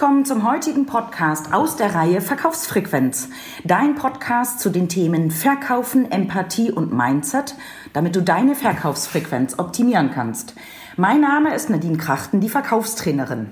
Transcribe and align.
willkommen 0.00 0.24
zum 0.24 0.50
heutigen 0.50 0.86
Podcast 0.86 1.52
aus 1.52 1.76
der 1.76 1.94
Reihe 1.94 2.22
Verkaufsfrequenz. 2.22 3.28
Dein 3.64 3.96
Podcast 3.96 4.58
zu 4.58 4.70
den 4.70 4.88
Themen 4.88 5.30
Verkaufen, 5.30 6.10
Empathie 6.10 6.72
und 6.72 6.90
Mindset, 6.90 7.54
damit 7.92 8.16
du 8.16 8.22
deine 8.22 8.54
Verkaufsfrequenz 8.54 9.58
optimieren 9.58 10.10
kannst. 10.10 10.54
Mein 10.96 11.20
Name 11.20 11.54
ist 11.54 11.68
Nadine 11.68 11.98
Krachten, 11.98 12.40
die 12.40 12.48
Verkaufstrainerin. 12.48 13.50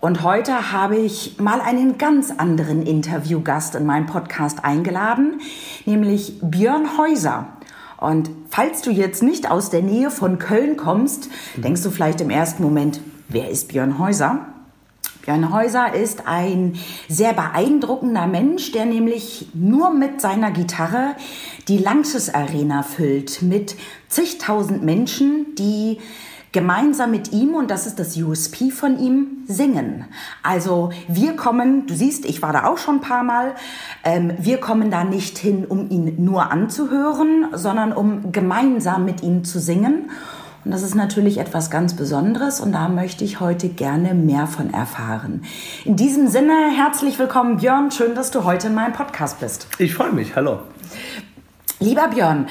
Und 0.00 0.22
heute 0.22 0.70
habe 0.70 0.94
ich 0.94 1.40
mal 1.40 1.60
einen 1.60 1.98
ganz 1.98 2.30
anderen 2.30 2.86
Interviewgast 2.86 3.74
in 3.74 3.84
meinen 3.84 4.06
Podcast 4.06 4.64
eingeladen, 4.64 5.40
nämlich 5.86 6.38
Björn 6.40 6.96
Häuser. 6.98 7.48
Und 7.96 8.30
falls 8.48 8.82
du 8.82 8.92
jetzt 8.92 9.24
nicht 9.24 9.50
aus 9.50 9.70
der 9.70 9.82
Nähe 9.82 10.12
von 10.12 10.38
Köln 10.38 10.76
kommst, 10.76 11.30
denkst 11.56 11.82
du 11.82 11.90
vielleicht 11.90 12.20
im 12.20 12.30
ersten 12.30 12.62
Moment, 12.62 13.00
wer 13.26 13.50
ist 13.50 13.70
Björn 13.70 13.98
Häuser? 13.98 14.53
Björn 15.24 15.54
Häuser 15.54 15.94
ist 15.94 16.26
ein 16.26 16.74
sehr 17.08 17.32
beeindruckender 17.32 18.26
Mensch, 18.26 18.72
der 18.72 18.84
nämlich 18.84 19.48
nur 19.54 19.88
mit 19.88 20.20
seiner 20.20 20.50
Gitarre 20.50 21.16
die 21.66 21.78
Lanxess 21.78 22.28
Arena 22.28 22.82
füllt 22.82 23.40
mit 23.40 23.74
zigtausend 24.08 24.82
Menschen, 24.82 25.54
die 25.54 25.98
gemeinsam 26.52 27.10
mit 27.10 27.32
ihm, 27.32 27.54
und 27.54 27.70
das 27.70 27.86
ist 27.86 27.98
das 27.98 28.18
USP 28.18 28.70
von 28.70 28.98
ihm, 28.98 29.44
singen. 29.46 30.04
Also 30.42 30.90
wir 31.08 31.36
kommen, 31.36 31.86
du 31.86 31.94
siehst, 31.94 32.26
ich 32.26 32.42
war 32.42 32.52
da 32.52 32.66
auch 32.66 32.76
schon 32.76 32.96
ein 32.96 33.00
paar 33.00 33.24
Mal, 33.24 33.54
ähm, 34.04 34.34
wir 34.38 34.58
kommen 34.58 34.90
da 34.90 35.04
nicht 35.04 35.38
hin, 35.38 35.64
um 35.66 35.90
ihn 35.90 36.22
nur 36.22 36.52
anzuhören, 36.52 37.48
sondern 37.54 37.94
um 37.94 38.30
gemeinsam 38.30 39.06
mit 39.06 39.22
ihm 39.22 39.42
zu 39.42 39.58
singen. 39.58 40.10
Und 40.64 40.70
das 40.70 40.82
ist 40.82 40.94
natürlich 40.94 41.38
etwas 41.38 41.70
ganz 41.70 41.94
Besonderes 41.94 42.58
und 42.60 42.72
da 42.72 42.88
möchte 42.88 43.22
ich 43.22 43.38
heute 43.38 43.68
gerne 43.68 44.14
mehr 44.14 44.46
von 44.46 44.72
erfahren. 44.72 45.44
In 45.84 45.96
diesem 45.96 46.28
Sinne, 46.28 46.54
herzlich 46.74 47.18
willkommen 47.18 47.58
Björn, 47.58 47.90
schön, 47.90 48.14
dass 48.14 48.30
du 48.30 48.44
heute 48.44 48.68
in 48.68 48.74
meinem 48.74 48.94
Podcast 48.94 49.40
bist. 49.40 49.68
Ich 49.78 49.94
freue 49.94 50.12
mich, 50.12 50.34
hallo. 50.36 50.60
Lieber 51.80 52.08
Björn, 52.08 52.46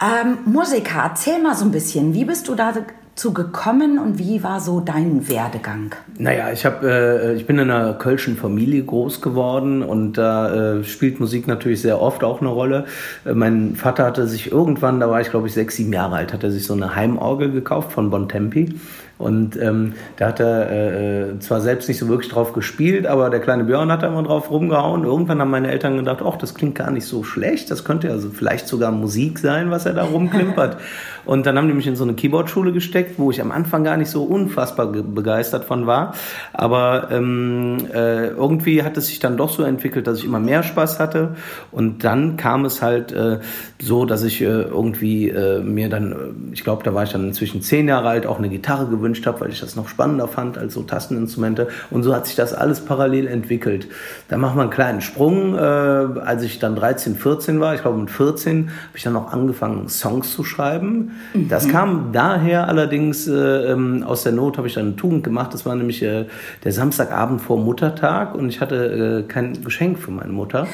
ähm, 0.00 0.38
Musiker, 0.46 1.02
erzähl 1.04 1.42
mal 1.42 1.54
so 1.54 1.66
ein 1.66 1.72
bisschen, 1.72 2.14
wie 2.14 2.24
bist 2.24 2.48
du 2.48 2.54
da 2.54 2.72
zu 3.14 3.34
gekommen 3.34 3.98
und 3.98 4.18
wie 4.18 4.42
war 4.42 4.60
so 4.60 4.80
dein 4.80 5.28
Werdegang? 5.28 5.94
Naja, 6.18 6.50
ich, 6.50 6.64
hab, 6.64 6.82
äh, 6.82 7.34
ich 7.34 7.46
bin 7.46 7.58
in 7.58 7.70
einer 7.70 7.94
kölschen 7.94 8.36
Familie 8.36 8.82
groß 8.82 9.20
geworden 9.20 9.82
und 9.82 10.14
da 10.14 10.78
äh, 10.78 10.84
spielt 10.84 11.20
Musik 11.20 11.46
natürlich 11.46 11.82
sehr 11.82 12.00
oft 12.00 12.24
auch 12.24 12.40
eine 12.40 12.48
Rolle. 12.48 12.86
Äh, 13.24 13.34
mein 13.34 13.76
Vater 13.76 14.04
hatte 14.04 14.26
sich 14.26 14.50
irgendwann, 14.50 14.98
da 14.98 15.10
war 15.10 15.20
ich 15.20 15.30
glaube 15.30 15.46
ich 15.46 15.54
sechs, 15.54 15.76
sieben 15.76 15.92
Jahre 15.92 16.16
alt, 16.16 16.32
hat 16.32 16.42
er 16.42 16.50
sich 16.50 16.66
so 16.66 16.72
eine 16.72 16.96
Heimorgel 16.96 17.52
gekauft 17.52 17.92
von 17.92 18.10
Bontempi 18.10 18.74
und 19.22 19.56
ähm, 19.56 19.92
da 20.16 20.26
hat 20.26 20.40
er 20.40 20.70
äh, 20.70 21.38
zwar 21.38 21.60
selbst 21.60 21.88
nicht 21.88 21.98
so 21.98 22.08
wirklich 22.08 22.32
drauf 22.32 22.52
gespielt, 22.52 23.06
aber 23.06 23.30
der 23.30 23.38
kleine 23.38 23.62
Björn 23.62 23.92
hat 23.92 24.02
da 24.02 24.08
immer 24.08 24.24
drauf 24.24 24.50
rumgehauen. 24.50 25.04
Irgendwann 25.04 25.40
haben 25.40 25.50
meine 25.50 25.70
Eltern 25.70 25.96
gedacht, 25.96 26.22
ach, 26.26 26.36
das 26.36 26.56
klingt 26.56 26.74
gar 26.74 26.90
nicht 26.90 27.06
so 27.06 27.22
schlecht. 27.22 27.70
Das 27.70 27.84
könnte 27.84 28.10
also 28.10 28.30
vielleicht 28.30 28.66
sogar 28.66 28.90
Musik 28.90 29.38
sein, 29.38 29.70
was 29.70 29.86
er 29.86 29.92
da 29.92 30.02
rumklimpert. 30.02 30.78
Und 31.24 31.46
dann 31.46 31.56
haben 31.56 31.68
die 31.68 31.74
mich 31.74 31.86
in 31.86 31.94
so 31.94 32.02
eine 32.02 32.14
Keyboard-Schule 32.14 32.72
gesteckt, 32.72 33.16
wo 33.16 33.30
ich 33.30 33.40
am 33.40 33.52
Anfang 33.52 33.84
gar 33.84 33.96
nicht 33.96 34.10
so 34.10 34.24
unfassbar 34.24 34.88
begeistert 34.88 35.64
von 35.64 35.86
war. 35.86 36.14
Aber 36.52 37.12
ähm, 37.12 37.76
äh, 37.94 38.26
irgendwie 38.26 38.82
hat 38.82 38.96
es 38.96 39.06
sich 39.06 39.20
dann 39.20 39.36
doch 39.36 39.50
so 39.50 39.62
entwickelt, 39.62 40.08
dass 40.08 40.18
ich 40.18 40.24
immer 40.24 40.40
mehr 40.40 40.64
Spaß 40.64 40.98
hatte. 40.98 41.36
Und 41.70 42.02
dann 42.02 42.36
kam 42.36 42.64
es 42.64 42.82
halt 42.82 43.12
äh, 43.12 43.38
so, 43.80 44.04
dass 44.04 44.24
ich 44.24 44.40
äh, 44.40 44.46
irgendwie 44.46 45.28
äh, 45.28 45.60
mir 45.60 45.88
dann, 45.88 46.12
äh, 46.12 46.54
ich 46.54 46.64
glaube, 46.64 46.82
da 46.82 46.92
war 46.92 47.04
ich 47.04 47.12
dann 47.12 47.28
inzwischen 47.28 47.62
zehn 47.62 47.86
Jahre 47.86 48.08
alt, 48.08 48.26
auch 48.26 48.38
eine 48.38 48.48
Gitarre 48.48 48.88
gewünscht 48.88 49.11
gewünscht 49.12 49.26
habe, 49.26 49.40
weil 49.40 49.50
ich 49.50 49.60
das 49.60 49.76
noch 49.76 49.88
spannender 49.88 50.26
fand 50.26 50.56
als 50.56 50.74
so 50.74 50.82
Tasteninstrumente. 50.82 51.68
Und 51.90 52.02
so 52.02 52.14
hat 52.14 52.26
sich 52.26 52.34
das 52.34 52.54
alles 52.54 52.80
parallel 52.80 53.26
entwickelt. 53.26 53.88
Da 54.28 54.38
machen 54.38 54.56
wir 54.56 54.62
einen 54.62 54.70
kleinen 54.70 55.00
Sprung. 55.00 55.54
Äh, 55.54 55.58
als 55.58 56.42
ich 56.42 56.58
dann 56.58 56.76
13, 56.76 57.16
14 57.16 57.60
war, 57.60 57.74
ich 57.74 57.82
glaube 57.82 57.98
mit 57.98 58.10
14, 58.10 58.68
habe 58.68 58.96
ich 58.96 59.02
dann 59.02 59.16
auch 59.16 59.32
angefangen, 59.32 59.88
Songs 59.88 60.32
zu 60.34 60.44
schreiben. 60.44 61.12
Mhm. 61.34 61.48
Das 61.48 61.68
kam 61.68 62.12
daher 62.12 62.68
allerdings 62.68 63.28
äh, 63.28 63.32
ähm, 63.32 64.02
aus 64.02 64.22
der 64.22 64.32
Not, 64.32 64.56
habe 64.56 64.66
ich 64.66 64.74
dann 64.74 64.86
eine 64.86 64.96
Tugend 64.96 65.24
gemacht. 65.24 65.52
Das 65.52 65.66
war 65.66 65.74
nämlich 65.74 66.02
äh, 66.02 66.26
der 66.64 66.72
Samstagabend 66.72 67.40
vor 67.40 67.58
Muttertag 67.58 68.34
und 68.34 68.48
ich 68.48 68.60
hatte 68.60 69.24
äh, 69.26 69.28
kein 69.30 69.62
Geschenk 69.62 69.98
für 69.98 70.10
meine 70.10 70.32
Mutter. 70.32 70.66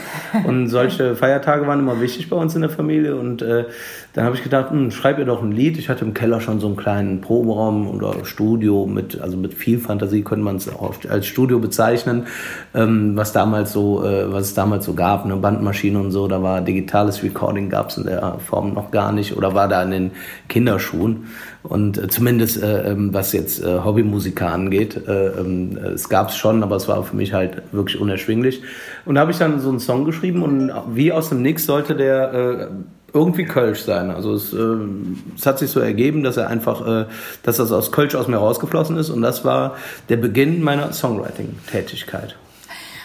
Und 0.44 0.68
solche 0.68 1.16
Feiertage 1.16 1.66
waren 1.66 1.80
immer 1.80 2.00
wichtig 2.00 2.30
bei 2.30 2.36
uns 2.36 2.54
in 2.54 2.60
der 2.60 2.70
Familie. 2.70 3.16
Und 3.16 3.42
äh, 3.42 3.64
dann 4.14 4.24
habe 4.24 4.36
ich 4.36 4.42
gedacht, 4.42 4.70
hm, 4.70 4.90
schreib 4.90 5.18
ihr 5.18 5.24
doch 5.24 5.42
ein 5.42 5.52
Lied. 5.52 5.78
Ich 5.78 5.88
hatte 5.88 6.04
im 6.04 6.14
Keller 6.14 6.40
schon 6.40 6.60
so 6.60 6.66
einen 6.66 6.76
kleinen 6.76 7.20
Proberaum 7.20 7.88
oder 7.88 8.14
Studio 8.28 8.86
mit, 8.86 9.20
also 9.20 9.36
mit 9.36 9.54
viel 9.54 9.78
Fantasie 9.78 10.22
könnte 10.22 10.44
man 10.44 10.56
es 10.56 10.68
auch 10.68 10.94
als 11.08 11.26
Studio 11.26 11.58
bezeichnen, 11.58 12.26
ähm, 12.74 13.16
was 13.16 13.32
damals 13.32 13.72
so, 13.72 14.04
äh, 14.04 14.32
was 14.32 14.44
es 14.44 14.54
damals 14.54 14.84
so 14.84 14.94
gab, 14.94 15.24
eine 15.24 15.36
Bandmaschine 15.36 15.98
und 15.98 16.10
so, 16.10 16.28
da 16.28 16.42
war 16.42 16.60
digitales 16.60 17.22
Recording 17.22 17.70
gab 17.70 17.90
es 17.90 17.96
in 17.96 18.04
der 18.04 18.38
Form 18.38 18.74
noch 18.74 18.90
gar 18.90 19.12
nicht 19.12 19.36
oder 19.36 19.54
war 19.54 19.68
da 19.68 19.82
in 19.82 19.90
den 19.90 20.10
Kinderschuhen. 20.48 21.26
Und 21.62 21.98
äh, 21.98 22.08
zumindest 22.08 22.62
äh, 22.62 22.90
ähm, 22.90 23.12
was 23.12 23.32
jetzt 23.32 23.62
äh, 23.62 23.80
Hobbymusiker 23.84 24.50
angeht, 24.50 25.08
äh, 25.08 25.28
ähm, 25.28 25.76
es 25.76 26.08
gab 26.08 26.28
es 26.28 26.36
schon, 26.36 26.62
aber 26.62 26.76
es 26.76 26.88
war 26.88 27.02
für 27.02 27.16
mich 27.16 27.32
halt 27.32 27.62
wirklich 27.72 28.00
unerschwinglich. 28.00 28.62
Und 29.04 29.16
da 29.16 29.22
habe 29.22 29.32
ich 29.32 29.38
dann 29.38 29.60
so 29.60 29.68
einen 29.68 29.80
Song 29.80 30.04
geschrieben 30.04 30.42
und 30.42 30.72
wie 30.90 31.12
aus 31.12 31.28
dem 31.28 31.42
Nix 31.42 31.66
sollte 31.66 31.96
der 31.96 32.32
äh, 32.32 32.66
irgendwie 33.12 33.44
Kölsch 33.44 33.80
sein. 33.80 34.10
Also 34.10 34.34
es, 34.34 34.52
äh, 34.52 34.76
es, 35.36 35.46
hat 35.46 35.58
sich 35.58 35.70
so 35.70 35.80
ergeben, 35.80 36.22
dass 36.22 36.36
er 36.36 36.48
einfach, 36.48 36.86
äh, 36.86 37.06
dass 37.42 37.56
das 37.56 37.72
aus 37.72 37.92
Kölsch 37.92 38.14
aus 38.14 38.28
mir 38.28 38.36
rausgeflossen 38.36 38.96
ist 38.96 39.10
und 39.10 39.22
das 39.22 39.44
war 39.44 39.76
der 40.08 40.16
Beginn 40.16 40.62
meiner 40.62 40.92
Songwriting-Tätigkeit. 40.92 42.36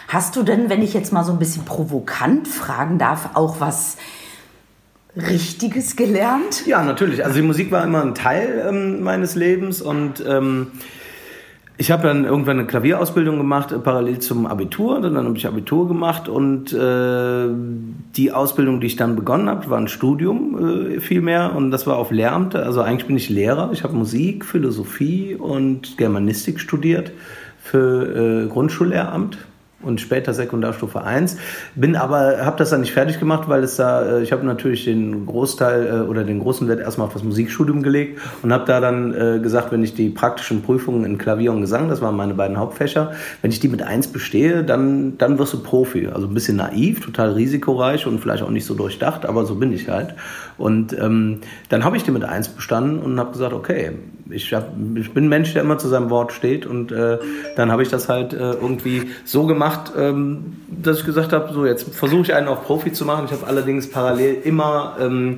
Hast 0.08 0.36
du 0.36 0.42
denn, 0.42 0.68
wenn 0.68 0.82
ich 0.82 0.92
jetzt 0.94 1.12
mal 1.12 1.24
so 1.24 1.32
ein 1.32 1.38
bisschen 1.38 1.64
provokant 1.64 2.46
fragen 2.46 2.98
darf, 2.98 3.30
auch 3.34 3.60
was 3.60 3.96
Richtiges 5.16 5.96
gelernt? 5.96 6.66
Ja, 6.66 6.82
natürlich. 6.82 7.24
Also 7.24 7.36
die 7.36 7.46
Musik 7.46 7.70
war 7.70 7.84
immer 7.84 8.02
ein 8.02 8.14
Teil 8.14 8.66
ähm, 8.68 9.02
meines 9.02 9.34
Lebens 9.34 9.80
und 9.80 10.24
ähm, 10.26 10.72
ich 11.76 11.90
habe 11.90 12.06
dann 12.06 12.24
irgendwann 12.24 12.58
eine 12.58 12.68
Klavierausbildung 12.68 13.36
gemacht, 13.36 13.72
äh, 13.72 13.78
parallel 13.78 14.20
zum 14.20 14.46
Abitur. 14.46 15.00
Dann 15.00 15.16
habe 15.16 15.36
ich 15.36 15.46
Abitur 15.46 15.88
gemacht 15.88 16.28
und 16.28 16.72
äh, 16.72 17.48
die 18.16 18.32
Ausbildung, 18.32 18.80
die 18.80 18.86
ich 18.86 18.96
dann 18.96 19.16
begonnen 19.16 19.48
habe, 19.48 19.68
war 19.70 19.78
ein 19.78 19.88
Studium 19.88 20.94
äh, 20.94 21.00
vielmehr 21.00 21.54
und 21.56 21.72
das 21.72 21.86
war 21.86 21.96
auf 21.96 22.12
Lehramt. 22.12 22.54
Also 22.54 22.80
eigentlich 22.80 23.06
bin 23.06 23.16
ich 23.16 23.28
Lehrer. 23.28 23.70
Ich 23.72 23.82
habe 23.82 23.94
Musik, 23.94 24.44
Philosophie 24.44 25.34
und 25.34 25.98
Germanistik 25.98 26.60
studiert 26.60 27.12
für 27.60 28.44
äh, 28.44 28.48
Grundschullehramt 28.48 29.38
und 29.84 30.00
später 30.00 30.34
Sekundarstufe 30.34 31.02
1. 31.02 31.36
Bin 31.74 31.96
aber, 31.96 32.44
habe 32.44 32.56
das 32.56 32.70
dann 32.70 32.80
nicht 32.80 32.92
fertig 32.92 33.18
gemacht, 33.18 33.48
weil 33.48 33.62
es 33.62 33.76
da, 33.76 34.18
äh, 34.18 34.22
ich 34.22 34.32
habe 34.32 34.44
natürlich 34.44 34.84
den 34.84 35.26
Großteil 35.26 35.86
äh, 35.86 36.08
oder 36.08 36.24
den 36.24 36.40
großen 36.40 36.68
Wert 36.68 36.80
erstmal 36.80 37.06
auf 37.06 37.12
das 37.12 37.22
Musikstudium 37.22 37.82
gelegt 37.82 38.20
und 38.42 38.52
habe 38.52 38.64
da 38.66 38.80
dann 38.80 39.14
äh, 39.14 39.38
gesagt, 39.40 39.72
wenn 39.72 39.82
ich 39.82 39.94
die 39.94 40.10
praktischen 40.10 40.62
Prüfungen 40.62 41.04
in 41.04 41.18
Klavier 41.18 41.52
und 41.52 41.60
Gesang, 41.60 41.88
das 41.88 42.00
waren 42.00 42.16
meine 42.16 42.34
beiden 42.34 42.58
Hauptfächer, 42.58 43.12
wenn 43.42 43.50
ich 43.50 43.60
die 43.60 43.68
mit 43.68 43.82
1 43.82 44.08
bestehe, 44.08 44.64
dann, 44.64 45.18
dann 45.18 45.38
wirst 45.38 45.52
du 45.52 45.62
Profi. 45.62 46.08
Also 46.08 46.26
ein 46.26 46.34
bisschen 46.34 46.56
naiv, 46.56 47.00
total 47.00 47.32
risikoreich 47.32 48.06
und 48.06 48.20
vielleicht 48.20 48.42
auch 48.42 48.50
nicht 48.50 48.64
so 48.64 48.74
durchdacht, 48.74 49.26
aber 49.26 49.44
so 49.44 49.56
bin 49.56 49.72
ich 49.72 49.88
halt. 49.88 50.14
Und 50.56 50.96
ähm, 50.98 51.40
dann 51.68 51.84
habe 51.84 51.96
ich 51.96 52.04
die 52.04 52.10
mit 52.10 52.24
1 52.24 52.48
bestanden 52.50 53.00
und 53.00 53.18
habe 53.18 53.32
gesagt, 53.32 53.52
okay, 53.52 53.92
ich, 54.30 54.54
hab, 54.54 54.72
ich 54.94 55.12
bin 55.12 55.24
ein 55.24 55.28
Mensch, 55.28 55.52
der 55.52 55.62
immer 55.62 55.78
zu 55.78 55.88
seinem 55.88 56.10
Wort 56.10 56.32
steht 56.32 56.66
und 56.66 56.92
äh, 56.92 57.18
dann 57.56 57.70
habe 57.70 57.82
ich 57.82 57.88
das 57.88 58.08
halt 58.08 58.32
äh, 58.32 58.52
irgendwie 58.52 59.10
so 59.24 59.46
gemacht, 59.46 59.92
ähm, 59.96 60.56
dass 60.68 61.00
ich 61.00 61.04
gesagt 61.04 61.32
habe, 61.32 61.52
so 61.52 61.66
jetzt 61.66 61.94
versuche 61.94 62.22
ich 62.22 62.34
einen 62.34 62.48
auf 62.48 62.64
Profi 62.64 62.92
zu 62.92 63.04
machen. 63.04 63.26
Ich 63.26 63.32
habe 63.32 63.46
allerdings 63.46 63.90
parallel 63.90 64.38
immer 64.44 64.96
ähm, 65.00 65.36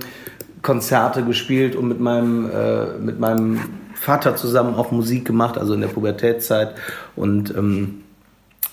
Konzerte 0.62 1.24
gespielt 1.24 1.76
und 1.76 1.88
mit 1.88 2.00
meinem, 2.00 2.50
äh, 2.50 2.98
mit 2.98 3.18
meinem 3.18 3.60
Vater 3.94 4.36
zusammen 4.36 4.74
auch 4.74 4.92
Musik 4.92 5.24
gemacht, 5.24 5.58
also 5.58 5.74
in 5.74 5.80
der 5.80 5.88
Pubertätszeit 5.88 6.74
und 7.16 7.54
ähm, 7.56 8.02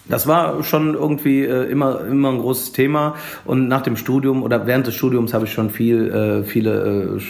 das 0.09 0.27
war 0.27 0.63
schon 0.63 0.95
irgendwie 0.95 1.43
äh, 1.43 1.63
immer, 1.69 2.01
immer 2.05 2.29
ein 2.29 2.39
großes 2.39 2.73
Thema. 2.73 3.15
Und 3.45 3.67
nach 3.67 3.81
dem 3.81 3.95
Studium 3.95 4.43
oder 4.43 4.67
während 4.67 4.87
des 4.87 4.95
Studiums 4.95 5.33
habe 5.33 5.45
ich 5.45 5.53
schon 5.53 5.69
viel, 5.69 6.09
äh, 6.11 6.43
viele, 6.43 7.17
äh, 7.17 7.21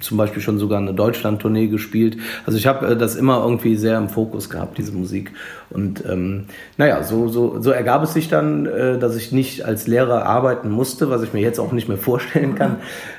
zum 0.00 0.18
Beispiel 0.18 0.42
schon 0.42 0.58
sogar 0.58 0.78
eine 0.78 0.94
Deutschland-Tournee 0.94 1.68
gespielt. 1.68 2.18
Also 2.46 2.58
ich 2.58 2.66
habe 2.66 2.86
äh, 2.86 2.96
das 2.96 3.16
immer 3.16 3.42
irgendwie 3.42 3.74
sehr 3.76 3.98
im 3.98 4.08
Fokus 4.08 4.48
gehabt, 4.48 4.78
diese 4.78 4.92
Musik. 4.92 5.32
Und 5.70 6.04
ähm, 6.08 6.44
naja, 6.76 7.02
so, 7.02 7.28
so, 7.28 7.60
so 7.60 7.70
ergab 7.70 8.04
es 8.04 8.12
sich 8.12 8.28
dann, 8.28 8.66
äh, 8.66 8.98
dass 8.98 9.16
ich 9.16 9.32
nicht 9.32 9.64
als 9.64 9.86
Lehrer 9.88 10.24
arbeiten 10.24 10.70
musste, 10.70 11.10
was 11.10 11.22
ich 11.22 11.32
mir 11.32 11.40
jetzt 11.40 11.58
auch 11.58 11.72
nicht 11.72 11.88
mehr 11.88 11.98
vorstellen 11.98 12.54
kann. 12.54 12.76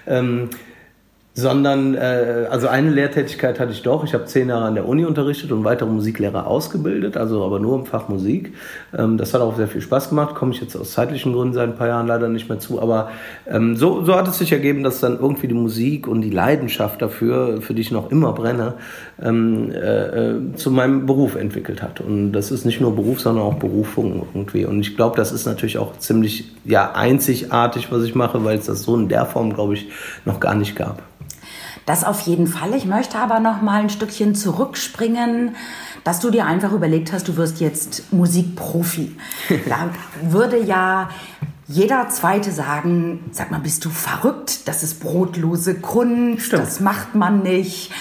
Ähm, 0.08 0.50
sondern 1.38 1.96
äh, 1.96 2.48
also 2.50 2.70
eine 2.70 2.90
Lehrtätigkeit 2.90 3.60
hatte 3.60 3.74
ich 3.74 3.82
doch. 3.82 4.06
Ich 4.06 4.14
habe 4.14 4.24
zehn 4.24 4.48
Jahre 4.48 4.64
an 4.64 4.76
der 4.76 4.88
Uni 4.88 5.04
unterrichtet 5.04 5.52
und 5.52 5.66
weitere 5.66 5.90
Musiklehrer 5.90 6.48
ausgebildet, 6.48 7.18
also 7.18 7.44
aber 7.44 7.60
nur 7.60 7.78
im 7.78 7.86
Fach 7.86 8.08
Musik. 8.08 8.54
Ähm, 8.98 9.18
das 9.18 9.34
hat 9.34 9.42
auch 9.42 9.58
sehr 9.58 9.68
viel 9.68 9.82
Spaß 9.82 10.10
gemacht. 10.10 10.34
Komme 10.34 10.54
ich 10.54 10.62
jetzt 10.62 10.78
aus 10.78 10.94
zeitlichen 10.94 11.34
Gründen 11.34 11.54
seit 11.54 11.68
ein 11.68 11.76
paar 11.76 11.90
Jahren 11.90 12.08
leider 12.08 12.30
nicht 12.30 12.48
mehr 12.48 12.60
zu, 12.60 12.82
aber 12.82 13.10
ähm, 13.48 13.76
so, 13.76 14.06
so 14.06 14.16
hat 14.16 14.30
es 14.30 14.38
sich 14.38 14.54
ergeben, 14.54 14.82
dass 14.82 15.02
dann 15.02 15.20
irgendwie 15.20 15.50
die 15.50 15.56
Musik 15.56 16.08
und 16.08 16.22
die 16.22 16.30
Leidenschaft 16.30 17.02
dafür, 17.02 17.62
für 17.62 17.74
die 17.74 17.82
ich 17.82 17.92
noch 17.92 18.12
immer 18.12 18.32
brenne, 18.32 18.76
ähm, 19.22 19.72
äh, 19.72 19.76
äh 19.76 20.56
zu 20.56 20.72
meinem 20.72 21.06
Beruf 21.06 21.36
entwickelt 21.36 21.82
hat. 21.82 22.00
Und 22.00 22.32
das 22.32 22.50
ist 22.50 22.64
nicht 22.64 22.80
nur 22.80 22.96
Beruf, 22.96 23.20
sondern 23.20 23.44
auch 23.44 23.56
Berufung 23.56 24.26
irgendwie. 24.34 24.64
Und 24.64 24.80
ich 24.80 24.96
glaube, 24.96 25.18
das 25.18 25.34
ist 25.34 25.46
natürlich 25.46 25.80
auch 25.80 25.98
ziemlich 25.98 26.54
ja 26.64 26.94
einzigartig, 26.94 27.92
was 27.92 28.04
ich 28.04 28.16
mache, 28.16 28.46
weil 28.46 28.58
es 28.58 28.68
das 28.68 28.84
so 28.84 28.96
in 28.96 29.10
der 29.10 29.26
Form, 29.26 29.54
glaube 29.54 29.74
ich, 29.74 29.90
noch 30.24 30.40
gar 30.40 30.56
nicht 30.56 30.78
gab. 30.78 31.04
Das 31.86 32.04
auf 32.04 32.22
jeden 32.22 32.48
Fall. 32.48 32.74
Ich 32.74 32.86
möchte 32.86 33.18
aber 33.20 33.40
noch 33.40 33.62
mal 33.62 33.82
ein 33.82 33.90
Stückchen 33.90 34.34
zurückspringen, 34.34 35.56
dass 36.04 36.20
du 36.20 36.32
dir 36.32 36.46
einfach 36.46 36.72
überlegt 36.72 37.14
hast, 37.14 37.28
du 37.28 37.38
wirst 37.38 37.60
jetzt 37.60 38.12
Musikprofi. 38.12 39.16
da 39.70 39.90
würde 40.24 40.60
ja 40.60 41.10
jeder 41.68 42.10
Zweite 42.10 42.52
sagen, 42.52 43.26
sag 43.32 43.52
mal, 43.52 43.60
bist 43.60 43.86
du 43.86 43.90
verrückt? 43.90 44.68
Das 44.68 44.84
ist 44.84 45.00
brotlose 45.00 45.76
Kunst, 45.76 46.48
Stimmt. 46.48 46.64
das 46.64 46.80
macht 46.80 47.16
man 47.16 47.42
nicht. 47.42 47.92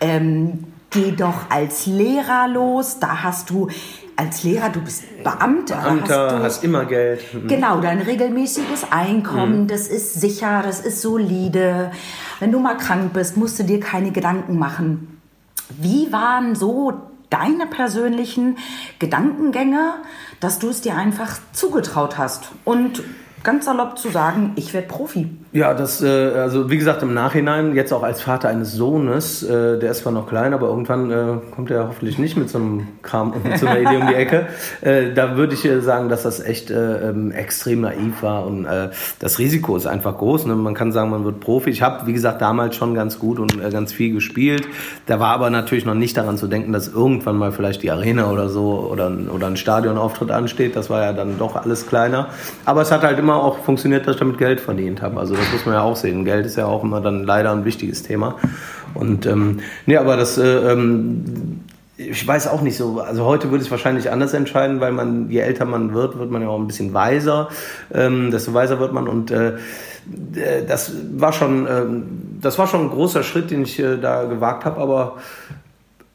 Ähm, 0.00 0.64
geh 0.90 1.12
doch 1.12 1.50
als 1.50 1.86
Lehrer 1.86 2.48
los, 2.48 2.98
da 2.98 3.22
hast 3.22 3.50
du 3.50 3.68
als 4.16 4.42
Lehrer, 4.44 4.68
du 4.68 4.80
bist 4.80 5.04
Beamter. 5.22 5.76
Beamter, 5.76 6.22
hast, 6.24 6.32
du, 6.32 6.42
hast 6.42 6.64
immer 6.64 6.84
Geld. 6.84 7.22
Mhm. 7.34 7.48
Genau, 7.48 7.80
dein 7.80 8.00
regelmäßiges 8.00 8.86
Einkommen, 8.90 9.62
mhm. 9.62 9.66
das 9.68 9.88
ist 9.88 10.20
sicher, 10.20 10.62
das 10.62 10.80
ist 10.80 11.02
solide. 11.02 11.90
Wenn 12.40 12.52
du 12.52 12.60
mal 12.60 12.76
krank 12.76 13.12
bist, 13.12 13.36
musst 13.36 13.58
du 13.58 13.64
dir 13.64 13.80
keine 13.80 14.12
Gedanken 14.12 14.58
machen. 14.58 15.20
Wie 15.78 16.12
waren 16.12 16.54
so 16.54 16.92
deine 17.30 17.66
persönlichen 17.66 18.58
Gedankengänge, 18.98 19.94
dass 20.40 20.58
du 20.58 20.68
es 20.68 20.80
dir 20.82 20.96
einfach 20.96 21.38
zugetraut 21.52 22.18
hast 22.18 22.50
und 22.64 23.02
ganz 23.42 23.64
salopp 23.64 23.98
zu 23.98 24.10
sagen, 24.10 24.52
ich 24.56 24.72
werde 24.72 24.86
Profi? 24.86 25.28
Ja, 25.54 25.72
das, 25.72 26.02
äh, 26.02 26.08
also 26.34 26.68
wie 26.68 26.78
gesagt, 26.78 27.04
im 27.04 27.14
Nachhinein, 27.14 27.76
jetzt 27.76 27.92
auch 27.92 28.02
als 28.02 28.20
Vater 28.20 28.48
eines 28.48 28.72
Sohnes, 28.72 29.44
äh, 29.44 29.78
der 29.78 29.92
ist 29.92 29.98
zwar 29.98 30.12
noch 30.12 30.26
klein, 30.26 30.52
aber 30.52 30.66
irgendwann 30.66 31.12
äh, 31.12 31.36
kommt 31.54 31.70
er 31.70 31.86
hoffentlich 31.86 32.18
nicht 32.18 32.36
mit 32.36 32.50
so 32.50 32.58
einem 32.58 32.88
Kram 33.02 33.30
und 33.30 33.44
mit 33.44 33.60
so 33.60 33.68
einer 33.68 33.78
Idee 33.78 33.98
um 33.98 34.08
die 34.08 34.14
Ecke. 34.16 34.48
Äh, 34.80 35.12
da 35.14 35.36
würde 35.36 35.54
ich 35.54 35.64
äh, 35.64 35.80
sagen, 35.80 36.08
dass 36.08 36.24
das 36.24 36.40
echt 36.40 36.72
äh, 36.72 37.08
ähm, 37.08 37.30
extrem 37.30 37.82
naiv 37.82 38.20
war 38.24 38.48
und 38.48 38.64
äh, 38.64 38.88
das 39.20 39.38
Risiko 39.38 39.76
ist 39.76 39.86
einfach 39.86 40.18
groß. 40.18 40.46
Ne? 40.46 40.56
Man 40.56 40.74
kann 40.74 40.90
sagen, 40.90 41.10
man 41.10 41.24
wird 41.24 41.38
Profi. 41.38 41.70
Ich 41.70 41.82
habe, 41.82 42.04
wie 42.08 42.12
gesagt, 42.12 42.42
damals 42.42 42.74
schon 42.74 42.96
ganz 42.96 43.20
gut 43.20 43.38
und 43.38 43.56
äh, 43.64 43.70
ganz 43.70 43.92
viel 43.92 44.12
gespielt. 44.12 44.66
Da 45.06 45.20
war 45.20 45.28
aber 45.28 45.50
natürlich 45.50 45.86
noch 45.86 45.94
nicht 45.94 46.16
daran 46.16 46.36
zu 46.36 46.48
denken, 46.48 46.72
dass 46.72 46.88
irgendwann 46.88 47.36
mal 47.36 47.52
vielleicht 47.52 47.84
die 47.84 47.92
Arena 47.92 48.28
oder 48.28 48.48
so 48.48 48.88
oder, 48.90 49.08
oder 49.32 49.46
ein 49.46 49.56
Stadionauftritt 49.56 50.32
ansteht. 50.32 50.74
Das 50.74 50.90
war 50.90 51.04
ja 51.04 51.12
dann 51.12 51.38
doch 51.38 51.54
alles 51.54 51.86
kleiner. 51.86 52.30
Aber 52.64 52.82
es 52.82 52.90
hat 52.90 53.04
halt 53.04 53.20
immer 53.20 53.36
auch 53.36 53.58
funktioniert, 53.58 54.04
dass 54.08 54.16
ich 54.16 54.18
damit 54.18 54.38
Geld 54.38 54.58
verdient 54.58 55.00
habe. 55.00 55.20
Also 55.20 55.36
das 55.44 55.52
muss 55.52 55.66
man 55.66 55.74
ja 55.74 55.82
auch 55.82 55.96
sehen. 55.96 56.24
Geld 56.24 56.46
ist 56.46 56.56
ja 56.56 56.66
auch 56.66 56.82
immer 56.82 57.00
dann 57.00 57.24
leider 57.24 57.52
ein 57.52 57.64
wichtiges 57.64 58.02
Thema. 58.02 58.36
Und 58.94 59.26
ähm, 59.26 59.60
nee, 59.86 59.96
aber 59.96 60.16
das, 60.16 60.38
äh, 60.38 60.72
ähm, 60.72 61.60
ich 61.96 62.26
weiß 62.26 62.48
auch 62.48 62.62
nicht 62.62 62.76
so, 62.76 63.00
also 63.00 63.24
heute 63.24 63.50
würde 63.50 63.64
ich 63.64 63.70
wahrscheinlich 63.70 64.10
anders 64.10 64.34
entscheiden, 64.34 64.80
weil 64.80 64.92
man, 64.92 65.30
je 65.30 65.40
älter 65.40 65.64
man 65.64 65.94
wird, 65.94 66.18
wird 66.18 66.30
man 66.30 66.42
ja 66.42 66.48
auch 66.48 66.58
ein 66.58 66.66
bisschen 66.66 66.92
weiser, 66.92 67.48
ähm, 67.92 68.30
desto 68.30 68.52
weiser 68.52 68.80
wird 68.80 68.92
man 68.92 69.06
und 69.06 69.30
äh, 69.30 69.52
das 70.66 70.92
war 71.12 71.32
schon, 71.32 71.66
äh, 71.66 71.82
das 72.40 72.58
war 72.58 72.66
schon 72.66 72.82
ein 72.82 72.90
großer 72.90 73.22
Schritt, 73.22 73.50
den 73.50 73.62
ich 73.62 73.78
äh, 73.78 73.96
da 73.96 74.24
gewagt 74.24 74.64
habe, 74.64 74.80
aber 74.80 75.16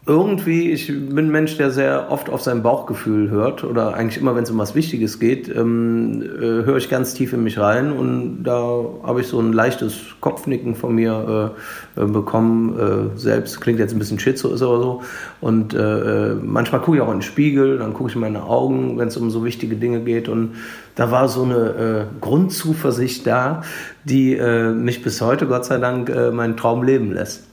irgendwie, 0.10 0.72
ich 0.72 0.88
bin 0.88 1.28
ein 1.28 1.30
Mensch, 1.30 1.56
der 1.58 1.70
sehr 1.70 2.12
oft 2.12 2.32
auf 2.32 2.42
sein 2.42 2.64
Bauchgefühl 2.64 3.30
hört 3.30 3.64
oder 3.64 3.94
eigentlich 3.94 4.20
immer, 4.20 4.36
wenn 4.36 4.42
es 4.42 4.50
um 4.50 4.58
was 4.58 4.74
Wichtiges 4.74 5.20
geht, 5.20 5.48
ähm, 5.56 6.24
äh, 6.24 6.66
höre 6.66 6.78
ich 6.78 6.90
ganz 6.90 7.14
tief 7.14 7.32
in 7.32 7.44
mich 7.44 7.60
rein 7.60 7.92
und 7.92 8.42
da 8.44 8.84
habe 9.04 9.22
ich 9.22 9.28
so 9.28 9.40
ein 9.40 9.54
leichtes 9.54 10.16
Kopfnicken 10.20 10.74
von 10.74 10.96
mir 10.96 11.54
äh, 11.96 12.02
äh 12.02 12.06
bekommen. 12.08 13.14
Äh, 13.16 13.20
selbst 13.20 13.62
klingt 13.62 13.78
jetzt 13.78 13.94
ein 13.94 14.00
bisschen 14.00 14.18
schizo 14.18 14.52
ist 14.52 14.64
oder 14.64 14.82
so 14.82 15.02
und 15.42 15.76
äh, 15.76 16.32
äh, 16.32 16.36
manchmal 16.42 16.82
gucke 16.82 16.98
ich 16.98 17.04
auch 17.04 17.12
in 17.12 17.18
den 17.18 17.22
Spiegel, 17.22 17.78
dann 17.78 17.94
gucke 17.94 18.10
ich 18.10 18.16
in 18.16 18.22
meine 18.22 18.42
Augen, 18.42 18.98
wenn 18.98 19.10
es 19.10 19.18
um 19.18 19.30
so 19.30 19.46
wichtige 19.46 19.76
Dinge 19.76 20.00
geht 20.00 20.28
und 20.28 20.56
da 20.96 21.12
war 21.12 21.30
so 21.30 21.44
eine 21.44 22.08
Grundzuversicht 22.20 23.26
da, 23.26 23.62
die 24.04 24.36
mich 24.76 25.02
bis 25.02 25.22
heute, 25.22 25.46
Gott 25.46 25.64
sei 25.64 25.78
Dank, 25.78 26.12
meinen 26.34 26.58
Traum 26.58 26.84
leben 26.84 27.14
lässt. 27.14 27.44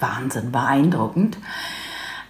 Wahnsinn, 0.00 0.52
beeindruckend. 0.52 1.38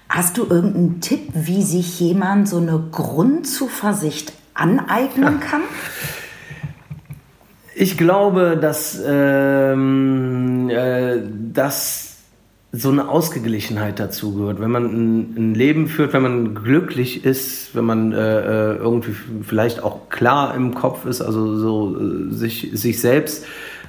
Hast 0.08 0.38
du 0.38 0.46
irgendeinen 0.48 1.00
Tipp, 1.00 1.30
wie 1.34 1.62
sich 1.62 2.00
jemand 2.00 2.48
so 2.48 2.56
eine 2.56 2.82
Grundzuversicht 2.90 4.32
aneignen 4.54 5.40
kann? 5.40 5.60
Ich 7.74 7.96
glaube, 7.96 8.58
dass, 8.60 9.00
ähm, 9.06 10.68
äh, 10.70 11.18
dass 11.52 12.16
so 12.72 12.90
eine 12.90 13.08
Ausgeglichenheit 13.08 14.00
dazu 14.00 14.34
gehört. 14.34 14.60
Wenn 14.60 14.70
man 14.70 14.84
ein, 14.84 15.36
ein, 15.36 15.54
Leben 15.54 15.88
führt, 15.88 16.12
wenn 16.12 16.22
man 16.22 16.54
glücklich 16.54 17.24
ist, 17.24 17.74
wenn 17.74 17.84
man 17.84 18.12
äh, 18.12 18.16
äh 18.16 18.76
irgendwie 18.76 19.12
vielleicht 19.42 19.82
auch 19.82 20.08
klar 20.10 20.54
im 20.54 20.74
Kopf 20.74 21.06
ist, 21.06 21.22
also 21.22 21.56
so 21.56 21.96
äh, 21.96 22.32
sich, 22.32 22.70
sich 22.72 23.00
selbst 23.00 23.46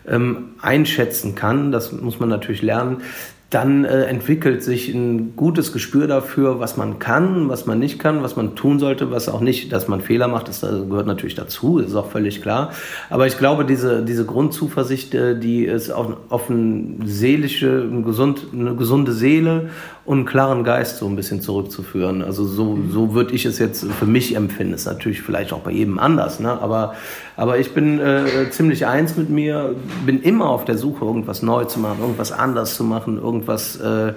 ähm, 0.07 0.51
einschätzen 0.61 1.35
kann, 1.35 1.71
das 1.71 1.91
muss 1.91 2.19
man 2.19 2.29
natürlich 2.29 2.61
lernen, 2.61 3.01
dann 3.49 3.83
äh, 3.83 4.03
entwickelt 4.03 4.63
sich 4.63 4.93
ein 4.93 5.35
gutes 5.35 5.73
Gespür 5.73 6.05
dafür, 6.05 6.59
was 6.59 6.77
man 6.77 6.99
kann, 6.99 7.49
was 7.49 7.65
man 7.65 7.79
nicht 7.79 7.97
kann, 7.97 8.21
was 8.21 8.35
man 8.35 8.55
tun 8.55 8.77
sollte, 8.77 9.09
was 9.09 9.27
auch 9.27 9.41
nicht, 9.41 9.73
dass 9.73 9.87
man 9.87 10.01
Fehler 10.01 10.27
macht, 10.27 10.49
das 10.49 10.61
gehört 10.61 11.07
natürlich 11.07 11.33
dazu, 11.33 11.79
ist 11.79 11.95
auch 11.95 12.11
völlig 12.11 12.43
klar. 12.43 12.73
Aber 13.09 13.25
ich 13.25 13.39
glaube, 13.39 13.65
diese, 13.65 14.03
diese 14.05 14.25
Grundzuversicht, 14.25 15.15
äh, 15.15 15.39
die 15.39 15.65
ist 15.65 15.89
auf, 15.89 16.17
auf 16.29 16.49
eine 16.49 16.97
seelische, 17.05 17.87
eine, 17.91 18.03
gesund, 18.03 18.47
eine 18.53 18.75
gesunde 18.75 19.13
Seele 19.13 19.69
und 20.09 20.17
einen 20.17 20.25
klaren 20.25 20.63
Geist 20.63 20.97
so 20.97 21.05
ein 21.05 21.15
bisschen 21.15 21.39
zurückzuführen. 21.39 22.23
Also 22.23 22.43
so, 22.43 22.79
so 22.89 23.13
würde 23.13 23.31
ich 23.35 23.45
es 23.45 23.59
jetzt 23.59 23.85
für 23.85 24.07
mich 24.07 24.35
empfinden. 24.35 24.73
Ist 24.73 24.87
natürlich 24.87 25.21
vielleicht 25.21 25.53
auch 25.53 25.59
bei 25.59 25.69
jedem 25.69 25.99
anders, 25.99 26.39
ne? 26.39 26.49
aber, 26.49 26.95
aber 27.37 27.59
ich 27.59 27.75
bin 27.75 27.99
äh, 27.99 28.49
ziemlich 28.49 28.87
eins 28.87 29.17
mit 29.17 29.29
mir, 29.29 29.75
bin 30.07 30.19
immer 30.23 30.49
auf 30.49 30.65
der 30.65 30.79
Suche, 30.79 31.05
irgendwas 31.05 31.43
neu 31.43 31.65
zu 31.65 31.79
machen, 31.79 31.99
irgendwas 32.01 32.31
anders 32.31 32.73
zu 32.73 32.83
machen, 32.83 33.19
irgendwas, 33.19 33.79
äh, 33.79 34.13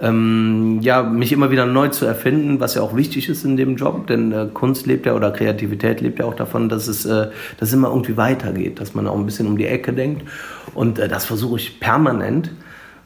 ähm, 0.00 0.78
ja, 0.80 1.02
mich 1.02 1.32
immer 1.32 1.50
wieder 1.50 1.66
neu 1.66 1.88
zu 1.88 2.06
erfinden, 2.06 2.58
was 2.58 2.74
ja 2.74 2.80
auch 2.80 2.96
wichtig 2.96 3.28
ist 3.28 3.44
in 3.44 3.58
dem 3.58 3.76
Job, 3.76 4.06
denn 4.06 4.32
äh, 4.32 4.46
Kunst 4.54 4.86
lebt 4.86 5.04
ja 5.04 5.12
oder 5.12 5.32
Kreativität 5.32 6.00
lebt 6.00 6.18
ja 6.18 6.24
auch 6.24 6.34
davon, 6.34 6.70
dass 6.70 6.88
es, 6.88 7.04
äh, 7.04 7.28
dass 7.58 7.68
es 7.68 7.74
immer 7.74 7.88
irgendwie 7.88 8.16
weitergeht, 8.16 8.80
dass 8.80 8.94
man 8.94 9.06
auch 9.06 9.18
ein 9.18 9.26
bisschen 9.26 9.46
um 9.46 9.58
die 9.58 9.66
Ecke 9.66 9.92
denkt 9.92 10.22
und 10.72 10.98
äh, 10.98 11.08
das 11.08 11.26
versuche 11.26 11.58
ich 11.58 11.78
permanent. 11.78 12.50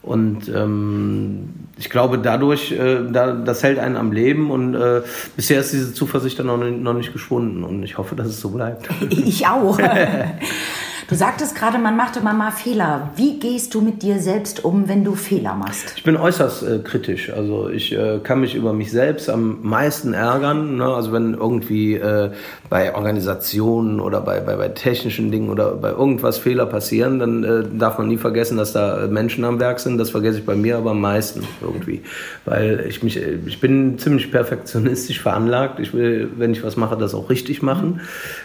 Und 0.02 0.48
ähm, 0.48 1.50
ich 1.78 1.90
glaube, 1.90 2.18
dadurch, 2.18 2.72
äh, 2.72 3.00
da, 3.10 3.32
das 3.32 3.62
hält 3.62 3.78
einen 3.78 3.96
am 3.96 4.12
Leben 4.12 4.50
und 4.50 4.74
äh, 4.74 5.02
bisher 5.36 5.60
ist 5.60 5.72
diese 5.72 5.92
Zuversicht 5.92 6.38
dann 6.38 6.46
noch 6.46 6.56
nicht, 6.56 6.80
noch 6.80 6.94
nicht 6.94 7.12
geschwunden 7.12 7.64
und 7.64 7.82
ich 7.82 7.98
hoffe, 7.98 8.16
dass 8.16 8.28
es 8.28 8.40
so 8.40 8.50
bleibt. 8.50 8.88
Ich 9.10 9.46
auch. 9.46 9.78
Du 11.10 11.16
sagtest 11.16 11.56
gerade, 11.56 11.76
man 11.78 11.96
macht 11.96 12.16
immer 12.16 12.32
mal 12.32 12.52
Fehler. 12.52 13.10
Wie 13.16 13.40
gehst 13.40 13.74
du 13.74 13.80
mit 13.80 14.00
dir 14.00 14.20
selbst 14.20 14.64
um, 14.64 14.88
wenn 14.88 15.02
du 15.02 15.16
Fehler 15.16 15.56
machst? 15.56 15.94
Ich 15.96 16.04
bin 16.04 16.16
äußerst 16.16 16.62
äh, 16.62 16.78
kritisch. 16.84 17.30
Also 17.30 17.68
ich 17.68 17.90
äh, 17.92 18.20
kann 18.22 18.38
mich 18.40 18.54
über 18.54 18.72
mich 18.72 18.92
selbst 18.92 19.28
am 19.28 19.58
meisten 19.62 20.14
ärgern. 20.14 20.76
Ne? 20.76 20.84
Also 20.84 21.10
wenn 21.10 21.34
irgendwie 21.34 21.96
äh, 21.96 22.30
bei 22.68 22.94
Organisationen 22.94 23.98
oder 23.98 24.20
bei, 24.20 24.38
bei, 24.38 24.54
bei 24.54 24.68
technischen 24.68 25.32
Dingen 25.32 25.50
oder 25.50 25.72
bei 25.72 25.90
irgendwas 25.90 26.38
Fehler 26.38 26.64
passieren, 26.66 27.18
dann 27.18 27.42
äh, 27.42 27.64
darf 27.76 27.98
man 27.98 28.06
nie 28.06 28.16
vergessen, 28.16 28.56
dass 28.56 28.72
da 28.72 29.08
Menschen 29.08 29.44
am 29.44 29.58
Werk 29.58 29.80
sind. 29.80 29.98
Das 29.98 30.10
vergesse 30.10 30.38
ich 30.38 30.46
bei 30.46 30.54
mir 30.54 30.76
aber 30.76 30.92
am 30.92 31.00
meisten 31.00 31.42
irgendwie. 31.60 32.02
Weil 32.44 32.86
ich 32.88 33.02
mich, 33.02 33.16
ich 33.16 33.58
bin 33.58 33.98
ziemlich 33.98 34.30
perfektionistisch 34.30 35.20
veranlagt. 35.20 35.80
Ich 35.80 35.92
will, 35.92 36.30
wenn 36.36 36.52
ich 36.52 36.62
was 36.62 36.76
mache, 36.76 36.96
das 36.96 37.16
auch 37.16 37.30
richtig 37.30 37.62
machen. 37.62 38.00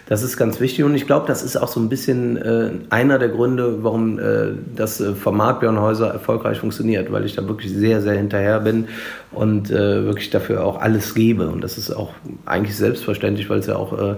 Das 0.07 0.23
ist 0.23 0.35
ganz 0.35 0.59
wichtig. 0.59 0.83
Und 0.83 0.95
ich 0.95 1.05
glaube, 1.05 1.27
das 1.27 1.43
ist 1.43 1.57
auch 1.57 1.67
so 1.67 1.79
ein 1.79 1.89
bisschen 1.89 2.37
äh, 2.63 2.71
einer 2.89 3.19
der 3.19 3.29
Gründe, 3.29 3.83
warum 3.83 4.19
äh, 4.19 4.53
das 4.75 4.99
äh, 5.01 5.13
Format 5.13 5.59
Björn 5.59 5.79
Häuser 5.79 6.07
erfolgreich 6.07 6.59
funktioniert, 6.59 7.11
weil 7.11 7.25
ich 7.25 7.35
da 7.35 7.47
wirklich 7.47 7.71
sehr, 7.73 8.01
sehr 8.01 8.13
hinterher 8.13 8.59
bin 8.59 8.87
und 9.35 9.69
äh, 9.69 10.05
wirklich 10.05 10.29
dafür 10.29 10.63
auch 10.63 10.81
alles 10.81 11.13
gebe. 11.13 11.47
Und 11.47 11.61
das 11.63 11.77
ist 11.77 11.91
auch 11.91 12.13
eigentlich 12.45 12.75
selbstverständlich, 12.75 13.49
weil 13.49 13.59
es 13.59 13.67
ja 13.67 13.75
auch 13.75 13.97
äh, 13.97 14.15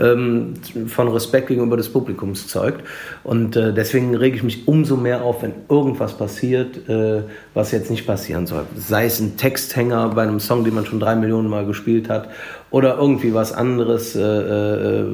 ähm, 0.00 0.54
von 0.86 1.08
Respekt 1.08 1.48
gegenüber 1.48 1.76
des 1.76 1.88
Publikums 1.88 2.48
zeugt. 2.48 2.82
Und 3.24 3.56
äh, 3.56 3.72
deswegen 3.72 4.14
rege 4.16 4.36
ich 4.36 4.42
mich 4.42 4.66
umso 4.68 4.96
mehr 4.96 5.22
auf, 5.22 5.42
wenn 5.42 5.52
irgendwas 5.68 6.14
passiert, 6.14 6.88
äh, 6.88 7.22
was 7.54 7.72
jetzt 7.72 7.90
nicht 7.90 8.06
passieren 8.06 8.46
soll. 8.46 8.64
Sei 8.76 9.06
es 9.06 9.20
ein 9.20 9.36
Texthänger 9.36 10.10
bei 10.10 10.22
einem 10.22 10.40
Song, 10.40 10.64
den 10.64 10.74
man 10.74 10.86
schon 10.86 11.00
drei 11.00 11.14
Millionen 11.14 11.48
Mal 11.48 11.66
gespielt 11.66 12.08
hat, 12.08 12.28
oder 12.72 12.98
irgendwie 12.98 13.32
was 13.32 13.52
anderes, 13.52 14.16
äh, 14.16 14.20
äh, 14.20 15.06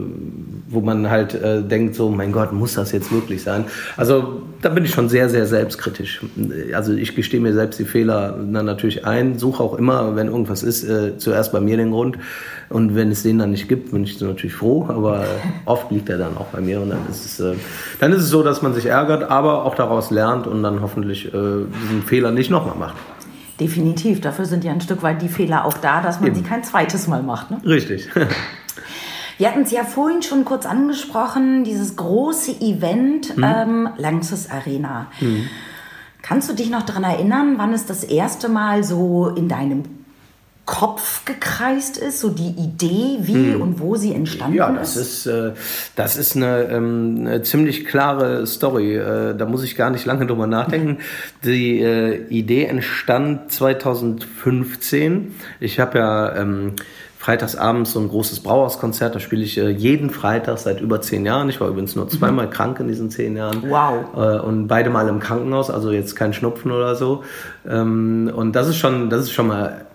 wo 0.69 0.81
man 0.81 1.11
halt 1.11 1.39
denkt, 1.71 1.95
so, 1.95 2.09
mein 2.09 2.33
Gott, 2.33 2.53
muss 2.53 2.75
das 2.75 2.93
jetzt 2.93 3.13
wirklich 3.13 3.43
sein? 3.43 3.67
Also 3.99 4.41
da 4.63 4.71
bin 4.71 4.85
ich 4.85 4.93
schon 4.93 5.11
sehr, 5.11 5.29
sehr 5.29 5.45
selbstkritisch. 5.45 6.23
Also 6.73 6.95
ich 6.95 7.15
gestehe 7.15 7.41
mir 7.41 7.53
selbst 7.53 7.79
die 7.79 7.85
Fehler 7.85 8.39
natürlich 8.39 9.05
ein, 9.05 9.39
suche 9.43 9.63
auch 9.63 9.75
immer, 9.75 10.17
wenn 10.17 10.29
irgendwas 10.29 10.63
ist, 10.63 10.85
äh, 10.85 11.19
zuerst 11.19 11.53
bei 11.53 11.61
mir 11.61 11.77
den 11.77 11.91
Grund. 11.91 12.17
Und 12.71 12.95
wenn 12.95 13.11
es 13.11 13.23
den 13.23 13.39
dann 13.39 13.51
nicht 13.51 13.69
gibt, 13.69 13.91
bin 13.91 14.05
ich 14.05 14.19
natürlich 14.21 14.55
froh, 14.55 14.87
aber 14.89 15.27
oft 15.67 15.91
liegt 15.91 16.09
er 16.09 16.17
dann 16.17 16.39
auch 16.39 16.47
bei 16.47 16.63
mir 16.63 16.81
und 16.81 16.89
dann 16.89 17.07
ist 17.11 17.27
es, 17.27 17.41
äh, 17.41 17.55
dann 18.01 18.13
ist 18.13 18.23
es 18.23 18.31
so, 18.31 18.43
dass 18.43 18.63
man 18.63 18.73
sich 18.73 18.87
ärgert, 18.87 19.31
aber 19.31 19.67
auch 19.67 19.75
daraus 19.75 20.11
lernt 20.11 20.47
und 20.47 20.63
dann 20.63 20.81
hoffentlich 20.81 21.27
äh, 21.27 21.31
diesen 21.31 22.03
Fehler 22.07 22.31
nicht 22.31 22.51
nochmal 22.51 22.77
macht. 22.77 22.97
Definitiv, 23.61 24.23
dafür 24.23 24.47
sind 24.47 24.65
ja 24.65 24.73
ein 24.73 24.81
Stück 24.81 25.03
weit 25.03 25.21
die 25.21 25.29
Fehler 25.29 25.67
auch 25.67 25.75
da, 25.75 26.01
dass 26.01 26.21
man 26.21 26.29
Eben. 26.29 26.37
sie 26.37 26.43
kein 26.43 26.65
zweites 26.65 27.07
Mal 27.07 27.23
macht. 27.23 27.51
Ne? 27.51 27.61
Richtig. 27.67 28.09
Wir 29.39 29.49
hatten 29.49 29.63
es 29.63 29.73
ja 29.73 29.85
vorhin 29.85 30.23
schon 30.23 30.45
kurz 30.45 30.67
angesprochen, 30.67 31.65
dieses 31.65 31.97
große 31.97 32.61
Event 32.61 33.37
mhm. 33.37 33.45
ähm, 33.45 33.89
Lanxess 33.97 34.49
Arena. 34.49 35.09
Mhm. 35.21 35.49
Kannst 36.23 36.49
du 36.49 36.55
dich 36.55 36.71
noch 36.71 36.83
daran 36.83 37.05
erinnern, 37.05 37.55
wann 37.57 37.75
es 37.75 37.85
das 37.85 38.05
erste 38.05 38.49
Mal 38.49 38.85
so 38.85 39.29
in 39.29 39.49
deinem 39.49 39.83
Kopf 40.65 41.25
gekreist 41.25 41.97
ist, 41.97 42.21
so 42.21 42.31
die 42.31 42.51
Idee, 42.51 43.19
wie 43.23 43.53
hm. 43.55 43.61
und 43.61 43.81
wo 43.81 43.97
sie 43.97 44.15
entstanden 44.15 44.57
ja, 44.57 44.71
das 44.71 44.97
ist? 44.97 45.27
Ja, 45.27 45.49
äh, 45.49 45.53
das 45.97 46.17
ist 46.17 46.37
eine, 46.37 46.63
ähm, 46.71 47.17
eine, 47.27 47.43
ziemlich 47.43 47.85
klare 47.85 48.47
Story. 48.47 48.97
Äh, 48.97 49.35
da 49.37 49.45
muss 49.47 49.65
ich 49.65 49.75
gar 49.75 49.91
nicht 49.91 50.07
lange 50.07 50.25
drüber 50.25 50.47
nachdenken. 50.47 50.99
Die 51.45 51.81
äh, 51.81 52.25
Idee 52.29 52.67
entstand 52.67 53.51
2015. 53.51 55.35
Ich 55.59 55.81
habe 55.81 55.99
ja 55.99 56.37
ähm, 56.37 56.75
freitagsabends 57.23 57.93
so 57.93 58.01
ein 58.01 58.09
großes 58.09 58.41
Brauhauskonzert. 58.41 59.15
Da 59.15 59.21
spiele 59.21 59.45
ich 59.45 59.57
äh, 59.57 59.69
jeden 59.71 60.11
Freitag 60.11 60.59
seit 60.59 60.81
über 60.81 61.01
zehn 61.01 61.25
Jahren. 61.25 61.49
Ich 61.49 61.61
war 61.61 61.69
übrigens 61.69 61.95
nur 61.95 62.09
zweimal 62.09 62.47
mhm. 62.47 62.51
krank 62.51 62.81
in 62.81 62.89
diesen 62.89 63.11
zehn 63.11 63.37
Jahren. 63.37 63.63
Wow. 63.69 64.07
Äh, 64.17 64.41
und 64.41 64.67
beide 64.67 64.91
Mal 64.91 65.07
im 65.07 65.21
Krankenhaus, 65.21 65.71
also 65.71 65.93
jetzt 65.93 66.17
kein 66.17 66.35
Schnupfen 66.35 66.73
oder 66.73 66.97
so. 66.97 67.23
Ähm, 67.65 68.29
und 68.35 68.57
das 68.57 68.67
ist 68.67 68.77
schon, 68.79 69.09
das 69.09 69.23
ist 69.23 69.31
schon 69.31 69.47
mal 69.47 69.87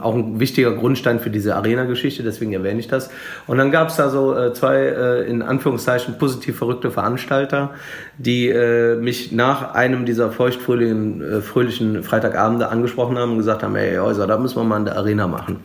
auch 0.00 0.14
ein 0.14 0.38
wichtiger 0.38 0.72
Grundstein 0.72 1.18
für 1.18 1.30
diese 1.30 1.56
Arena-Geschichte, 1.56 2.22
deswegen 2.22 2.52
erwähne 2.52 2.78
ich 2.78 2.88
das. 2.88 3.08
Und 3.46 3.56
dann 3.56 3.70
gab 3.70 3.88
es 3.88 3.96
da 3.96 4.10
so 4.10 4.36
äh, 4.36 4.52
zwei, 4.52 4.76
äh, 4.76 5.22
in 5.30 5.40
Anführungszeichen, 5.40 6.18
positiv 6.18 6.58
verrückte 6.58 6.90
Veranstalter, 6.90 7.70
die 8.18 8.50
äh, 8.50 8.96
mich 8.96 9.32
nach 9.32 9.72
einem 9.72 10.04
dieser 10.04 10.30
feuchtfröhlichen 10.30 11.22
äh, 11.22 11.40
fröhlichen 11.40 12.02
Freitagabende 12.02 12.68
angesprochen 12.68 13.16
haben 13.16 13.32
und 13.32 13.38
gesagt 13.38 13.62
haben, 13.62 13.76
ey 13.76 13.96
Häuser, 13.96 14.26
da 14.26 14.36
müssen 14.36 14.56
wir 14.56 14.64
mal 14.64 14.76
in 14.76 14.84
der 14.84 14.98
Arena 14.98 15.26
machen. 15.26 15.60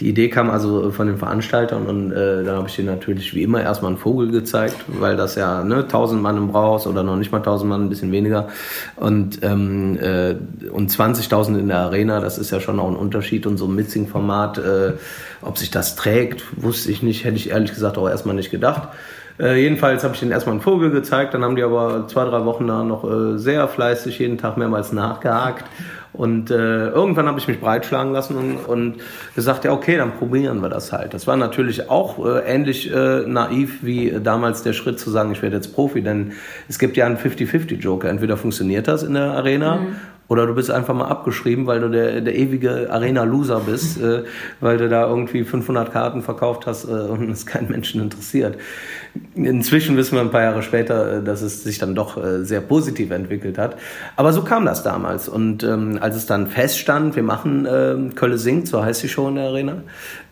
Die 0.00 0.08
Idee 0.08 0.28
kam 0.28 0.50
also 0.50 0.90
von 0.90 1.06
den 1.06 1.18
Veranstaltern 1.18 1.86
und 1.86 2.10
äh, 2.10 2.42
da 2.42 2.56
habe 2.56 2.68
ich 2.68 2.74
denen 2.74 2.88
natürlich 2.88 3.32
wie 3.34 3.44
immer 3.44 3.62
erstmal 3.62 3.92
einen 3.92 3.98
Vogel 3.98 4.30
gezeigt, 4.32 4.76
weil 4.88 5.16
das 5.16 5.36
ja 5.36 5.62
ne, 5.62 5.82
1000 5.82 6.20
Mann 6.20 6.36
im 6.36 6.48
Brauhaus 6.48 6.86
oder 6.88 7.04
noch 7.04 7.16
nicht 7.16 7.30
mal 7.30 7.38
1000 7.38 7.68
Mann, 7.68 7.84
ein 7.84 7.88
bisschen 7.88 8.10
weniger 8.10 8.48
und, 8.96 9.38
ähm, 9.42 9.96
äh, 10.00 10.34
und 10.70 10.90
20.000 10.90 11.58
in 11.58 11.68
der 11.68 11.78
Arena, 11.78 12.20
das 12.20 12.38
ist 12.38 12.50
ja 12.50 12.60
schon 12.60 12.80
auch 12.80 12.88
ein 12.88 12.96
Unterschied 12.96 13.46
und 13.46 13.56
so 13.56 13.66
ein 13.66 13.74
Mixing-Format, 13.76 14.58
äh, 14.58 14.92
ob 15.42 15.58
sich 15.58 15.70
das 15.70 15.94
trägt, 15.94 16.42
wusste 16.60 16.90
ich 16.90 17.02
nicht, 17.02 17.24
hätte 17.24 17.36
ich 17.36 17.50
ehrlich 17.50 17.72
gesagt 17.72 17.96
auch 17.96 18.08
erstmal 18.08 18.34
nicht 18.34 18.50
gedacht. 18.50 18.88
Äh, 19.38 19.60
jedenfalls 19.60 20.04
habe 20.04 20.14
ich 20.14 20.20
denen 20.20 20.32
erstmal 20.32 20.54
einen 20.54 20.62
Vogel 20.62 20.90
gezeigt, 20.90 21.34
dann 21.34 21.42
haben 21.42 21.56
die 21.56 21.62
aber 21.62 22.06
zwei, 22.06 22.24
drei 22.24 22.44
Wochen 22.44 22.68
da 22.68 22.84
noch 22.84 23.04
äh, 23.04 23.38
sehr 23.38 23.66
fleißig 23.66 24.18
jeden 24.18 24.38
Tag 24.38 24.56
mehrmals 24.56 24.92
nachgehakt 24.92 25.64
und 26.14 26.52
äh, 26.52 26.90
irgendwann 26.90 27.26
habe 27.26 27.40
ich 27.40 27.48
mich 27.48 27.60
breitschlagen 27.60 28.12
lassen 28.12 28.36
und, 28.36 28.56
und 28.56 28.96
gesagt, 29.34 29.64
ja, 29.64 29.72
okay, 29.72 29.96
dann 29.96 30.12
probieren 30.12 30.62
wir 30.62 30.68
das 30.68 30.92
halt. 30.92 31.12
Das 31.12 31.26
war 31.26 31.36
natürlich 31.36 31.90
auch 31.90 32.24
äh, 32.24 32.38
ähnlich 32.46 32.92
äh, 32.94 33.22
naiv 33.26 33.80
wie 33.82 34.20
damals 34.22 34.62
der 34.62 34.74
Schritt 34.74 35.00
zu 35.00 35.10
sagen, 35.10 35.32
ich 35.32 35.42
werde 35.42 35.56
jetzt 35.56 35.74
Profi, 35.74 36.02
denn 36.02 36.32
es 36.68 36.78
gibt 36.78 36.96
ja 36.96 37.06
einen 37.06 37.16
50-50-Joker. 37.16 38.08
Entweder 38.08 38.36
funktioniert 38.36 38.86
das 38.86 39.02
in 39.02 39.14
der 39.14 39.32
Arena 39.32 39.76
mhm. 39.76 39.96
Oder 40.26 40.46
du 40.46 40.54
bist 40.54 40.70
einfach 40.70 40.94
mal 40.94 41.08
abgeschrieben, 41.08 41.66
weil 41.66 41.80
du 41.80 41.90
der, 41.90 42.22
der 42.22 42.34
ewige 42.34 42.90
Arena-Loser 42.90 43.60
bist, 43.60 44.00
äh, 44.00 44.24
weil 44.60 44.78
du 44.78 44.88
da 44.88 45.06
irgendwie 45.06 45.44
500 45.44 45.92
Karten 45.92 46.22
verkauft 46.22 46.66
hast 46.66 46.84
äh, 46.84 46.92
und 46.92 47.30
es 47.30 47.44
keinen 47.44 47.70
Menschen 47.70 48.00
interessiert. 48.00 48.56
Inzwischen 49.36 49.96
wissen 49.96 50.16
wir 50.16 50.22
ein 50.22 50.30
paar 50.30 50.42
Jahre 50.42 50.62
später, 50.62 51.18
äh, 51.18 51.22
dass 51.22 51.42
es 51.42 51.62
sich 51.62 51.78
dann 51.78 51.94
doch 51.94 52.16
äh, 52.16 52.44
sehr 52.44 52.60
positiv 52.60 53.10
entwickelt 53.10 53.58
hat. 53.58 53.76
Aber 54.16 54.32
so 54.32 54.42
kam 54.42 54.64
das 54.64 54.82
damals. 54.82 55.28
Und 55.28 55.62
ähm, 55.62 55.98
als 56.00 56.16
es 56.16 56.26
dann 56.26 56.48
feststand, 56.48 57.16
wir 57.16 57.22
machen 57.22 57.66
äh, 57.66 58.14
Kölle 58.14 58.38
singt, 58.38 58.68
so 58.68 58.82
heißt 58.82 59.02
die 59.02 59.08
Show 59.08 59.28
in 59.28 59.36
der 59.36 59.44
Arena, 59.44 59.82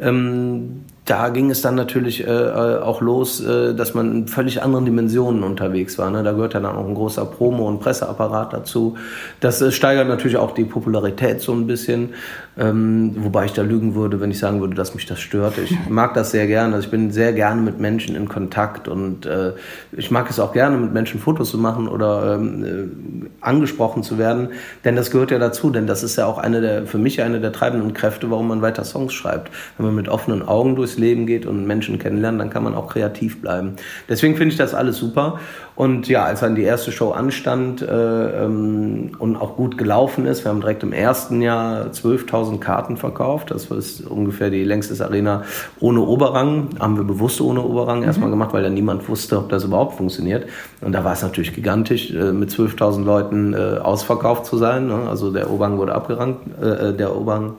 ähm, 0.00 0.84
da 1.04 1.30
ging 1.30 1.50
es 1.50 1.62
dann 1.62 1.74
natürlich 1.74 2.24
äh, 2.24 2.30
äh, 2.30 2.78
auch 2.78 3.00
los, 3.00 3.40
äh, 3.40 3.74
dass 3.74 3.92
man 3.92 4.12
in 4.12 4.28
völlig 4.28 4.62
anderen 4.62 4.84
Dimensionen 4.84 5.42
unterwegs 5.42 5.98
war. 5.98 6.10
Ne? 6.10 6.22
Da 6.22 6.30
gehört 6.30 6.54
dann 6.54 6.64
auch 6.64 6.86
ein 6.86 6.94
großer 6.94 7.24
Promo- 7.24 7.66
und 7.66 7.80
Presseapparat 7.80 8.52
dazu. 8.52 8.96
Das 9.40 9.60
äh, 9.60 9.72
steigert 9.72 10.06
natürlich 10.06 10.36
auch 10.36 10.52
die 10.52 10.64
Popularität 10.64 11.40
so 11.40 11.52
ein 11.52 11.66
bisschen. 11.66 12.10
Ähm, 12.56 13.14
wobei 13.16 13.46
ich 13.46 13.52
da 13.52 13.62
lügen 13.62 13.94
würde, 13.94 14.20
wenn 14.20 14.30
ich 14.30 14.38
sagen 14.38 14.60
würde, 14.60 14.74
dass 14.74 14.94
mich 14.94 15.06
das 15.06 15.18
stört. 15.18 15.58
Ich 15.58 15.76
mag 15.88 16.14
das 16.14 16.30
sehr 16.30 16.46
gerne. 16.46 16.74
Also 16.76 16.86
ich 16.86 16.90
bin 16.90 17.10
sehr 17.10 17.32
gerne 17.32 17.60
mit 17.62 17.80
Menschen 17.80 18.14
in 18.14 18.28
Kontakt 18.28 18.86
und 18.86 19.26
äh, 19.26 19.54
ich 19.90 20.12
mag 20.12 20.30
es 20.30 20.38
auch 20.38 20.52
gerne, 20.52 20.76
mit 20.76 20.92
Menschen 20.92 21.18
Fotos 21.18 21.50
zu 21.50 21.58
machen 21.58 21.88
oder 21.88 22.34
ähm, 22.34 22.64
äh, 22.64 23.28
angesprochen 23.40 24.04
zu 24.04 24.18
werden. 24.18 24.50
Denn 24.84 24.94
das 24.94 25.10
gehört 25.10 25.32
ja 25.32 25.40
dazu. 25.40 25.70
Denn 25.70 25.88
das 25.88 26.04
ist 26.04 26.14
ja 26.14 26.26
auch 26.26 26.38
eine 26.38 26.60
der, 26.60 26.86
für 26.86 26.98
mich 26.98 27.22
eine 27.22 27.40
der 27.40 27.50
treibenden 27.50 27.92
Kräfte, 27.92 28.30
warum 28.30 28.46
man 28.46 28.62
weiter 28.62 28.84
Songs 28.84 29.14
schreibt. 29.14 29.50
Wenn 29.78 29.86
man 29.86 29.96
mit 29.96 30.08
offenen 30.08 30.46
Augen 30.46 30.76
durchs 30.76 30.91
Leben 30.98 31.26
geht 31.26 31.46
und 31.46 31.66
Menschen 31.66 31.98
kennenlernt, 31.98 32.40
dann 32.40 32.50
kann 32.50 32.64
man 32.64 32.74
auch 32.74 32.88
kreativ 32.88 33.40
bleiben. 33.40 33.74
Deswegen 34.08 34.36
finde 34.36 34.52
ich 34.52 34.58
das 34.58 34.74
alles 34.74 34.96
super. 34.96 35.38
Und 35.74 36.06
ja, 36.08 36.24
als 36.24 36.40
dann 36.40 36.54
die 36.54 36.62
erste 36.62 36.92
Show 36.92 37.12
anstand 37.12 37.80
äh, 37.80 38.44
ähm, 38.44 39.12
und 39.18 39.36
auch 39.36 39.56
gut 39.56 39.78
gelaufen 39.78 40.26
ist, 40.26 40.44
wir 40.44 40.50
haben 40.50 40.60
direkt 40.60 40.82
im 40.82 40.92
ersten 40.92 41.40
Jahr 41.40 41.86
12.000 41.86 42.58
Karten 42.58 42.96
verkauft. 42.98 43.50
Das 43.50 43.66
ist 43.66 44.06
ungefähr 44.06 44.50
die 44.50 44.64
längste 44.64 45.02
Arena 45.02 45.44
ohne 45.80 46.02
Oberrang. 46.02 46.68
Haben 46.78 46.98
wir 46.98 47.04
bewusst 47.04 47.40
ohne 47.40 47.62
Oberrang 47.62 48.00
mhm. 48.00 48.04
erstmal 48.04 48.28
gemacht, 48.28 48.52
weil 48.52 48.62
ja 48.62 48.70
niemand 48.70 49.08
wusste, 49.08 49.38
ob 49.38 49.48
das 49.48 49.64
überhaupt 49.64 49.96
funktioniert. 49.96 50.46
Und 50.82 50.92
da 50.92 51.04
war 51.04 51.14
es 51.14 51.22
natürlich 51.22 51.54
gigantisch, 51.54 52.10
äh, 52.10 52.32
mit 52.32 52.50
12.000 52.50 53.04
Leuten 53.04 53.54
äh, 53.54 53.78
ausverkauft 53.78 54.44
zu 54.44 54.58
sein. 54.58 54.88
Ne? 54.88 55.08
Also 55.08 55.32
der 55.32 55.50
Oberrang 55.50 55.78
wurde 55.78 55.94
abgerankt, 55.94 56.40
äh, 56.62 56.90
äh, 56.90 56.96
der 56.96 57.16
Oberrang, 57.16 57.54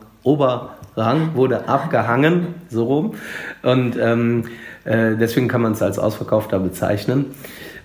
Oberrang 0.95 1.35
wurde 1.35 1.67
abgehangen, 1.67 2.55
so 2.69 2.85
rum. 2.85 3.15
Und 3.61 3.97
ähm, 3.99 4.45
äh, 4.85 5.15
deswegen 5.15 5.47
kann 5.47 5.61
man 5.61 5.73
es 5.73 5.81
als 5.81 5.99
ausverkaufter 5.99 6.59
bezeichnen 6.59 7.27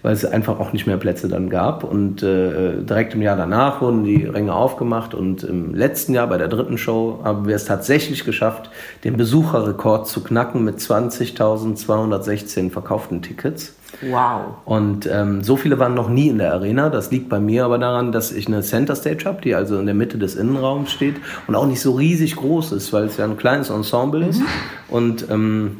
weil 0.02 0.12
es 0.12 0.24
einfach 0.24 0.60
auch 0.60 0.72
nicht 0.72 0.86
mehr 0.86 0.96
Plätze 0.96 1.28
dann 1.28 1.50
gab. 1.50 1.84
Und 1.84 2.22
äh, 2.22 2.82
direkt 2.82 3.14
im 3.14 3.22
Jahr 3.22 3.36
danach 3.36 3.80
wurden 3.80 4.04
die 4.04 4.24
Ränge 4.24 4.54
aufgemacht 4.54 5.14
und 5.14 5.42
im 5.42 5.74
letzten 5.74 6.14
Jahr 6.14 6.26
bei 6.28 6.38
der 6.38 6.48
dritten 6.48 6.78
Show 6.78 7.20
haben 7.24 7.46
wir 7.48 7.56
es 7.56 7.64
tatsächlich 7.64 8.24
geschafft, 8.24 8.70
den 9.04 9.16
Besucherrekord 9.16 10.06
zu 10.06 10.22
knacken 10.22 10.64
mit 10.64 10.78
20.216 10.78 12.70
verkauften 12.70 13.22
Tickets. 13.22 13.77
Wow. 14.02 14.56
Und 14.64 15.08
ähm, 15.10 15.42
so 15.42 15.56
viele 15.56 15.78
waren 15.78 15.94
noch 15.94 16.08
nie 16.08 16.28
in 16.28 16.38
der 16.38 16.52
Arena. 16.52 16.88
Das 16.88 17.10
liegt 17.10 17.28
bei 17.28 17.40
mir 17.40 17.64
aber 17.64 17.78
daran, 17.78 18.12
dass 18.12 18.32
ich 18.32 18.46
eine 18.46 18.62
Center 18.62 18.94
Stage 18.94 19.24
habe, 19.24 19.40
die 19.40 19.54
also 19.54 19.78
in 19.78 19.86
der 19.86 19.94
Mitte 19.94 20.18
des 20.18 20.36
Innenraums 20.36 20.92
steht 20.92 21.16
und 21.46 21.54
auch 21.54 21.66
nicht 21.66 21.80
so 21.80 21.92
riesig 21.92 22.36
groß 22.36 22.72
ist, 22.72 22.92
weil 22.92 23.04
es 23.04 23.16
ja 23.16 23.24
ein 23.24 23.36
kleines 23.36 23.70
Ensemble 23.70 24.26
ist. 24.26 24.40
Mhm. 24.40 24.46
Und 24.88 25.30
ähm, 25.30 25.76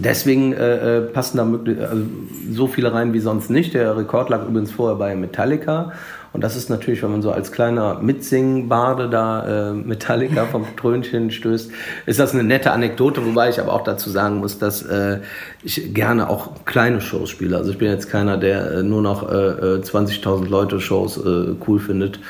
Deswegen 0.00 0.52
äh, 0.52 0.98
äh, 0.98 1.00
passen 1.00 1.38
da 1.38 1.44
möglich, 1.44 1.80
also 1.80 2.04
so 2.52 2.68
viele 2.68 2.92
rein 2.92 3.12
wie 3.14 3.18
sonst 3.18 3.50
nicht. 3.50 3.74
Der 3.74 3.96
Rekord 3.96 4.28
lag 4.28 4.46
übrigens 4.46 4.70
vorher 4.70 4.96
bei 4.96 5.16
Metallica. 5.16 5.92
Und 6.32 6.44
das 6.44 6.56
ist 6.56 6.68
natürlich, 6.68 7.02
wenn 7.02 7.10
man 7.10 7.22
so 7.22 7.30
als 7.30 7.52
kleiner 7.52 8.00
Mitsingbarde 8.00 9.08
da 9.08 9.70
äh, 9.70 9.72
Metallica 9.72 10.46
vom 10.46 10.64
Trönchen 10.76 11.30
stößt, 11.30 11.70
ist 12.06 12.20
das 12.20 12.34
eine 12.34 12.44
nette 12.44 12.72
Anekdote, 12.72 13.24
wobei 13.24 13.48
ich 13.48 13.60
aber 13.60 13.72
auch 13.72 13.82
dazu 13.82 14.10
sagen 14.10 14.38
muss, 14.38 14.58
dass 14.58 14.82
äh, 14.82 15.20
ich 15.62 15.94
gerne 15.94 16.28
auch 16.28 16.64
kleine 16.64 17.00
Shows 17.00 17.30
spiele. 17.30 17.56
Also 17.56 17.70
ich 17.70 17.78
bin 17.78 17.88
jetzt 17.88 18.10
keiner, 18.10 18.36
der 18.36 18.70
äh, 18.70 18.82
nur 18.82 19.02
noch 19.02 19.22
äh, 19.22 19.80
20.000 19.80 20.44
äh, 20.44 20.48
Leute 20.48 20.80
Shows 20.80 21.16
äh, 21.16 21.54
cool 21.66 21.78
findet. 21.78 22.20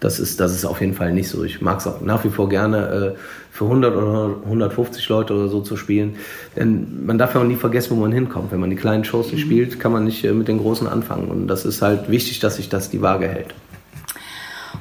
Das 0.00 0.20
ist, 0.20 0.38
das 0.38 0.52
ist 0.52 0.64
auf 0.64 0.80
jeden 0.80 0.94
Fall 0.94 1.12
nicht 1.12 1.28
so. 1.28 1.42
Ich 1.42 1.60
mag 1.60 1.78
es 1.78 1.86
auch 1.86 2.00
nach 2.00 2.22
wie 2.24 2.28
vor 2.28 2.48
gerne, 2.48 3.14
äh, 3.16 3.18
für 3.50 3.64
100 3.64 3.96
oder 3.96 4.36
150 4.44 5.08
Leute 5.08 5.34
oder 5.34 5.48
so 5.48 5.60
zu 5.60 5.76
spielen. 5.76 6.14
Denn 6.56 7.04
man 7.04 7.18
darf 7.18 7.34
ja 7.34 7.40
auch 7.40 7.44
nie 7.44 7.56
vergessen, 7.56 7.96
wo 7.96 8.00
man 8.00 8.12
hinkommt. 8.12 8.52
Wenn 8.52 8.60
man 8.60 8.70
die 8.70 8.76
kleinen 8.76 9.04
Shows 9.04 9.32
nicht 9.32 9.44
mhm. 9.44 9.50
spielt, 9.50 9.80
kann 9.80 9.90
man 9.90 10.04
nicht 10.04 10.24
äh, 10.24 10.32
mit 10.32 10.46
den 10.46 10.58
großen 10.58 10.86
anfangen. 10.86 11.28
Und 11.28 11.48
das 11.48 11.64
ist 11.64 11.82
halt 11.82 12.08
wichtig, 12.08 12.38
dass 12.38 12.56
sich 12.56 12.68
das 12.68 12.90
die 12.90 13.02
Waage 13.02 13.26
hält. 13.26 13.54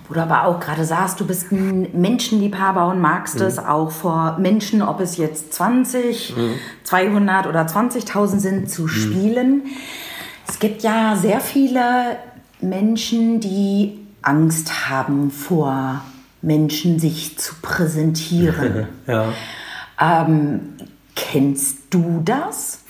Wo 0.07 0.13
du 0.13 0.21
aber 0.21 0.45
auch 0.45 0.59
gerade 0.59 0.85
sagst, 0.85 1.19
du 1.19 1.25
bist 1.25 1.51
ein 1.51 1.87
Menschenliebhaber 1.93 2.87
und 2.87 3.01
magst 3.01 3.39
mhm. 3.39 3.45
es 3.47 3.57
auch 3.57 3.89
vor 3.89 4.37
Menschen, 4.39 4.83
ob 4.83 5.01
es 5.01 5.17
jetzt 5.17 5.53
20, 5.53 6.35
mhm. 6.37 6.53
200 6.83 7.47
oder 7.47 7.65
20.000 7.65 8.39
sind, 8.39 8.69
zu 8.69 8.83
mhm. 8.83 8.87
spielen. 8.89 9.63
Es 10.47 10.59
gibt 10.59 10.83
ja 10.83 11.17
sehr 11.19 11.39
viele 11.39 12.17
Menschen, 12.61 13.39
die 13.39 14.06
Angst 14.21 14.89
haben 14.89 15.31
vor 15.31 16.01
Menschen 16.41 16.99
sich 16.99 17.37
zu 17.37 17.55
präsentieren. 17.61 18.87
ja. 19.07 19.33
Ähm, 19.99 20.59
kennst 21.15 21.77
du 21.89 22.21
das? 22.23 22.83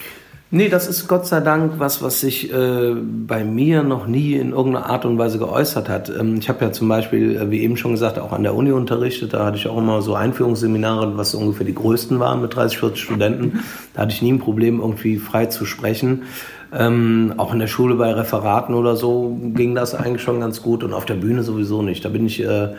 Nee, 0.49 0.69
das 0.69 0.87
ist 0.87 1.09
Gott 1.09 1.27
sei 1.27 1.41
Dank 1.41 1.73
was, 1.77 2.01
was 2.01 2.21
sich 2.21 2.53
äh, 2.53 2.93
bei 2.95 3.43
mir 3.43 3.83
noch 3.83 4.07
nie 4.07 4.35
in 4.35 4.51
irgendeiner 4.51 4.85
Art 4.85 5.03
und 5.03 5.17
Weise 5.17 5.39
geäußert 5.39 5.89
hat. 5.89 6.09
Ähm, 6.09 6.37
ich 6.39 6.47
habe 6.47 6.63
ja 6.63 6.71
zum 6.71 6.87
Beispiel, 6.87 7.35
äh, 7.35 7.51
wie 7.51 7.59
eben 7.59 7.75
schon 7.75 7.91
gesagt, 7.91 8.17
auch 8.17 8.31
an 8.31 8.43
der 8.43 8.55
Uni 8.55 8.71
unterrichtet. 8.71 9.33
Da 9.33 9.45
hatte 9.45 9.57
ich 9.57 9.67
auch 9.67 9.77
immer 9.77 10.01
so 10.01 10.15
Einführungsseminare, 10.15 11.17
was 11.17 11.35
ungefähr 11.35 11.65
die 11.65 11.75
größten 11.75 12.21
waren 12.21 12.41
mit 12.41 12.55
30, 12.55 12.79
40 12.79 13.03
Studenten. 13.03 13.59
Da 13.93 14.03
hatte 14.03 14.13
ich 14.13 14.21
nie 14.21 14.31
ein 14.31 14.39
Problem, 14.39 14.79
irgendwie 14.79 15.17
frei 15.17 15.47
zu 15.47 15.65
sprechen. 15.65 16.23
Ähm, 16.73 17.33
auch 17.37 17.53
in 17.53 17.59
der 17.59 17.67
Schule 17.67 17.95
bei 17.95 18.11
Referaten 18.11 18.75
oder 18.75 18.97
so 18.97 19.37
ging 19.53 19.73
das 19.73 19.95
eigentlich 19.95 20.21
schon 20.21 20.41
ganz 20.41 20.61
gut 20.61 20.83
und 20.83 20.93
auf 20.93 21.05
der 21.05 21.13
Bühne 21.13 21.43
sowieso 21.43 21.81
nicht. 21.81 22.03
Da 22.03 22.09
bin 22.09 22.25
ich 22.25 22.43
äh, 22.43 22.73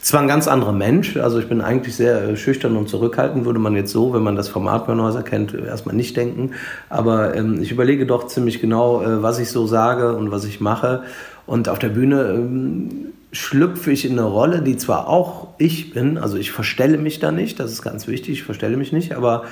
zwar 0.00 0.20
ein 0.20 0.28
ganz 0.28 0.46
anderer 0.46 0.72
Mensch, 0.72 1.16
also 1.16 1.40
ich 1.40 1.48
bin 1.48 1.60
eigentlich 1.60 1.96
sehr 1.96 2.22
äh, 2.22 2.36
schüchtern 2.36 2.76
und 2.76 2.88
zurückhaltend, 2.88 3.44
würde 3.44 3.58
man 3.58 3.74
jetzt 3.74 3.90
so, 3.90 4.14
wenn 4.14 4.22
man 4.22 4.36
das 4.36 4.48
Format 4.48 4.86
Börnhäuser 4.86 5.22
kennt, 5.22 5.54
erstmal 5.54 5.96
nicht 5.96 6.16
denken. 6.16 6.52
Aber 6.88 7.34
ähm, 7.34 7.60
ich 7.60 7.72
überlege 7.72 8.06
doch 8.06 8.28
ziemlich 8.28 8.60
genau, 8.60 9.02
äh, 9.02 9.22
was 9.22 9.40
ich 9.40 9.50
so 9.50 9.66
sage 9.66 10.14
und 10.14 10.30
was 10.30 10.44
ich 10.44 10.60
mache. 10.60 11.02
Und 11.44 11.68
auf 11.68 11.80
der 11.80 11.88
Bühne 11.88 12.22
ähm, 12.34 13.12
schlüpfe 13.32 13.90
ich 13.90 14.04
in 14.04 14.12
eine 14.12 14.28
Rolle, 14.28 14.60
die 14.60 14.76
zwar 14.76 15.08
auch 15.08 15.48
ich 15.58 15.92
bin, 15.92 16.18
also 16.18 16.36
ich 16.36 16.52
verstelle 16.52 16.98
mich 16.98 17.18
da 17.18 17.32
nicht, 17.32 17.58
das 17.58 17.72
ist 17.72 17.82
ganz 17.82 18.06
wichtig, 18.06 18.34
ich 18.34 18.42
verstelle 18.42 18.76
mich 18.76 18.92
nicht, 18.92 19.14
aber 19.14 19.44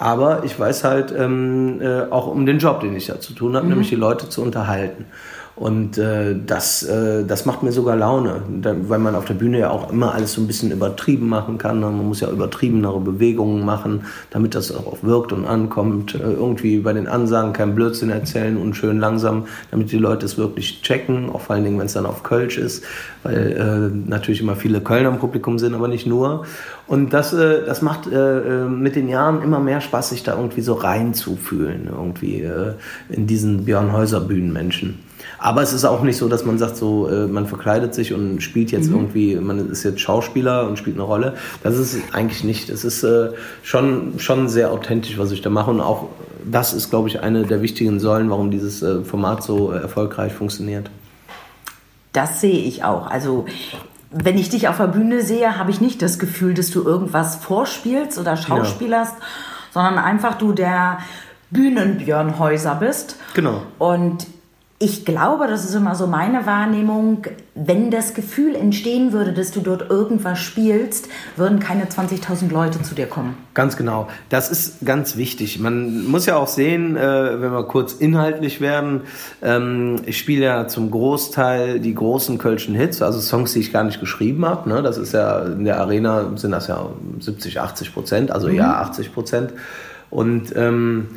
aber 0.00 0.44
ich 0.44 0.58
weiß 0.58 0.82
halt 0.84 1.14
ähm, 1.16 1.80
äh, 1.82 2.10
auch 2.10 2.26
um 2.26 2.46
den 2.46 2.58
Job, 2.58 2.80
den 2.80 2.96
ich 2.96 3.06
da 3.06 3.20
zu 3.20 3.34
tun 3.34 3.54
habe, 3.54 3.66
mhm. 3.66 3.72
nämlich 3.72 3.90
die 3.90 3.96
Leute 3.96 4.30
zu 4.30 4.40
unterhalten. 4.40 5.04
Und 5.56 5.98
äh, 5.98 6.36
das, 6.46 6.82
äh, 6.84 7.24
das 7.24 7.44
macht 7.44 7.62
mir 7.62 7.72
sogar 7.72 7.94
Laune, 7.94 8.42
weil 8.88 8.98
man 8.98 9.14
auf 9.14 9.26
der 9.26 9.34
Bühne 9.34 9.58
ja 9.58 9.70
auch 9.70 9.92
immer 9.92 10.14
alles 10.14 10.32
so 10.32 10.40
ein 10.40 10.46
bisschen 10.46 10.70
übertrieben 10.70 11.28
machen 11.28 11.58
kann. 11.58 11.80
Man 11.80 12.06
muss 12.06 12.20
ja 12.20 12.30
übertriebenere 12.30 12.98
Bewegungen 12.98 13.62
machen, 13.64 14.04
damit 14.30 14.54
das 14.54 14.74
auch 14.74 15.02
wirkt 15.02 15.32
und 15.32 15.44
ankommt. 15.44 16.14
Äh, 16.14 16.32
irgendwie 16.32 16.78
bei 16.78 16.94
den 16.94 17.06
Ansagen 17.06 17.52
kein 17.52 17.74
Blödsinn 17.74 18.08
erzählen 18.08 18.56
und 18.56 18.74
schön 18.74 18.98
langsam, 19.00 19.46
damit 19.70 19.92
die 19.92 19.98
Leute 19.98 20.24
es 20.24 20.38
wirklich 20.38 20.80
checken, 20.80 21.28
auch 21.28 21.42
vor 21.42 21.56
allen 21.56 21.64
Dingen, 21.64 21.78
wenn 21.78 21.86
es 21.86 21.92
dann 21.92 22.06
auf 22.06 22.22
Kölsch 22.22 22.56
ist, 22.56 22.84
weil 23.22 23.92
äh, 23.92 24.08
natürlich 24.08 24.40
immer 24.40 24.56
viele 24.56 24.80
Kölner 24.80 25.10
im 25.10 25.18
Publikum 25.18 25.58
sind, 25.58 25.74
aber 25.74 25.88
nicht 25.88 26.06
nur. 26.06 26.46
Und 26.86 27.12
das, 27.12 27.34
äh, 27.34 27.66
das 27.66 27.82
macht 27.82 28.06
äh, 28.10 28.64
mit 28.64 28.96
den 28.96 29.08
Jahren 29.08 29.42
immer 29.42 29.60
mehr 29.60 29.82
Spaß, 29.82 30.08
sich 30.08 30.22
da 30.22 30.36
irgendwie 30.36 30.62
so 30.62 30.72
reinzufühlen, 30.72 31.90
irgendwie 31.92 32.48
in 33.10 33.26
diesen 33.26 33.64
Björn 33.64 33.92
Häuser 33.92 34.20
Bühnenmenschen. 34.20 35.09
Aber 35.38 35.62
es 35.62 35.72
ist 35.72 35.84
auch 35.84 36.02
nicht 36.02 36.16
so, 36.16 36.28
dass 36.28 36.44
man 36.44 36.58
sagt, 36.58 36.76
so 36.76 37.08
äh, 37.08 37.26
man 37.26 37.46
verkleidet 37.46 37.94
sich 37.94 38.12
und 38.12 38.42
spielt 38.42 38.70
jetzt 38.70 38.88
mhm. 38.88 38.96
irgendwie, 38.96 39.36
man 39.36 39.70
ist 39.70 39.82
jetzt 39.82 40.00
Schauspieler 40.00 40.68
und 40.68 40.78
spielt 40.78 40.96
eine 40.96 41.04
Rolle. 41.04 41.34
Das 41.62 41.78
ist 41.78 41.98
eigentlich 42.12 42.44
nicht. 42.44 42.68
Es 42.68 42.84
ist 42.84 43.02
äh, 43.02 43.30
schon, 43.62 44.18
schon 44.18 44.48
sehr 44.48 44.72
authentisch, 44.72 45.18
was 45.18 45.30
ich 45.32 45.42
da 45.42 45.50
mache. 45.50 45.70
Und 45.70 45.80
auch 45.80 46.08
das 46.44 46.72
ist, 46.72 46.90
glaube 46.90 47.08
ich, 47.08 47.20
eine 47.20 47.44
der 47.44 47.62
wichtigen 47.62 48.00
Säulen, 48.00 48.30
warum 48.30 48.50
dieses 48.50 48.82
äh, 48.82 49.02
Format 49.02 49.42
so 49.42 49.70
erfolgreich 49.70 50.32
funktioniert. 50.32 50.90
Das 52.12 52.40
sehe 52.40 52.58
ich 52.58 52.84
auch. 52.84 53.06
Also 53.06 53.46
wenn 54.10 54.36
ich 54.36 54.48
dich 54.48 54.68
auf 54.68 54.78
der 54.78 54.88
Bühne 54.88 55.22
sehe, 55.22 55.56
habe 55.56 55.70
ich 55.70 55.80
nicht 55.80 56.02
das 56.02 56.18
Gefühl, 56.18 56.54
dass 56.54 56.70
du 56.70 56.82
irgendwas 56.82 57.36
vorspielst 57.36 58.18
oder 58.18 58.36
schauspielerst, 58.36 59.14
ja. 59.18 59.24
sondern 59.72 59.98
einfach 59.98 60.34
du 60.34 60.52
der 60.52 60.98
Bühnenbjörnhäuser 61.50 62.74
bist. 62.76 63.16
Genau. 63.34 63.62
Und 63.78 64.26
ich 64.82 65.04
glaube, 65.04 65.46
das 65.46 65.66
ist 65.66 65.74
immer 65.74 65.94
so 65.94 66.06
meine 66.06 66.46
Wahrnehmung, 66.46 67.26
wenn 67.54 67.90
das 67.90 68.14
Gefühl 68.14 68.54
entstehen 68.54 69.12
würde, 69.12 69.34
dass 69.34 69.50
du 69.50 69.60
dort 69.60 69.90
irgendwas 69.90 70.38
spielst, 70.38 71.06
würden 71.36 71.60
keine 71.60 71.84
20.000 71.84 72.50
Leute 72.50 72.80
zu 72.80 72.94
dir 72.94 73.04
kommen. 73.04 73.36
Ganz 73.52 73.76
genau. 73.76 74.08
Das 74.30 74.50
ist 74.50 74.86
ganz 74.86 75.18
wichtig. 75.18 75.58
Man 75.58 76.06
muss 76.06 76.24
ja 76.24 76.36
auch 76.36 76.46
sehen, 76.46 76.96
äh, 76.96 77.42
wenn 77.42 77.52
wir 77.52 77.64
kurz 77.64 77.92
inhaltlich 77.92 78.62
werden, 78.62 79.02
ähm, 79.42 79.96
ich 80.06 80.16
spiele 80.16 80.46
ja 80.46 80.66
zum 80.66 80.90
Großteil 80.90 81.78
die 81.80 81.94
großen 81.94 82.38
Kölschen 82.38 82.74
Hits, 82.74 83.02
also 83.02 83.20
Songs, 83.20 83.52
die 83.52 83.58
ich 83.58 83.74
gar 83.74 83.84
nicht 83.84 84.00
geschrieben 84.00 84.46
habe. 84.46 84.66
Ne? 84.66 84.80
Das 84.80 84.96
ist 84.96 85.12
ja 85.12 85.40
in 85.40 85.66
der 85.66 85.78
Arena 85.78 86.24
sind 86.36 86.52
das 86.52 86.68
ja 86.68 86.86
70, 87.18 87.60
80 87.60 87.92
Prozent, 87.92 88.30
also 88.30 88.48
mhm. 88.48 88.54
ja 88.54 88.80
80 88.80 89.12
Prozent. 89.12 89.52
Und 90.08 90.56
ähm, 90.56 91.08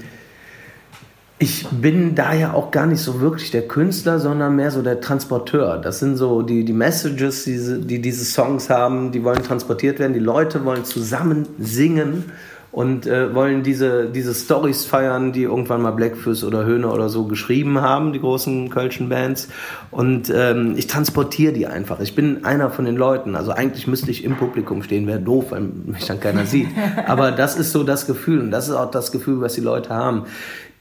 ich 1.44 1.68
bin 1.68 2.16
da 2.16 2.34
ja 2.34 2.54
auch 2.54 2.72
gar 2.72 2.88
nicht 2.88 3.02
so 3.02 3.20
wirklich 3.20 3.52
der 3.52 3.68
Künstler, 3.68 4.20
sondern 4.20 4.56
mehr 4.56 4.72
so 4.72 4.82
der 4.82 5.02
Transporteur. 5.02 5.78
Das 5.78 6.00
sind 6.00 6.16
so 6.16 6.42
die, 6.42 6.64
die 6.64 6.72
Messages, 6.72 7.44
die, 7.44 7.82
die 7.82 8.00
diese 8.02 8.24
Songs 8.24 8.70
haben, 8.70 9.12
die 9.12 9.26
wollen 9.26 9.44
transportiert 9.44 10.00
werden. 10.00 10.14
Die 10.14 10.20
Leute 10.20 10.64
wollen 10.64 10.86
zusammen 10.86 11.46
singen 11.60 12.32
und 12.72 13.08
äh, 13.08 13.36
wollen 13.36 13.62
diese, 13.62 14.06
diese 14.06 14.34
Stories 14.34 14.86
feiern, 14.86 15.34
die 15.34 15.44
irgendwann 15.44 15.82
mal 15.82 15.92
Blackfuss 15.92 16.46
oder 16.46 16.64
Höhne 16.64 16.90
oder 16.90 17.10
so 17.10 17.26
geschrieben 17.28 17.82
haben, 17.82 18.14
die 18.14 18.22
großen 18.22 18.70
kölschen 18.70 19.10
Bands. 19.10 19.50
Und 19.92 20.32
ähm, 20.34 20.76
ich 20.78 20.88
transportiere 20.88 21.52
die 21.52 21.68
einfach. 21.68 22.00
Ich 22.00 22.16
bin 22.16 22.46
einer 22.46 22.72
von 22.72 22.86
den 22.86 22.96
Leuten. 22.96 23.36
Also 23.36 23.52
eigentlich 23.52 23.86
müsste 23.86 24.12
ich 24.12 24.24
im 24.24 24.38
Publikum 24.38 24.82
stehen, 24.82 25.08
wäre 25.08 25.20
doof, 25.20 25.48
weil 25.50 25.62
mich 25.62 26.06
dann 26.06 26.22
keiner 26.22 26.46
sieht. 26.46 26.68
Aber 27.06 27.32
das 27.32 27.58
ist 27.58 27.74
so 27.74 27.84
das 27.84 28.08
Gefühl 28.08 28.40
und 28.40 28.50
das 28.50 28.70
ist 28.70 28.76
auch 28.76 28.90
das 28.90 29.12
Gefühl, 29.12 29.42
was 29.42 29.56
die 29.56 29.62
Leute 29.62 29.90
haben 29.90 30.24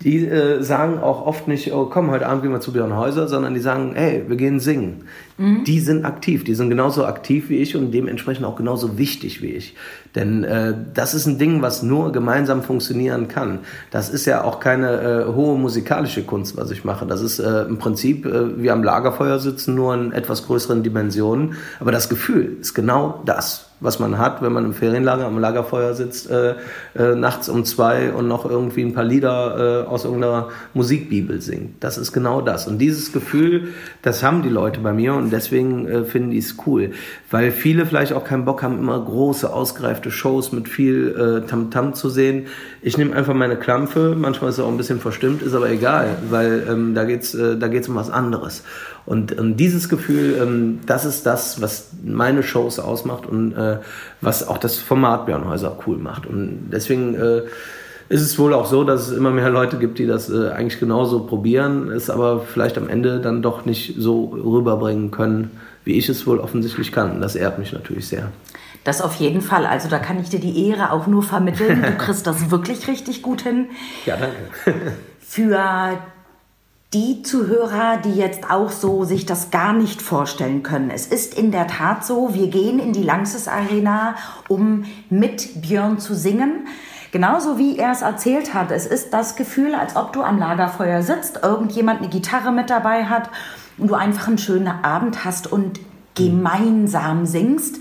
die 0.05 0.27
äh, 0.27 0.63
sagen 0.63 0.99
auch 0.99 1.27
oft 1.27 1.49
nicht, 1.49 1.73
oh 1.73 1.87
komm, 1.87 2.11
heute 2.11 2.27
Abend 2.27 2.43
gehen 2.43 2.53
wir 2.53 2.61
zu 2.61 2.73
Björn 2.73 2.97
Häuser, 2.97 3.29
sondern 3.29 3.55
die 3.55 3.61
sagen, 3.61 3.93
hey, 3.95 4.25
wir 4.27 4.37
gehen 4.37 4.61
singen. 4.61 5.05
Mhm. 5.39 5.65
Die 5.65 5.81
sind 5.81 6.05
aktiv, 6.05 6.45
die 6.45 6.55
sind 6.55 6.71
genauso 6.71 7.05
aktiv 7.05 7.49
wie 7.49 7.57
ich 7.57 7.77
und 7.77 7.93
dementsprechend 7.93 8.45
auch 8.45 8.57
genauso 8.57 8.99
wichtig 8.99 9.43
wie 9.43 9.53
ich. 9.53 9.75
Denn 10.15 10.45
äh, 10.45 10.75
das 10.95 11.15
ist 11.15 11.27
ein 11.27 11.39
Ding, 11.39 11.63
was 11.63 11.83
nur 11.83 12.13
gemeinsam 12.13 12.63
funktionieren 12.63 13.29
kann. 13.29 13.61
Das 13.91 14.11
ist 14.11 14.27
ja 14.27 14.45
auch 14.45 14.61
keine 14.61 15.01
äh, 15.01 15.35
hohe 15.35 15.59
musikalische 15.59 16.23
Kunst, 16.23 16.57
was 16.57 16.71
ich 16.71 16.85
mache. 16.85 17.07
Das 17.07 17.23
ist 17.23 17.39
äh, 17.39 17.63
im 17.63 17.79
Prinzip 17.79 18.27
äh, 18.27 18.63
wie 18.63 18.71
am 18.71 18.83
Lagerfeuer 18.83 19.39
sitzen, 19.39 19.75
nur 19.75 19.95
in 19.95 20.13
etwas 20.13 20.47
größeren 20.47 20.83
Dimensionen. 20.83 21.55
Aber 21.81 21.93
das 21.93 22.09
Gefühl 22.09 22.59
ist 22.61 22.75
genau 22.75 23.23
das 23.25 23.72
was 23.83 23.99
man 23.99 24.19
hat, 24.19 24.43
wenn 24.43 24.53
man 24.53 24.65
im 24.65 24.73
Ferienlager 24.73 25.27
am 25.27 25.39
Lagerfeuer 25.39 25.95
sitzt, 25.95 26.31
äh, 26.31 26.55
äh, 26.95 27.15
nachts 27.15 27.49
um 27.49 27.65
zwei 27.65 28.13
und 28.13 28.29
noch 28.29 28.49
irgendwie 28.49 28.83
ein 28.83 28.95
paar 28.95 29.05
Lieder 29.05 29.85
äh, 29.85 29.89
aus 29.89 30.05
irgendeiner 30.05 30.49
Musikbibel 30.73 31.41
singt. 31.41 31.83
Das 31.83 31.99
ist 31.99 32.13
genau 32.13 32.41
das. 32.41 32.67
Und 32.67 32.79
dieses 32.79 33.13
Gefühl, 33.13 33.69
das 34.03 34.23
haben 34.23 34.43
die 34.43 34.49
Leute 34.49 34.81
bei 34.81 34.93
mir 34.93 35.15
und 35.15 35.33
deswegen 35.33 35.89
äh, 35.89 36.05
finden 36.05 36.31
die 36.31 36.39
es 36.39 36.57
cool. 36.67 36.93
Weil 37.31 37.51
viele 37.51 37.87
vielleicht 37.87 38.13
auch 38.13 38.25
keinen 38.25 38.45
Bock 38.45 38.63
haben, 38.63 38.79
immer 38.79 38.99
große, 39.05 39.53
ausgereifte 39.53 40.11
Shows 40.11 40.53
mit 40.53 40.69
viel 40.69 41.43
äh, 41.45 41.49
Tamtam 41.49 41.89
-Tam 41.89 41.93
zu 41.95 42.09
sehen. 42.09 42.47
Ich 42.83 42.97
nehme 42.99 43.15
einfach 43.17 43.35
meine 43.35 43.57
Klampfe, 43.57 44.15
manchmal 44.17 44.51
ist 44.51 44.59
es 44.59 44.65
auch 44.65 44.69
ein 44.69 44.77
bisschen 44.77 45.01
verstimmt, 45.01 45.43
ist 45.43 45.55
aber 45.55 45.71
egal, 45.71 46.17
weil 46.31 46.67
ähm, 46.69 46.95
da 46.95 47.05
geht's, 47.05 47.35
äh, 47.35 47.57
da 47.57 47.69
geht's 47.69 47.89
um 47.89 47.97
was 47.97 48.11
anderes. 48.11 48.63
Und, 49.05 49.39
und 49.39 49.57
dieses 49.57 49.89
Gefühl, 49.89 50.39
ähm, 50.41 50.81
das 50.87 51.05
ist 51.05 51.27
das, 51.27 51.61
was 51.61 51.89
meine 52.05 52.43
Shows 52.43 52.79
ausmacht 52.79 53.27
und 53.27 53.53
äh, 53.53 53.79
was 54.21 54.47
auch 54.47 54.59
das 54.59 54.79
Format 54.79 55.27
Björnhäuser 55.27 55.77
cool 55.87 55.99
macht. 55.99 56.27
Und 56.27 56.71
deswegen 56.73 57.15
äh, 57.15 57.43
ist 58.09 58.21
es 58.21 58.39
wohl 58.39 58.55
auch 58.55 58.67
so, 58.67 58.85
dass 58.85 59.09
es 59.09 59.17
immer 59.17 59.31
mehr 59.31 59.51
Leute 59.51 59.79
gibt, 59.79 59.99
die 59.99 60.07
das 60.07 60.31
äh, 60.31 60.51
eigentlich 60.51 60.79
genauso 60.79 61.21
probieren, 61.21 61.91
es 61.91 62.11
aber 62.11 62.41
vielleicht 62.41 62.79
am 62.79 62.89
Ende 62.89 63.21
dann 63.21 63.43
doch 63.43 63.65
nicht 63.65 63.95
so 63.99 64.27
rüberbringen 64.27 65.11
können, 65.11 65.51
wie 65.85 65.95
ich 65.95 66.09
es 66.09 66.27
wohl 66.27 66.39
offensichtlich 66.39 66.93
kann. 66.93 67.21
Das 67.21 67.35
ehrt 67.35 67.59
mich 67.59 67.73
natürlich 67.73 68.07
sehr. 68.07 68.31
Das 68.85 69.01
auf 69.01 69.15
jeden 69.15 69.41
Fall. 69.41 69.65
Also 69.67 69.89
da 69.89 69.99
kann 69.99 70.21
ich 70.21 70.29
dir 70.29 70.41
die 70.41 70.69
Ehre 70.69 70.93
auch 70.93 71.07
nur 71.07 71.23
vermitteln. 71.23 71.83
Du 71.83 71.93
kriegst 71.97 72.27
das 72.27 72.51
wirklich 72.51 72.87
richtig 72.89 73.23
gut 73.23 73.43
hin. 73.43 73.67
Ja, 74.07 74.17
danke. 74.17 74.81
Für 75.21 75.99
die 76.95 77.23
Zuhörer, 77.23 77.97
die 77.97 78.15
jetzt 78.15 78.51
auch 78.51 78.71
so 78.71 79.05
sich 79.05 79.25
das 79.25 79.51
gar 79.51 79.73
nicht 79.73 80.03
vorstellen 80.03 80.63
können. 80.63 80.91
Es 80.91 81.07
ist 81.07 81.35
in 81.35 81.51
der 81.51 81.67
Tat 81.67 82.05
so, 82.05 82.35
wir 82.35 82.49
gehen 82.49 82.79
in 82.79 82.93
die 82.93 83.03
Langses 83.03 83.49
Arena, 83.49 84.15
um 84.49 84.85
mit 85.09 85.63
Björn 85.63 85.99
zu 85.99 86.15
singen. 86.15 86.67
Genauso 87.11 87.59
wie 87.59 87.79
er 87.79 87.93
es 87.93 88.03
erzählt 88.03 88.53
hat. 88.53 88.71
Es 88.71 88.87
ist 88.87 89.13
das 89.13 89.37
Gefühl, 89.37 89.75
als 89.75 89.97
ob 89.97 90.13
du 90.13 90.23
am 90.23 90.39
Lagerfeuer 90.39 91.03
sitzt, 91.03 91.41
irgendjemand 91.43 92.01
eine 92.01 92.09
Gitarre 92.09 92.53
mit 92.53 92.69
dabei 92.69 93.05
hat 93.05 93.31
und 93.79 93.89
du 93.89 93.95
einfach 93.95 94.29
einen 94.29 94.39
schönen 94.39 94.69
Abend 94.69 95.25
hast 95.25 95.51
und 95.51 95.81
gemeinsam 96.15 97.25
singst 97.25 97.77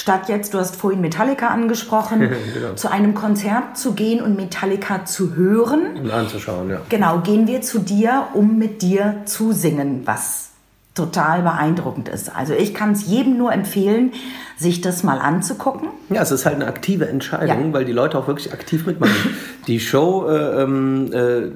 statt 0.00 0.28
jetzt, 0.28 0.54
du 0.54 0.58
hast 0.58 0.76
vorhin 0.76 1.00
Metallica 1.00 1.48
angesprochen, 1.48 2.20
genau. 2.54 2.74
zu 2.74 2.90
einem 2.90 3.14
Konzert 3.14 3.76
zu 3.76 3.92
gehen 3.92 4.22
und 4.22 4.34
Metallica 4.34 5.04
zu 5.04 5.34
hören. 5.36 5.96
Und 5.96 6.10
anzuschauen, 6.10 6.70
ja. 6.70 6.80
Genau, 6.88 7.18
gehen 7.18 7.46
wir 7.46 7.60
zu 7.60 7.80
dir, 7.80 8.28
um 8.32 8.56
mit 8.58 8.82
dir 8.82 9.22
zu 9.26 9.52
singen, 9.52 10.02
was 10.06 10.50
total 10.94 11.42
beeindruckend 11.42 12.08
ist. 12.08 12.34
Also 12.34 12.54
ich 12.54 12.74
kann 12.74 12.92
es 12.92 13.06
jedem 13.06 13.38
nur 13.38 13.52
empfehlen, 13.52 14.12
sich 14.56 14.80
das 14.80 15.02
mal 15.02 15.18
anzugucken. 15.18 15.88
Ja, 16.08 16.22
es 16.22 16.30
ist 16.30 16.46
halt 16.46 16.56
eine 16.56 16.66
aktive 16.66 17.08
Entscheidung, 17.08 17.66
ja. 17.66 17.72
weil 17.72 17.84
die 17.84 17.92
Leute 17.92 18.18
auch 18.18 18.26
wirklich 18.26 18.52
aktiv 18.52 18.86
mitmachen. 18.86 19.36
die 19.66 19.80
Show 19.80 20.26
äh, 20.28 20.62
ähm, 20.62 21.12
äh, 21.12 21.52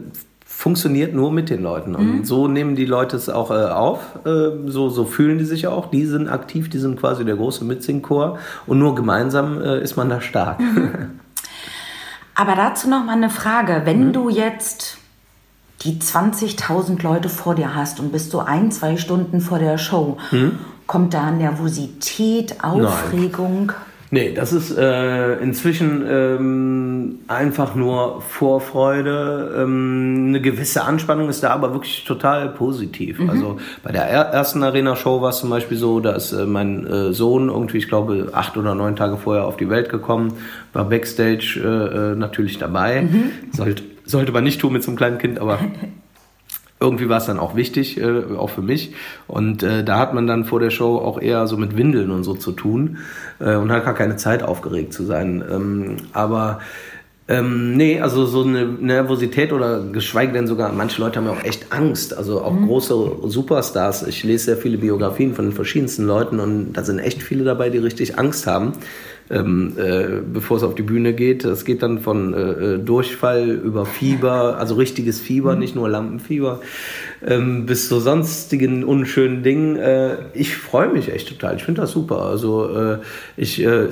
funktioniert 0.57 1.15
nur 1.15 1.33
mit 1.33 1.51
den 1.51 1.63
Leuten. 1.63 1.95
Und 1.95 2.19
mhm. 2.19 2.25
so 2.25 2.49
nehmen 2.49 2.75
die 2.75 2.87
Leute 2.87 3.17
es 3.17 3.29
auch 3.29 3.51
äh, 3.51 3.55
auf, 3.55 4.01
äh, 4.25 4.51
so, 4.67 4.89
so 4.89 5.05
fühlen 5.05 5.39
die 5.39 5.45
sich 5.45 5.67
auch. 5.67 5.91
Die 5.91 6.07
sind 6.07 6.29
aktiv, 6.29 6.71
die 6.71 6.79
sind 6.79 6.99
quasi 6.99 7.25
der 7.25 7.37
große 7.37 7.65
Mitsingchor 7.65 8.39
und 8.67 8.79
nur 8.79 8.95
gemeinsam 8.95 9.61
äh, 9.61 9.81
ist 9.83 9.97
man 9.97 10.09
da 10.09 10.21
stark. 10.21 10.61
Mhm. 10.61 11.21
Aber 12.35 12.55
dazu 12.55 12.89
noch 12.89 13.05
mal 13.05 13.13
eine 13.13 13.31
Frage. 13.31 13.83
Wenn 13.85 14.09
mhm. 14.09 14.13
du 14.13 14.29
jetzt 14.29 14.99
die 15.83 15.99
20.000 15.99 17.03
Leute 17.03 17.29
vor 17.29 17.55
dir 17.55 17.75
hast 17.75 18.01
und 18.01 18.11
bist 18.11 18.31
so 18.31 18.41
ein, 18.41 18.73
zwei 18.73 18.97
Stunden 18.97 19.41
vor 19.41 19.59
der 19.59 19.77
Show, 19.77 20.17
hm? 20.31 20.59
kommt 20.87 21.13
da 21.13 21.31
Nervosität, 21.31 22.65
Aufregung? 22.65 23.67
Nein. 23.67 23.77
Nee, 24.15 24.33
das 24.33 24.53
ist 24.53 24.71
äh, 24.79 25.39
inzwischen 25.39 26.05
ähm, 26.09 27.19
einfach 27.27 27.75
nur 27.75 28.21
Vorfreude. 28.21 29.57
Ähm, 29.59 30.27
eine 30.29 30.41
gewisse 30.41 30.85
Anspannung 30.85 31.29
ist 31.29 31.43
da 31.43 31.51
aber 31.51 31.73
wirklich 31.73 32.05
total 32.05 32.51
positiv. 32.51 33.19
Mhm. 33.19 33.31
Also 33.31 33.59
bei 33.83 33.91
der 33.91 34.05
ersten 34.05 34.63
Arena-Show 34.63 35.21
war 35.21 35.31
es 35.31 35.39
zum 35.39 35.51
Beispiel 35.51 35.77
so, 35.77 35.99
da 35.99 36.13
ist 36.13 36.31
äh, 36.31 36.47
mein 36.47 36.87
äh, 36.87 37.13
Sohn 37.13 37.49
irgendwie, 37.49 37.79
ich 37.79 37.89
glaube, 37.89 38.29
acht 38.33 38.57
oder 38.57 38.77
neun 38.77 38.95
Tage 38.95 39.17
vorher 39.17 39.47
auf 39.47 39.57
die 39.57 39.69
Welt 39.69 39.89
gekommen, 39.89 40.35
war 40.73 40.85
Backstage 40.85 41.61
äh, 41.61 42.13
äh 42.13 42.15
natürlich 42.15 42.59
dabei. 42.59 43.03
Mhm. 43.03 43.33
Sollte, 43.51 43.83
sollte 44.05 44.31
man 44.31 44.45
nicht 44.45 44.61
tun 44.61 44.75
mit 44.75 44.85
so 44.85 44.93
einem 44.93 44.97
kleinen 44.97 45.19
Kind, 45.19 45.41
aber 45.41 45.59
irgendwie 46.85 47.09
war 47.09 47.19
es 47.19 47.27
dann 47.27 47.39
auch 47.39 47.57
wichtig, 47.57 48.01
äh, 48.01 48.37
auch 48.37 48.51
für 48.51 48.63
mich. 48.63 48.95
Und 49.27 49.63
äh, 49.63 49.83
da 49.85 49.99
hat 49.99 50.15
man 50.15 50.27
dann 50.27 50.45
vor 50.45 50.61
der 50.61 50.71
Show 50.71 50.99
auch 50.99 51.21
eher 51.21 51.47
so 51.47 51.57
mit 51.57 51.77
Windeln 51.77 52.11
und 52.11 52.25
so 52.25 52.35
zu 52.35 52.53
tun 52.53 52.99
äh, 53.41 53.57
und 53.57 53.73
hat 53.73 53.85
gar 53.85 53.95
keine 53.95 54.17
Zeit 54.17 54.43
aufgeregt 54.43 54.93
zu 54.93 55.05
sein. 55.05 55.43
Ähm, 55.51 55.97
aber 56.13 56.61
ähm, 57.27 57.75
nee, 57.75 58.01
also 58.01 58.27
so 58.27 58.43
eine 58.43 58.67
Nervosität 58.67 59.53
oder 59.55 59.81
geschweige 59.81 60.35
denn 60.35 60.47
sogar, 60.47 60.71
manche 60.73 61.01
Leute 61.01 61.19
haben 61.19 61.27
ja 61.27 61.33
auch 61.33 61.45
echt 61.45 61.73
Angst. 61.73 62.17
Also 62.17 62.43
auch 62.43 62.53
mhm. 62.53 62.67
große 62.67 63.13
Superstars. 63.25 64.07
Ich 64.07 64.23
lese 64.25 64.45
sehr 64.45 64.57
viele 64.59 64.77
Biografien 64.77 65.35
von 65.35 65.47
den 65.47 65.55
verschiedensten 65.55 66.07
Leuten 66.07 66.39
und 66.39 66.75
da 66.75 66.85
sind 66.85 66.99
echt 66.99 67.23
viele 67.23 67.45
dabei, 67.45 67.71
die 67.71 67.79
richtig 67.79 68.19
Angst 68.19 68.47
haben 68.47 68.75
ähm, 69.31 69.73
äh, 69.77 70.21
bevor 70.33 70.59
es 70.59 70.63
auf 70.63 70.75
die 70.75 70.83
Bühne 70.83 71.15
geht. 71.15 71.45
Es 71.45 71.65
geht 71.65 71.83
dann 71.83 71.99
von 72.01 72.35
äh, 72.35 72.39
äh, 72.39 72.79
Durchfall 72.79 73.51
über 73.51 73.87
Fieber, 73.87 74.59
also 74.59 74.75
richtiges 74.75 75.21
Fieber, 75.21 75.55
mhm. 75.55 75.61
nicht 75.61 75.75
nur 75.75 75.89
Lampenfieber, 75.89 76.61
ähm, 77.27 77.67
bis 77.67 77.89
zu 77.89 78.01
sonstigen 78.01 78.85
unschönen 78.85 79.43
Dingen. 79.43 79.77
Äh, 79.77 80.17
ich 80.35 80.57
freue 80.57 80.89
mich 80.89 81.13
echt 81.13 81.29
total. 81.29 81.57
Ich 81.57 81.65
finde 81.65 81.81
das 81.81 81.93
super. 81.93 82.23
Also 82.23 82.69
äh, 82.69 82.99
ich, 83.37 83.65
äh, 83.65 83.89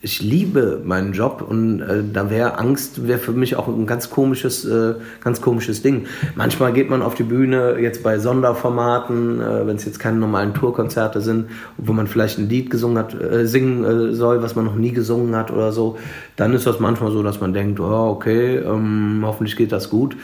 ich 0.00 0.22
liebe 0.22 0.80
meinen 0.84 1.12
Job 1.12 1.44
und 1.46 1.80
äh, 1.80 2.02
da 2.12 2.30
wäre 2.30 2.58
Angst 2.58 3.06
wäre 3.06 3.18
für 3.18 3.32
mich 3.32 3.56
auch 3.56 3.68
ein 3.68 3.86
ganz 3.86 4.10
komisches, 4.10 4.64
äh, 4.64 4.94
ganz 5.22 5.40
komisches 5.40 5.82
Ding. 5.82 6.06
Manchmal 6.34 6.72
geht 6.72 6.90
man 6.90 7.02
auf 7.02 7.14
die 7.14 7.22
Bühne 7.22 7.76
jetzt 7.80 8.02
bei 8.02 8.18
Sonderformaten, 8.18 9.40
äh, 9.40 9.66
wenn 9.66 9.76
es 9.76 9.84
jetzt 9.84 9.98
keine 9.98 10.18
normalen 10.18 10.54
Tourkonzerte 10.54 11.20
sind, 11.20 11.46
wo 11.76 11.92
man 11.92 12.06
vielleicht 12.06 12.38
ein 12.38 12.48
Lied 12.48 12.70
gesungen 12.70 12.98
hat, 12.98 13.16
singen 13.44 14.14
soll, 14.14 14.42
was 14.42 14.54
man 14.54 14.64
noch 14.64 14.76
nie 14.76 14.92
gesungen 14.92 15.36
hat 15.36 15.50
oder 15.50 15.72
so, 15.72 15.98
dann 16.36 16.52
ist 16.54 16.66
das 16.66 16.80
manchmal 16.80 17.10
so, 17.12 17.22
dass 17.22 17.40
man 17.40 17.52
denkt, 17.52 17.80
oh, 17.80 18.10
okay, 18.10 18.56
ähm, 18.56 19.22
hoffentlich 19.24 19.56
geht 19.56 19.72
das 19.72 19.90
gut. 19.90 20.16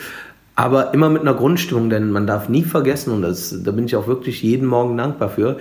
Aber 0.55 0.93
immer 0.93 1.09
mit 1.09 1.23
einer 1.23 1.35
Grundstimmung, 1.35 1.91
denn 1.91 2.11
man 2.11 2.27
darf 2.27 2.49
nie 2.49 2.65
vergessen, 2.65 3.13
und 3.13 3.23
das, 3.23 3.63
da 3.63 3.71
bin 3.71 3.87
ich 3.87 3.97
auch 3.97 4.07
wirklich 4.07 4.43
jeden 4.43 4.67
Morgen 4.67 4.97
dankbar 4.97 5.31
für, 5.31 5.59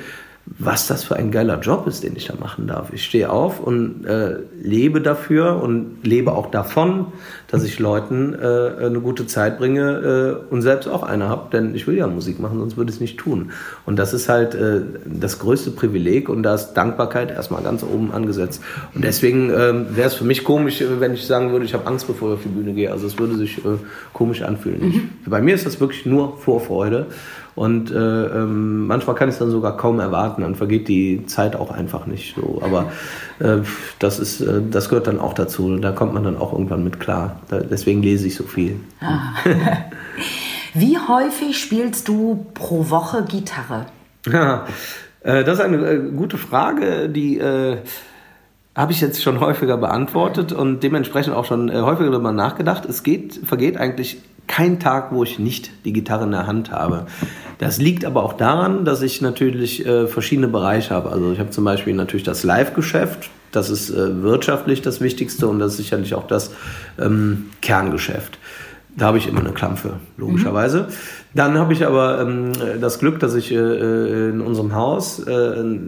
was 0.57 0.87
das 0.87 1.03
für 1.03 1.15
ein 1.15 1.31
geiler 1.31 1.59
Job 1.59 1.85
ist, 1.87 2.03
den 2.03 2.15
ich 2.15 2.25
da 2.25 2.33
machen 2.39 2.67
darf. 2.67 2.91
Ich 2.91 3.05
stehe 3.05 3.29
auf 3.29 3.59
und 3.59 4.05
äh, 4.05 4.37
lebe 4.61 4.99
dafür 4.99 5.61
und 5.61 5.99
lebe 6.03 6.33
auch 6.33 6.49
davon, 6.49 7.07
dass 7.47 7.63
ich 7.63 7.79
Leuten 7.79 8.33
äh, 8.33 8.85
eine 8.85 8.99
gute 8.99 9.27
Zeit 9.27 9.57
bringe 9.57 10.41
äh, 10.49 10.53
und 10.53 10.61
selbst 10.61 10.87
auch 10.87 11.03
eine 11.03 11.29
habe, 11.29 11.49
denn 11.51 11.75
ich 11.75 11.87
will 11.87 11.95
ja 11.95 12.07
Musik 12.07 12.39
machen, 12.39 12.59
sonst 12.59 12.77
würde 12.77 12.89
ich 12.89 12.95
es 12.95 13.01
nicht 13.01 13.17
tun. 13.17 13.51
Und 13.85 13.97
das 13.97 14.13
ist 14.13 14.27
halt 14.27 14.55
äh, 14.55 14.81
das 15.05 15.39
größte 15.39 15.71
Privileg 15.71 16.29
und 16.29 16.43
da 16.43 16.55
ist 16.55 16.73
Dankbarkeit 16.73 17.31
erstmal 17.31 17.61
ganz 17.63 17.83
oben 17.83 18.11
angesetzt. 18.11 18.61
Und 18.95 19.03
deswegen 19.03 19.49
ähm, 19.49 19.87
wäre 19.95 20.07
es 20.07 20.15
für 20.15 20.25
mich 20.25 20.43
komisch, 20.43 20.83
wenn 20.99 21.13
ich 21.13 21.25
sagen 21.25 21.51
würde, 21.51 21.65
ich 21.65 21.73
habe 21.73 21.85
Angst, 21.87 22.07
bevor 22.07 22.29
ich 22.29 22.35
auf 22.35 22.43
die 22.43 22.49
Bühne 22.49 22.73
gehe. 22.73 22.91
Also 22.91 23.07
es 23.07 23.19
würde 23.19 23.35
sich 23.35 23.59
äh, 23.59 23.77
komisch 24.13 24.41
anfühlen. 24.41 24.81
Mhm. 24.81 25.09
Bei 25.25 25.41
mir 25.41 25.55
ist 25.55 25.65
das 25.65 25.79
wirklich 25.79 26.05
nur 26.05 26.37
Vorfreude. 26.37 27.07
Und 27.59 27.91
äh, 27.91 27.95
ähm, 27.97 28.87
manchmal 28.87 29.17
kann 29.17 29.27
ich 29.27 29.33
es 29.33 29.39
dann 29.39 29.51
sogar 29.51 29.75
kaum 29.75 29.99
erwarten, 29.99 30.43
dann 30.43 30.55
vergeht 30.55 30.87
die 30.87 31.25
Zeit 31.25 31.57
auch 31.57 31.71
einfach 31.71 32.05
nicht 32.05 32.33
so. 32.33 32.61
Aber 32.63 32.89
äh, 33.39 33.57
das, 33.99 34.17
ist, 34.17 34.39
äh, 34.39 34.61
das 34.71 34.87
gehört 34.87 35.07
dann 35.07 35.19
auch 35.19 35.33
dazu. 35.33 35.75
Da 35.75 35.91
kommt 35.91 36.13
man 36.13 36.23
dann 36.23 36.37
auch 36.37 36.53
irgendwann 36.53 36.85
mit 36.85 37.01
klar. 37.01 37.41
Da, 37.49 37.59
deswegen 37.59 38.01
lese 38.01 38.27
ich 38.27 38.35
so 38.35 38.45
viel. 38.45 38.79
Ah. 39.01 39.33
Wie 40.73 40.97
häufig 40.97 41.59
spielst 41.59 42.07
du 42.07 42.45
pro 42.53 42.89
Woche 42.89 43.25
Gitarre? 43.25 43.87
Ja, 44.25 44.65
äh, 45.19 45.43
das 45.43 45.55
ist 45.55 45.65
eine 45.65 45.85
äh, 45.85 45.99
gute 46.15 46.37
Frage, 46.37 47.09
die 47.09 47.39
äh, 47.39 47.79
habe 48.73 48.93
ich 48.93 49.01
jetzt 49.01 49.21
schon 49.21 49.41
häufiger 49.41 49.75
beantwortet 49.75 50.53
und 50.53 50.81
dementsprechend 50.81 51.35
auch 51.35 51.43
schon 51.43 51.69
häufiger 51.69 52.09
darüber 52.09 52.31
nachgedacht. 52.31 52.85
Es 52.85 53.03
geht, 53.03 53.35
vergeht 53.43 53.75
eigentlich 53.75 54.21
kein 54.49 54.79
Tag, 54.79 55.13
wo 55.13 55.23
ich 55.23 55.39
nicht 55.39 55.71
die 55.85 55.93
Gitarre 55.93 56.25
in 56.25 56.31
der 56.31 56.47
Hand 56.47 56.71
habe. 56.71 57.05
Das 57.59 57.77
liegt 57.77 58.03
aber 58.03 58.23
auch 58.23 58.33
daran, 58.33 58.83
dass 58.83 59.01
ich 59.01 59.21
natürlich 59.21 59.85
äh, 59.85 60.07
verschiedene 60.07 60.49
Bereiche 60.49 60.93
habe. 60.93 61.11
Also 61.11 61.31
ich 61.31 61.39
habe 61.39 61.51
zum 61.51 61.63
Beispiel 61.63 61.93
natürlich 61.93 62.23
das 62.23 62.43
Live-Geschäft, 62.43 63.29
das 63.51 63.69
ist 63.69 63.89
äh, 63.89 64.21
wirtschaftlich 64.21 64.81
das 64.81 65.01
Wichtigste 65.01 65.47
und 65.47 65.59
das 65.59 65.73
ist 65.73 65.77
sicherlich 65.77 66.15
auch 66.15 66.27
das 66.27 66.51
ähm, 66.99 67.51
Kerngeschäft. 67.61 68.37
Da 68.97 69.05
habe 69.05 69.19
ich 69.19 69.27
immer 69.27 69.39
eine 69.39 69.51
Klampfe, 69.51 69.93
logischerweise. 70.17 70.81
Mhm. 70.81 70.93
Dann 71.35 71.57
habe 71.57 71.73
ich 71.73 71.85
aber 71.85 72.19
ähm, 72.19 72.51
das 72.81 72.99
Glück, 72.99 73.19
dass 73.19 73.35
ich 73.35 73.51
äh, 73.51 73.55
äh 73.55 74.29
in 74.29 74.41
unserem 74.41 74.73
Haus 74.73 75.19
äh, 75.19 75.31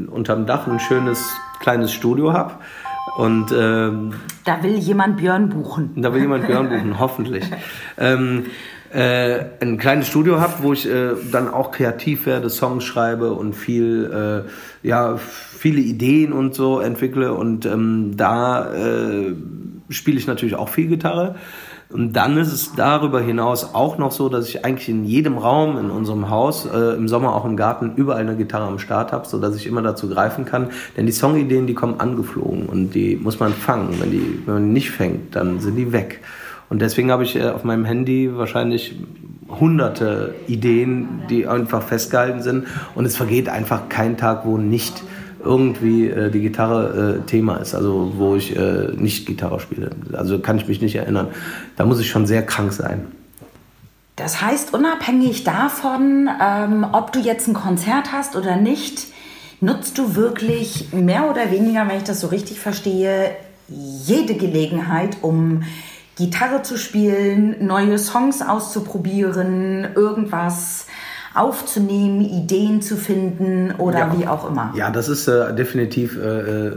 unterm 0.07 0.45
Dach 0.45 0.67
ein 0.67 0.79
schönes 0.79 1.19
kleines 1.59 1.91
Studio 1.91 2.31
habe. 2.31 2.53
Und 3.17 3.51
ähm, 3.51 4.13
da 4.45 4.63
will 4.63 4.77
jemand 4.77 5.17
Björn 5.17 5.49
buchen. 5.49 5.91
Da 5.97 6.13
will 6.13 6.21
jemand 6.21 6.47
Björn 6.47 6.69
buchen, 6.69 6.99
hoffentlich. 6.99 7.45
Ähm, 7.97 8.45
äh, 8.93 9.45
ein 9.61 9.77
kleines 9.77 10.07
Studio 10.07 10.41
habe, 10.41 10.63
wo 10.63 10.73
ich 10.73 10.89
äh, 10.89 11.11
dann 11.31 11.47
auch 11.47 11.71
kreativ 11.71 12.25
werde, 12.25 12.49
Songs 12.49 12.83
schreibe 12.83 13.33
und 13.33 13.53
viel, 13.53 14.45
äh, 14.45 14.87
ja, 14.87 15.17
viele 15.17 15.79
Ideen 15.79 16.33
und 16.33 16.55
so 16.55 16.79
entwickle. 16.79 17.33
Und 17.33 17.65
ähm, 17.65 18.17
da 18.17 18.73
äh, 18.73 19.33
spiele 19.89 20.17
ich 20.17 20.27
natürlich 20.27 20.55
auch 20.55 20.69
viel 20.69 20.87
Gitarre. 20.87 21.35
Und 21.91 22.13
dann 22.13 22.37
ist 22.37 22.53
es 22.53 22.73
darüber 22.73 23.19
hinaus 23.19 23.73
auch 23.73 23.97
noch 23.97 24.11
so, 24.11 24.29
dass 24.29 24.47
ich 24.47 24.63
eigentlich 24.63 24.87
in 24.87 25.03
jedem 25.03 25.37
Raum 25.37 25.77
in 25.77 25.89
unserem 25.89 26.29
Haus, 26.29 26.65
äh, 26.65 26.95
im 26.95 27.07
Sommer 27.07 27.35
auch 27.35 27.43
im 27.43 27.57
Garten, 27.57 27.93
überall 27.95 28.21
eine 28.21 28.37
Gitarre 28.37 28.65
am 28.65 28.79
Start 28.79 29.11
habe, 29.11 29.27
sodass 29.27 29.55
ich 29.55 29.67
immer 29.67 29.81
dazu 29.81 30.07
greifen 30.07 30.45
kann. 30.45 30.69
Denn 30.95 31.05
die 31.05 31.11
Songideen, 31.11 31.67
die 31.67 31.73
kommen 31.73 31.99
angeflogen 31.99 32.67
und 32.67 32.95
die 32.95 33.17
muss 33.17 33.39
man 33.39 33.53
fangen. 33.53 33.99
Wenn, 33.99 34.11
die, 34.11 34.41
wenn 34.45 34.53
man 34.53 34.73
nicht 34.73 34.91
fängt, 34.91 35.35
dann 35.35 35.59
sind 35.59 35.75
die 35.75 35.91
weg. 35.91 36.21
Und 36.69 36.81
deswegen 36.81 37.11
habe 37.11 37.23
ich 37.23 37.35
äh, 37.35 37.49
auf 37.49 37.65
meinem 37.65 37.83
Handy 37.83 38.31
wahrscheinlich 38.37 38.95
hunderte 39.59 40.33
Ideen, 40.47 41.23
die 41.29 41.45
einfach 41.45 41.83
festgehalten 41.83 42.41
sind. 42.41 42.67
Und 42.95 43.05
es 43.05 43.17
vergeht 43.17 43.49
einfach 43.49 43.89
kein 43.89 44.15
Tag, 44.15 44.45
wo 44.45 44.57
nicht 44.57 45.03
irgendwie 45.43 46.07
äh, 46.07 46.29
die 46.29 46.41
Gitarre 46.41 47.19
äh, 47.19 47.27
Thema 47.27 47.57
ist, 47.57 47.75
also 47.75 48.13
wo 48.17 48.35
ich 48.35 48.55
äh, 48.55 48.89
nicht 48.95 49.25
Gitarre 49.25 49.59
spiele. 49.59 49.91
Also 50.13 50.39
kann 50.39 50.57
ich 50.57 50.67
mich 50.67 50.81
nicht 50.81 50.95
erinnern. 50.95 51.27
Da 51.75 51.85
muss 51.85 51.99
ich 51.99 52.09
schon 52.09 52.25
sehr 52.25 52.45
krank 52.45 52.73
sein. 52.73 53.07
Das 54.15 54.41
heißt, 54.41 54.73
unabhängig 54.73 55.43
davon, 55.43 56.29
ähm, 56.41 56.85
ob 56.91 57.11
du 57.11 57.19
jetzt 57.19 57.47
ein 57.47 57.53
Konzert 57.53 58.11
hast 58.11 58.35
oder 58.35 58.55
nicht, 58.55 59.07
nutzt 59.61 59.97
du 59.97 60.15
wirklich 60.15 60.91
mehr 60.91 61.29
oder 61.29 61.51
weniger, 61.51 61.87
wenn 61.87 61.97
ich 61.97 62.03
das 62.03 62.19
so 62.19 62.27
richtig 62.27 62.59
verstehe, 62.59 63.31
jede 63.67 64.35
Gelegenheit, 64.35 65.17
um 65.21 65.63
Gitarre 66.17 66.61
zu 66.61 66.77
spielen, 66.77 67.65
neue 67.65 67.97
Songs 67.97 68.41
auszuprobieren, 68.41 69.87
irgendwas 69.95 70.87
aufzunehmen, 71.33 72.21
Ideen 72.21 72.81
zu 72.81 72.97
finden 72.97 73.73
oder 73.77 73.99
ja. 73.99 74.17
wie 74.17 74.27
auch 74.27 74.49
immer. 74.49 74.73
Ja, 74.75 74.89
das 74.89 75.07
ist 75.07 75.27
äh, 75.27 75.53
definitiv 75.55 76.17
äh, 76.17 76.67
äh 76.67 76.73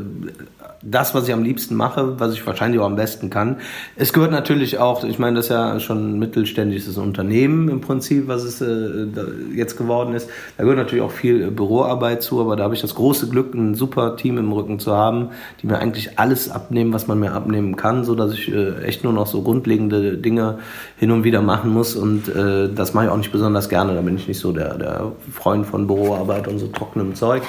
das, 0.84 1.14
was 1.14 1.26
ich 1.26 1.34
am 1.34 1.42
liebsten 1.42 1.74
mache, 1.74 2.18
was 2.18 2.34
ich 2.34 2.46
wahrscheinlich 2.46 2.80
auch 2.80 2.86
am 2.86 2.96
besten 2.96 3.30
kann. 3.30 3.56
Es 3.96 4.12
gehört 4.12 4.30
natürlich 4.30 4.78
auch, 4.78 5.04
ich 5.04 5.18
meine, 5.18 5.36
das 5.36 5.46
ist 5.46 5.50
ja 5.50 5.80
schon 5.80 6.14
ein 6.14 6.18
mittelständisches 6.18 6.98
Unternehmen 6.98 7.68
im 7.68 7.80
Prinzip, 7.80 8.28
was 8.28 8.44
es 8.44 8.60
äh, 8.60 9.06
jetzt 9.54 9.76
geworden 9.76 10.14
ist. 10.14 10.28
Da 10.56 10.64
gehört 10.64 10.78
natürlich 10.78 11.04
auch 11.04 11.10
viel 11.10 11.50
Büroarbeit 11.50 12.22
zu, 12.22 12.40
aber 12.40 12.56
da 12.56 12.64
habe 12.64 12.74
ich 12.74 12.80
das 12.80 12.94
große 12.94 13.28
Glück, 13.28 13.54
ein 13.54 13.74
super 13.74 14.16
Team 14.16 14.38
im 14.38 14.52
Rücken 14.52 14.78
zu 14.78 14.94
haben, 14.94 15.30
die 15.62 15.66
mir 15.66 15.78
eigentlich 15.78 16.18
alles 16.18 16.50
abnehmen, 16.50 16.92
was 16.92 17.06
man 17.06 17.18
mir 17.18 17.32
abnehmen 17.32 17.76
kann, 17.76 18.04
so 18.04 18.14
dass 18.14 18.32
ich 18.32 18.52
äh, 18.52 18.82
echt 18.84 19.04
nur 19.04 19.12
noch 19.12 19.26
so 19.26 19.42
grundlegende 19.42 20.18
Dinge 20.18 20.58
hin 20.96 21.10
und 21.10 21.24
wieder 21.24 21.42
machen 21.42 21.70
muss 21.70 21.96
und 21.96 22.28
äh, 22.28 22.68
das 22.72 22.94
mache 22.94 23.06
ich 23.06 23.10
auch 23.10 23.16
nicht 23.16 23.32
besonders 23.32 23.68
gerne. 23.68 23.94
Da 23.94 24.02
bin 24.02 24.16
ich 24.16 24.28
nicht 24.28 24.38
so 24.38 24.52
der, 24.52 24.74
der 24.76 25.12
Freund 25.32 25.66
von 25.66 25.86
Büroarbeit 25.86 26.48
und 26.48 26.58
so 26.58 26.66
trockenem 26.68 27.14
Zeug. 27.14 27.42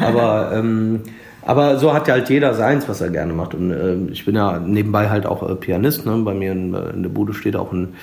Aber 0.00 0.52
ähm, 0.54 1.00
aber 1.42 1.78
so 1.78 1.92
hat 1.94 2.08
ja 2.08 2.14
halt 2.14 2.28
jeder 2.28 2.54
seins, 2.54 2.88
was 2.88 3.00
er 3.00 3.10
gerne 3.10 3.32
macht. 3.32 3.54
Und 3.54 3.70
äh, 3.70 3.96
ich 4.12 4.24
bin 4.24 4.34
ja 4.34 4.58
nebenbei 4.58 5.08
halt 5.08 5.26
auch 5.26 5.48
äh, 5.48 5.54
Pianist. 5.54 6.06
Ne? 6.06 6.16
Bei 6.24 6.34
mir 6.34 6.52
in, 6.52 6.74
in, 6.74 7.02
der 7.02 7.10
Bude 7.10 7.34
steht 7.34 7.56
auch 7.56 7.72
ein 7.72 7.94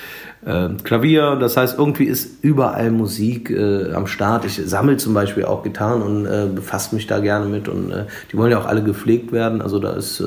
äh, 0.44 0.68
Klavier. 0.82 1.36
Das 1.36 1.56
heißt, 1.56 1.78
irgendwie 1.78 2.04
ist 2.04 2.42
überall 2.42 2.90
Musik 2.90 3.50
äh, 3.50 3.92
am 3.92 4.06
Start. 4.06 4.44
Ich 4.44 4.60
sammle 4.64 4.96
zum 4.96 5.14
Beispiel 5.14 5.44
auch 5.44 5.62
Gitarren 5.62 6.02
und 6.02 6.26
äh, 6.26 6.46
befasse 6.52 6.94
mich 6.94 7.06
da 7.06 7.18
gerne 7.18 7.46
mit. 7.46 7.68
Und 7.68 7.90
äh, 7.90 8.04
die 8.32 8.36
wollen 8.36 8.50
ja 8.50 8.58
auch 8.58 8.66
alle 8.66 8.82
gepflegt 8.82 9.32
werden. 9.32 9.62
Also 9.62 9.78
da 9.78 9.92
ist 9.92 10.22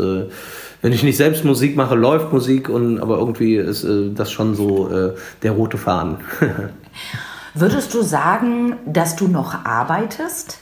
wenn 0.81 0.93
ich 0.93 1.03
nicht 1.03 1.17
selbst 1.17 1.43
Musik 1.43 1.75
mache, 1.75 1.95
läuft 1.95 2.31
Musik 2.31 2.69
und 2.69 2.99
aber 2.99 3.17
irgendwie 3.17 3.55
ist 3.55 3.83
äh, 3.83 4.11
das 4.13 4.31
schon 4.31 4.55
so 4.55 4.89
äh, 4.89 5.13
der 5.43 5.51
rote 5.51 5.77
Faden. 5.77 6.17
Würdest 7.53 7.93
du 7.93 8.01
sagen, 8.01 8.77
dass 8.85 9.15
du 9.15 9.27
noch 9.27 9.65
arbeitest? 9.65 10.59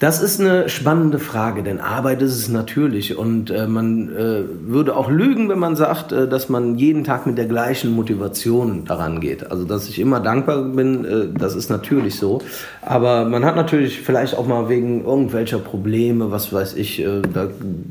Das 0.00 0.22
ist 0.22 0.40
eine 0.40 0.68
spannende 0.68 1.18
Frage, 1.18 1.64
denn 1.64 1.80
Arbeit 1.80 2.22
ist 2.22 2.36
es 2.36 2.48
natürlich 2.48 3.18
und 3.18 3.50
äh, 3.50 3.66
man 3.66 4.08
äh, 4.14 4.44
würde 4.70 4.96
auch 4.96 5.10
lügen, 5.10 5.48
wenn 5.48 5.58
man 5.58 5.74
sagt, 5.74 6.12
äh, 6.12 6.28
dass 6.28 6.48
man 6.48 6.78
jeden 6.78 7.02
Tag 7.02 7.26
mit 7.26 7.36
der 7.36 7.46
gleichen 7.46 7.90
Motivation 7.90 8.84
daran 8.84 9.20
geht. 9.20 9.50
Also 9.50 9.64
dass 9.64 9.88
ich 9.88 9.98
immer 9.98 10.20
dankbar 10.20 10.62
bin, 10.62 11.04
äh, 11.04 11.26
das 11.36 11.56
ist 11.56 11.68
natürlich 11.68 12.16
so. 12.16 12.40
Aber 12.80 13.24
man 13.24 13.44
hat 13.44 13.56
natürlich 13.56 14.00
vielleicht 14.00 14.38
auch 14.38 14.46
mal 14.46 14.68
wegen 14.68 15.04
irgendwelcher 15.04 15.58
Probleme, 15.58 16.30
was 16.30 16.52
weiß 16.52 16.74
ich, 16.74 17.00
äh, 17.00 17.20
da 17.34 17.48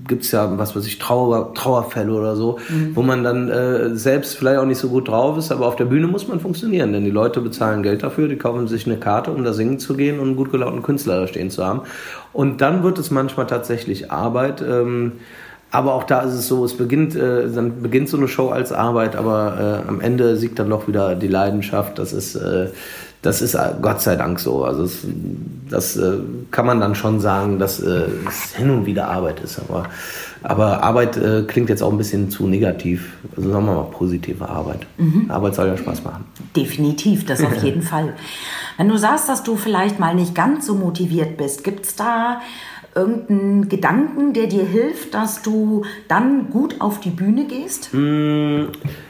gibt's 0.08 0.32
ja, 0.32 0.58
was 0.58 0.78
weiß 0.78 0.88
ich, 0.88 1.00
Trauer, 1.00 1.54
Trauerfälle 1.56 2.13
oder 2.13 2.38
so, 2.38 2.58
mhm. 2.70 2.96
wo 2.96 3.02
man 3.02 3.26
dann 3.26 3.50
äh, 3.50 3.96
selbst 3.98 4.38
vielleicht 4.38 4.60
auch 4.60 4.65
nicht 4.65 4.80
so 4.80 4.88
gut 4.88 5.10
drauf 5.10 5.38
ist, 5.38 5.52
aber 5.52 5.67
auf 5.67 5.76
der 5.76 5.86
Bühne 5.86 6.08
muss 6.08 6.26
man 6.30 6.39
funktionieren, 6.39 6.93
denn 6.93 7.04
die 7.04 7.12
Leute 7.12 7.41
bezahlen 7.41 7.84
Geld 7.84 8.02
dafür, 8.02 8.30
die 8.30 8.38
kaufen 8.38 8.70
sich 8.70 8.86
eine 8.86 8.96
Karte, 8.96 9.32
um 9.32 9.43
da 9.43 9.52
singen 9.52 9.78
zu 9.78 9.93
gehen 9.96 10.20
und 10.20 10.28
einen 10.28 10.36
gut 10.38 10.54
gelaunten 10.54 10.84
Künstler 10.84 11.20
da 11.20 11.28
stehen 11.28 11.50
zu 11.50 11.65
haben. 11.65 11.82
Und 12.33 12.62
dann 12.62 12.83
wird 12.83 12.97
es 12.99 13.12
manchmal 13.12 13.47
tatsächlich 13.47 14.12
Arbeit. 14.12 14.62
Ähm, 14.62 15.13
aber 15.69 15.93
auch 15.93 16.03
da 16.05 16.21
ist 16.21 16.33
es 16.33 16.47
so, 16.47 16.63
es 16.63 16.77
beginnt, 16.77 17.15
äh, 17.15 17.49
dann 17.49 17.81
beginnt 17.81 18.07
so 18.07 18.17
eine 18.17 18.27
Show 18.27 18.49
als 18.49 18.71
Arbeit, 18.71 19.15
aber 19.15 19.83
äh, 19.86 19.89
am 19.89 19.99
Ende 19.99 20.38
siegt 20.38 20.60
dann 20.60 20.69
doch 20.69 20.88
wieder 20.88 21.15
die 21.15 21.27
Leidenschaft. 21.27 21.99
Das 21.99 22.13
ist, 22.13 22.36
äh, 22.36 22.69
das 23.21 23.41
ist 23.41 23.56
äh, 23.56 23.73
Gott 23.82 24.01
sei 24.01 24.15
Dank 24.15 24.39
so. 24.39 24.63
Also 24.63 24.84
es, 24.84 24.99
das 25.69 25.97
äh, 25.97 26.19
kann 26.51 26.65
man 26.65 26.80
dann 26.80 26.95
schon 26.95 27.19
sagen, 27.19 27.60
dass 27.60 27.80
äh, 27.80 28.06
es 28.27 28.56
hin 28.56 28.69
und 28.69 28.86
wieder 28.86 29.10
Arbeit 29.10 29.39
ist. 29.39 29.60
Aber, 29.60 29.86
aber 30.43 30.84
Arbeit 30.84 31.19
klingt 31.47 31.69
jetzt 31.69 31.82
auch 31.82 31.91
ein 31.91 31.97
bisschen 31.97 32.30
zu 32.30 32.47
negativ. 32.47 33.13
Also 33.36 33.51
sagen 33.51 33.65
wir 33.65 33.73
mal 33.73 33.88
positive 33.91 34.47
Arbeit. 34.47 34.86
Mhm. 34.97 35.30
Arbeit 35.30 35.56
soll 35.56 35.67
ja 35.67 35.77
Spaß 35.77 36.03
machen. 36.03 36.25
Definitiv, 36.56 37.25
das 37.25 37.43
auf 37.43 37.56
jeden 37.63 37.82
Fall. 37.82 38.13
Wenn 38.77 38.88
du 38.88 38.97
sagst, 38.97 39.27
dass 39.27 39.43
du 39.43 39.56
vielleicht 39.56 39.99
mal 39.99 40.15
nicht 40.15 40.36
ganz 40.36 40.67
so 40.67 40.75
motiviert 40.75 41.38
bist, 41.38 41.63
gibt 41.63 41.86
es 41.86 41.95
da 41.95 42.41
irgendeinen 42.97 43.69
Gedanken, 43.69 44.34
der 44.34 44.47
dir 44.47 44.65
hilft, 44.65 45.13
dass 45.13 45.41
du 45.41 45.86
dann 46.08 46.49
gut 46.49 46.82
auf 46.82 46.99
die 46.99 47.12
Bühne 47.12 47.45
gehst? 47.45 47.93
Mm, 47.93 48.65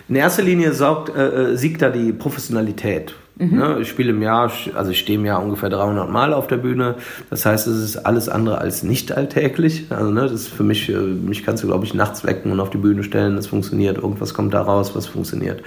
in 0.09 0.15
erster 0.15 0.43
Linie 0.43 0.73
sorgt, 0.73 1.15
äh, 1.15 1.51
äh, 1.51 1.55
siegt 1.55 1.81
da 1.81 1.89
die 1.89 2.11
Professionalität. 2.11 3.15
Mhm. 3.39 3.57
Ne, 3.57 3.77
ich 3.81 3.89
spiele 3.89 4.09
im 4.09 4.21
Jahr, 4.21 4.51
also 4.73 4.91
ich 4.91 4.99
stehe 4.99 5.19
im 5.19 5.25
Jahr 5.25 5.43
ungefähr 5.43 5.69
300 5.69 6.09
Mal 6.09 6.33
auf 6.33 6.47
der 6.47 6.57
Bühne. 6.57 6.95
Das 7.29 7.45
heißt, 7.45 7.67
es 7.67 7.83
ist 7.83 7.97
alles 7.97 8.29
andere 8.29 8.57
als 8.57 8.81
nicht 8.83 9.11
alltäglich. 9.11 9.85
Also 9.89 10.09
ne, 10.09 10.21
das 10.21 10.31
ist 10.31 10.47
für 10.47 10.63
mich, 10.63 10.89
äh, 10.89 10.97
mich 10.97 11.45
kannst 11.45 11.63
du 11.63 11.67
glaube 11.67 11.85
ich 11.85 11.93
nachts 11.93 12.23
wecken 12.25 12.51
und 12.51 12.59
auf 12.59 12.71
die 12.71 12.77
Bühne 12.77 13.03
stellen. 13.03 13.35
Das 13.35 13.47
funktioniert. 13.47 13.97
Irgendwas 13.97 14.33
kommt 14.33 14.53
da 14.53 14.61
raus, 14.61 14.95
was 14.95 15.05
funktioniert. 15.05 15.61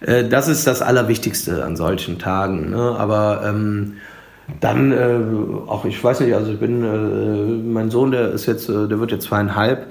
Äh, 0.00 0.24
das 0.28 0.48
ist 0.48 0.66
das 0.66 0.80
Allerwichtigste 0.80 1.64
an 1.64 1.76
solchen 1.76 2.18
Tagen. 2.18 2.70
Ne? 2.70 2.96
Aber 2.98 3.42
ähm, 3.44 3.94
dann 4.60 4.92
äh, 4.92 5.68
auch, 5.68 5.84
ich 5.84 6.02
weiß 6.02 6.20
nicht, 6.20 6.34
also 6.34 6.52
ich 6.52 6.58
bin, 6.58 6.82
äh, 6.82 7.68
mein 7.72 7.90
Sohn, 7.90 8.10
der 8.10 8.30
ist 8.30 8.46
jetzt, 8.46 8.68
äh, 8.68 8.88
der 8.88 8.98
wird 9.00 9.12
jetzt 9.12 9.24
zweieinhalb. 9.24 9.86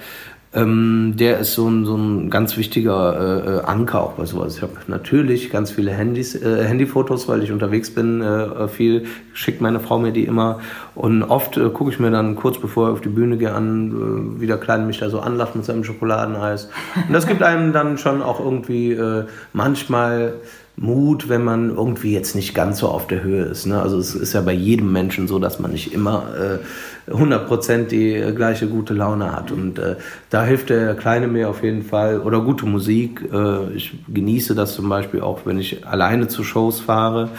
Ähm, 0.54 1.14
der 1.16 1.40
ist 1.40 1.54
so 1.54 1.70
ein, 1.70 1.86
so 1.86 1.96
ein 1.96 2.30
ganz 2.30 2.58
wichtiger 2.58 3.16
äh, 3.46 3.60
äh, 3.60 3.62
Anker 3.64 4.04
auch 4.04 4.14
bei 4.14 4.26
sowas. 4.26 4.58
Ich 4.58 4.62
habe 4.62 4.74
natürlich 4.88 5.50
ganz 5.50 5.72
viele 5.72 5.92
Handys, 5.92 6.36
äh, 6.36 6.66
Handyfotos, 6.66 7.30
weil 7.30 7.42
ich 7.42 7.54
unterwegs 7.54 7.90
bin, 7.94 8.22
äh, 8.22 8.68
viel 8.68 9.06
schickt 9.32 9.62
meine 9.62 9.80
Frau 9.80 9.98
mir 9.98 10.12
die 10.12 10.26
immer. 10.26 10.60
Und 10.94 11.24
oft 11.24 11.56
äh, 11.56 11.70
gucke 11.70 11.92
ich 11.92 12.00
mir 12.00 12.12
dann 12.12 12.36
kurz 12.36 12.60
bevor 12.60 12.90
ich 12.90 12.94
auf 12.96 13.02
die 13.02 13.10
Bühne 13.10 13.38
gehe 13.38 13.54
an, 13.54 14.36
äh, 14.38 14.42
wie 14.42 14.48
der 14.48 14.58
Kleine 14.58 14.86
mich 14.86 15.00
da 15.00 15.10
so 15.10 15.22
anlacht 15.22 15.56
mit 15.56 15.64
seinem 15.64 15.86
Schokoladeneis. 15.86 16.70
Und 17.08 17.14
das 17.14 17.28
gibt 17.28 17.42
einem 17.44 17.72
dann 17.72 17.98
schon 17.98 18.22
auch 18.22 18.42
irgendwie 18.42 18.92
äh, 18.92 19.26
manchmal 19.54 20.34
Mut, 20.82 21.30
wenn 21.30 21.44
man 21.44 21.70
irgendwie 21.70 22.12
jetzt 22.12 22.36
nicht 22.36 22.56
ganz 22.56 22.80
so 22.80 22.88
auf 22.88 23.06
der 23.06 23.22
Höhe 23.22 23.44
ist. 23.44 23.68
Ne? 23.68 23.80
Also 23.80 24.00
es 24.00 24.16
ist 24.16 24.34
ja 24.34 24.42
bei 24.42 24.52
jedem 24.52 24.92
Menschen 24.92 25.28
so, 25.28 25.38
dass 25.38 25.60
man 25.60 25.72
nicht 25.72 25.94
immer 25.94 26.60
äh, 27.08 27.12
100% 27.12 27.86
die 27.86 28.16
äh, 28.16 28.32
gleiche 28.34 28.68
gute 28.68 28.96
Laune 28.96 29.32
hat. 29.32 29.52
Und 29.52 29.78
äh, 29.78 29.98
da 30.32 30.44
hilft 30.44 30.72
der 30.72 30.96
Kleine 30.96 31.28
mir 31.28 31.50
auf 31.50 31.62
jeden 31.62 31.84
Fall. 31.84 32.20
Oder 32.20 32.42
gute 32.42 32.66
Musik. 32.66 33.24
Äh, 33.32 33.74
ich 33.76 33.94
genieße 34.12 34.56
das 34.56 34.74
zum 34.74 34.90
Beispiel 34.90 35.22
auch, 35.22 35.42
wenn 35.46 35.60
ich 35.60 35.86
alleine 35.86 36.28
zu 36.28 36.44
Shows 36.44 36.80
fahre. 36.80 37.30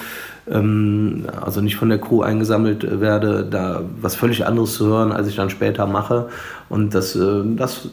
Ähm, 0.48 1.26
also 1.40 1.60
nicht 1.60 1.74
von 1.74 1.88
der 1.88 1.98
Crew 1.98 2.22
eingesammelt 2.22 3.00
werde, 3.00 3.44
da 3.44 3.82
was 4.00 4.14
völlig 4.14 4.46
anderes 4.46 4.74
zu 4.74 4.86
hören, 4.86 5.10
als 5.10 5.26
ich 5.26 5.34
dann 5.34 5.50
später 5.50 5.86
mache. 5.86 6.28
Und 6.68 6.94
das, 6.94 7.16
äh, 7.16 7.42
das 7.56 7.88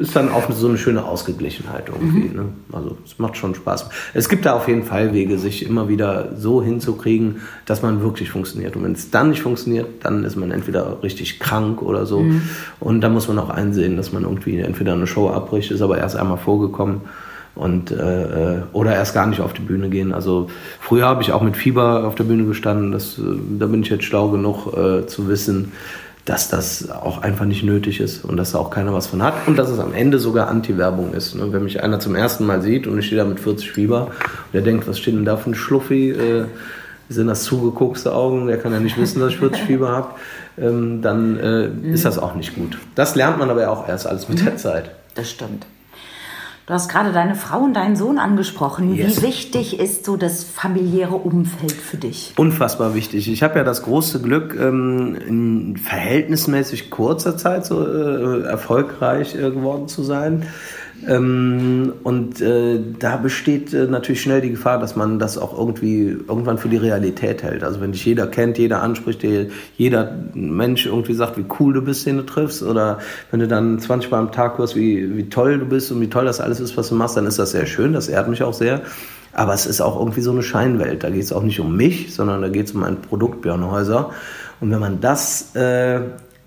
ist 0.00 0.16
dann 0.16 0.30
auch 0.30 0.50
so 0.50 0.66
eine 0.66 0.78
schöne 0.78 1.04
Ausgeglichenheit 1.04 1.88
irgendwie. 1.88 2.28
Mhm. 2.28 2.36
Ne? 2.36 2.44
Also 2.72 2.96
es 3.04 3.18
macht 3.18 3.36
schon 3.36 3.54
Spaß. 3.54 3.90
Es 4.14 4.28
gibt 4.28 4.46
da 4.46 4.54
auf 4.54 4.66
jeden 4.66 4.82
Fall 4.82 5.12
Wege, 5.12 5.38
sich 5.38 5.66
immer 5.66 5.88
wieder 5.88 6.30
so 6.36 6.62
hinzukriegen, 6.62 7.42
dass 7.66 7.82
man 7.82 8.02
wirklich 8.02 8.30
funktioniert. 8.30 8.76
Und 8.76 8.84
wenn 8.84 8.92
es 8.92 9.10
dann 9.10 9.30
nicht 9.30 9.42
funktioniert, 9.42 9.86
dann 10.02 10.24
ist 10.24 10.36
man 10.36 10.50
entweder 10.50 11.02
richtig 11.02 11.38
krank 11.38 11.82
oder 11.82 12.06
so. 12.06 12.20
Mhm. 12.20 12.42
Und 12.80 13.02
da 13.02 13.10
muss 13.10 13.28
man 13.28 13.38
auch 13.38 13.50
einsehen, 13.50 13.96
dass 13.96 14.10
man 14.12 14.22
irgendwie 14.22 14.58
entweder 14.58 14.94
eine 14.94 15.06
Show 15.06 15.28
abbricht, 15.28 15.70
ist 15.70 15.82
aber 15.82 15.98
erst 15.98 16.16
einmal 16.16 16.38
vorgekommen. 16.38 17.02
Und, 17.54 17.90
äh, 17.90 18.56
äh 18.56 18.62
oder 18.72 18.94
erst 18.94 19.12
gar 19.12 19.26
nicht 19.26 19.40
auf 19.40 19.52
die 19.52 19.60
Bühne 19.60 19.90
gehen. 19.90 20.14
Also 20.14 20.48
früher 20.80 21.04
habe 21.04 21.22
ich 21.22 21.32
auch 21.32 21.42
mit 21.42 21.56
Fieber 21.56 22.06
auf 22.06 22.14
der 22.14 22.24
Bühne 22.24 22.46
gestanden. 22.46 22.90
Das, 22.90 23.18
äh, 23.18 23.22
da 23.58 23.66
bin 23.66 23.82
ich 23.82 23.90
jetzt 23.90 24.04
schlau 24.04 24.30
genug 24.30 24.72
äh, 24.72 25.06
zu 25.06 25.28
wissen, 25.28 25.72
dass 26.24 26.48
das 26.48 26.90
auch 26.90 27.22
einfach 27.22 27.46
nicht 27.46 27.62
nötig 27.62 28.00
ist 28.00 28.24
und 28.24 28.36
dass 28.36 28.52
da 28.52 28.58
auch 28.58 28.70
keiner 28.70 28.92
was 28.92 29.06
von 29.06 29.22
hat 29.22 29.34
und 29.46 29.56
dass 29.56 29.70
es 29.70 29.78
am 29.78 29.94
Ende 29.94 30.18
sogar 30.18 30.48
Anti-Werbung 30.48 31.12
ist. 31.14 31.34
Ne? 31.34 31.52
Wenn 31.52 31.64
mich 31.64 31.82
einer 31.82 31.98
zum 31.98 32.14
ersten 32.14 32.44
Mal 32.46 32.62
sieht 32.62 32.86
und 32.86 32.98
ich 32.98 33.06
stehe 33.06 33.20
da 33.20 33.26
mit 33.26 33.40
40 33.40 33.72
Fieber 33.72 34.06
und 34.06 34.52
der 34.52 34.62
denkt, 34.62 34.86
was 34.86 34.98
steht 34.98 35.14
denn 35.14 35.24
da 35.24 35.36
für 35.36 35.50
ein 35.50 35.54
Schluffi? 35.54 36.10
Äh, 36.10 36.44
sind 37.08 37.26
das 37.26 37.42
zugeguckste 37.42 38.14
Augen? 38.14 38.46
Der 38.46 38.58
kann 38.58 38.72
ja 38.72 38.78
nicht 38.78 38.96
wissen, 38.96 39.20
dass 39.20 39.30
ich 39.30 39.38
40 39.38 39.62
Fieber 39.62 39.88
habe. 39.88 40.08
Ähm, 40.58 41.02
dann 41.02 41.38
äh, 41.38 41.68
mhm. 41.68 41.92
ist 41.92 42.04
das 42.04 42.18
auch 42.18 42.34
nicht 42.34 42.54
gut. 42.54 42.78
Das 42.94 43.16
lernt 43.16 43.38
man 43.38 43.50
aber 43.50 43.68
auch 43.68 43.88
erst 43.88 44.06
alles 44.06 44.28
mit 44.28 44.44
der 44.44 44.56
Zeit. 44.56 44.90
Das 45.14 45.30
stimmt. 45.30 45.66
Du 46.70 46.74
hast 46.74 46.88
gerade 46.88 47.10
deine 47.10 47.34
Frau 47.34 47.64
und 47.64 47.74
deinen 47.74 47.96
Sohn 47.96 48.20
angesprochen. 48.20 48.94
Yes. 48.94 49.16
Wie 49.16 49.26
wichtig 49.26 49.80
ist 49.80 50.04
so 50.04 50.16
das 50.16 50.44
familiäre 50.44 51.16
Umfeld 51.16 51.72
für 51.72 51.96
dich? 51.96 52.32
Unfassbar 52.36 52.94
wichtig. 52.94 53.28
Ich 53.28 53.42
habe 53.42 53.58
ja 53.58 53.64
das 53.64 53.82
große 53.82 54.22
Glück, 54.22 54.54
ähm, 54.54 55.16
in 55.16 55.76
verhältnismäßig 55.76 56.88
kurzer 56.88 57.36
Zeit 57.36 57.66
so 57.66 57.84
äh, 57.84 58.42
erfolgreich 58.42 59.34
äh, 59.34 59.50
geworden 59.50 59.88
zu 59.88 60.04
sein. 60.04 60.46
Ähm, 61.08 61.92
und 62.02 62.40
äh, 62.40 62.78
da 62.98 63.16
besteht 63.16 63.72
äh, 63.72 63.86
natürlich 63.86 64.20
schnell 64.20 64.40
die 64.40 64.50
Gefahr, 64.50 64.78
dass 64.78 64.96
man 64.96 65.18
das 65.18 65.38
auch 65.38 65.56
irgendwie 65.56 66.08
irgendwann 66.08 66.58
für 66.58 66.68
die 66.68 66.76
Realität 66.76 67.42
hält. 67.42 67.64
Also 67.64 67.80
wenn 67.80 67.92
dich 67.92 68.04
jeder 68.04 68.26
kennt, 68.26 68.58
jeder 68.58 68.82
anspricht, 68.82 69.24
jeder 69.76 70.18
Mensch 70.34 70.86
irgendwie 70.86 71.14
sagt, 71.14 71.38
wie 71.38 71.44
cool 71.58 71.72
du 71.72 71.82
bist, 71.82 72.06
den 72.06 72.18
du 72.18 72.24
triffst, 72.24 72.62
oder 72.62 72.98
wenn 73.30 73.40
du 73.40 73.48
dann 73.48 73.78
20 73.78 74.10
Mal 74.10 74.18
am 74.18 74.32
Tag 74.32 74.58
hörst, 74.58 74.76
wie, 74.76 75.16
wie 75.16 75.28
toll 75.28 75.58
du 75.58 75.64
bist 75.64 75.90
und 75.90 76.00
wie 76.00 76.10
toll 76.10 76.26
das 76.26 76.40
alles 76.40 76.60
ist, 76.60 76.76
was 76.76 76.90
du 76.90 76.94
machst, 76.94 77.16
dann 77.16 77.26
ist 77.26 77.38
das 77.38 77.52
sehr 77.52 77.66
schön, 77.66 77.92
das 77.92 78.08
ehrt 78.08 78.28
mich 78.28 78.42
auch 78.42 78.54
sehr. 78.54 78.82
Aber 79.32 79.54
es 79.54 79.64
ist 79.64 79.80
auch 79.80 79.98
irgendwie 79.98 80.22
so 80.22 80.32
eine 80.32 80.42
Scheinwelt. 80.42 81.04
Da 81.04 81.10
geht 81.10 81.22
es 81.22 81.32
auch 81.32 81.42
nicht 81.42 81.60
um 81.60 81.76
mich, 81.76 82.12
sondern 82.14 82.42
da 82.42 82.48
geht 82.48 82.66
es 82.66 82.72
um 82.72 82.82
ein 82.82 83.00
Produkt 83.00 83.42
Björn 83.42 83.70
Häuser. 83.70 84.10
Und 84.60 84.70
wenn 84.70 84.80
man 84.80 85.00
das, 85.00 85.54
äh, 85.54 86.00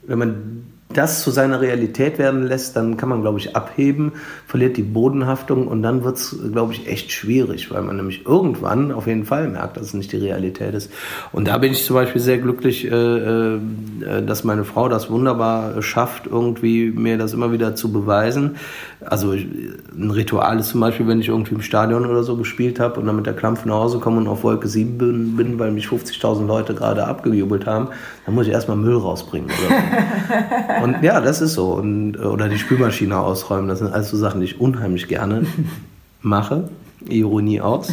wenn 0.05 0.19
man 0.19 0.72
das 0.93 1.23
zu 1.23 1.31
seiner 1.31 1.61
Realität 1.61 2.17
werden 2.17 2.43
lässt, 2.43 2.75
dann 2.75 2.97
kann 2.97 3.09
man, 3.09 3.21
glaube 3.21 3.39
ich, 3.39 3.55
abheben, 3.55 4.13
verliert 4.47 4.77
die 4.77 4.83
Bodenhaftung 4.83 5.67
und 5.67 5.81
dann 5.83 6.03
wird 6.03 6.17
es, 6.17 6.37
glaube 6.51 6.73
ich, 6.73 6.87
echt 6.87 7.11
schwierig, 7.11 7.71
weil 7.71 7.81
man 7.81 7.97
nämlich 7.97 8.25
irgendwann 8.25 8.91
auf 8.91 9.07
jeden 9.07 9.25
Fall 9.25 9.47
merkt, 9.47 9.77
dass 9.77 9.87
es 9.87 9.93
nicht 9.93 10.11
die 10.11 10.17
Realität 10.17 10.73
ist. 10.73 10.91
Und 11.31 11.47
da 11.47 11.57
bin 11.57 11.71
ich 11.71 11.83
zum 11.83 11.95
Beispiel 11.95 12.21
sehr 12.21 12.37
glücklich, 12.37 12.85
äh, 12.85 13.55
äh, 13.55 13.59
dass 14.25 14.43
meine 14.43 14.63
Frau 14.63 14.89
das 14.89 15.09
wunderbar 15.09 15.81
schafft, 15.81 16.27
irgendwie 16.27 16.91
mir 16.91 17.17
das 17.17 17.33
immer 17.33 17.51
wieder 17.51 17.75
zu 17.75 17.91
beweisen. 17.91 18.57
Also 19.05 19.31
ein 19.31 20.11
Ritual 20.11 20.59
ist 20.59 20.69
zum 20.69 20.81
Beispiel, 20.81 21.07
wenn 21.07 21.19
ich 21.19 21.27
irgendwie 21.27 21.55
im 21.55 21.61
Stadion 21.61 22.05
oder 22.05 22.23
so 22.23 22.35
gespielt 22.37 22.79
habe 22.79 22.99
und 22.99 23.05
dann 23.05 23.15
mit 23.15 23.25
der 23.25 23.33
Klampf 23.33 23.65
nach 23.65 23.75
Hause 23.75 23.99
komme 23.99 24.17
und 24.17 24.27
auf 24.27 24.43
Wolke 24.43 24.67
7 24.67 24.97
bin, 24.97 25.35
bin 25.35 25.59
weil 25.59 25.71
mich 25.71 25.87
50.000 25.87 26.45
Leute 26.45 26.73
gerade 26.73 27.05
abgejubelt 27.05 27.65
haben, 27.65 27.89
dann 28.25 28.35
muss 28.35 28.47
ich 28.47 28.53
erstmal 28.53 28.77
Müll 28.77 28.97
rausbringen. 28.97 29.49
Oder 29.49 30.83
Und 30.83 31.03
ja, 31.03 31.21
das 31.21 31.41
ist 31.41 31.53
so. 31.53 31.73
Und, 31.73 32.17
oder 32.17 32.49
die 32.49 32.57
Spülmaschine 32.57 33.17
ausräumen, 33.17 33.67
das 33.67 33.79
sind 33.79 33.93
alles 33.93 34.09
so 34.09 34.17
Sachen, 34.17 34.41
die 34.41 34.45
ich 34.45 34.59
unheimlich 34.59 35.07
gerne 35.07 35.45
mache. 36.21 36.69
Ironie 37.09 37.61
aus. 37.61 37.91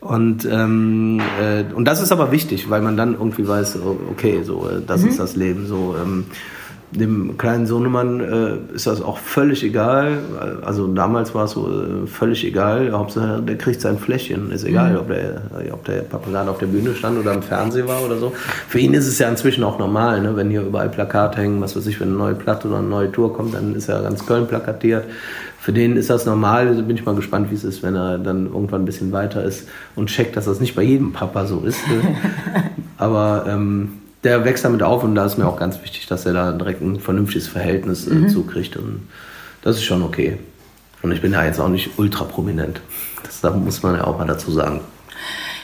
Und, 0.00 0.48
ähm, 0.50 1.20
äh, 1.40 1.64
und 1.74 1.84
das 1.84 2.00
ist 2.00 2.12
aber 2.12 2.30
wichtig, 2.30 2.70
weil 2.70 2.80
man 2.80 2.96
dann 2.96 3.14
irgendwie 3.14 3.46
weiß, 3.46 3.78
okay, 4.10 4.42
so, 4.42 4.68
äh, 4.68 4.80
das 4.86 5.02
mhm. 5.02 5.08
ist 5.08 5.18
das 5.18 5.36
Leben. 5.36 5.66
So, 5.66 5.96
ähm, 6.00 6.26
dem 6.90 7.36
kleinen 7.36 7.66
Sohnemann 7.66 8.20
äh, 8.20 8.74
ist 8.74 8.86
das 8.86 9.02
auch 9.02 9.18
völlig 9.18 9.62
egal. 9.62 10.18
Also 10.62 10.86
damals 10.86 11.34
war 11.34 11.44
es 11.44 11.52
so 11.52 11.68
äh, 11.68 12.06
völlig 12.06 12.44
egal. 12.44 12.92
Hauptsache, 12.92 13.42
der 13.42 13.58
kriegt 13.58 13.80
sein 13.80 13.98
Fläschchen. 13.98 14.50
Ist 14.50 14.64
egal, 14.64 14.92
mhm. 14.92 14.98
ob, 14.98 15.08
der, 15.08 15.42
ob 15.72 15.84
der 15.84 16.02
Papa 16.02 16.30
gerade 16.30 16.50
auf 16.50 16.58
der 16.58 16.66
Bühne 16.66 16.94
stand 16.94 17.18
oder 17.18 17.34
im 17.34 17.42
Fernsehen 17.42 17.86
war 17.88 18.02
oder 18.02 18.16
so. 18.16 18.32
Für 18.68 18.78
ihn 18.78 18.94
ist 18.94 19.06
es 19.06 19.18
ja 19.18 19.28
inzwischen 19.28 19.64
auch 19.64 19.78
normal, 19.78 20.22
ne? 20.22 20.34
wenn 20.36 20.48
hier 20.48 20.62
überall 20.62 20.88
Plakate 20.88 21.38
hängen, 21.38 21.60
was 21.60 21.76
weiß 21.76 21.86
ich, 21.86 22.00
wenn 22.00 22.08
eine 22.08 22.16
neue 22.16 22.34
Platte 22.34 22.68
oder 22.68 22.78
eine 22.78 22.88
neue 22.88 23.12
Tour 23.12 23.34
kommt, 23.34 23.54
dann 23.54 23.74
ist 23.74 23.88
ja 23.88 24.00
ganz 24.00 24.24
Köln 24.26 24.46
plakatiert. 24.46 25.04
Für 25.60 25.72
den 25.74 25.96
ist 25.96 26.08
das 26.08 26.24
normal. 26.24 26.66
Bin 26.82 26.96
ich 26.96 27.04
mal 27.04 27.14
gespannt, 27.14 27.50
wie 27.50 27.54
es 27.54 27.64
ist, 27.64 27.82
wenn 27.82 27.94
er 27.94 28.16
dann 28.16 28.46
irgendwann 28.46 28.82
ein 28.82 28.86
bisschen 28.86 29.12
weiter 29.12 29.44
ist 29.44 29.68
und 29.96 30.08
checkt, 30.08 30.36
dass 30.36 30.46
das 30.46 30.60
nicht 30.60 30.74
bei 30.74 30.82
jedem 30.82 31.12
Papa 31.12 31.44
so 31.44 31.60
ist. 31.60 31.86
Ne? 31.88 32.16
Aber 32.96 33.44
ähm, 33.46 33.97
der 34.24 34.44
wächst 34.44 34.64
damit 34.64 34.82
auf 34.82 35.04
und 35.04 35.14
da 35.14 35.24
ist 35.24 35.38
mir 35.38 35.46
auch 35.46 35.58
ganz 35.58 35.80
wichtig, 35.82 36.06
dass 36.06 36.26
er 36.26 36.32
da 36.32 36.52
direkt 36.52 36.80
ein 36.82 37.00
vernünftiges 37.00 37.48
Verhältnis 37.48 38.06
äh, 38.06 38.14
mhm. 38.14 38.28
zukriegt 38.28 38.76
und 38.76 39.08
das 39.62 39.76
ist 39.76 39.84
schon 39.84 40.02
okay. 40.02 40.38
Und 41.02 41.12
ich 41.12 41.20
bin 41.20 41.32
ja 41.32 41.44
jetzt 41.44 41.60
auch 41.60 41.68
nicht 41.68 41.98
ultra 41.98 42.24
prominent. 42.24 42.80
Das, 43.22 43.40
das 43.40 43.54
muss 43.54 43.82
man 43.82 43.96
ja 43.96 44.04
auch 44.04 44.18
mal 44.18 44.26
dazu 44.26 44.50
sagen. 44.50 44.80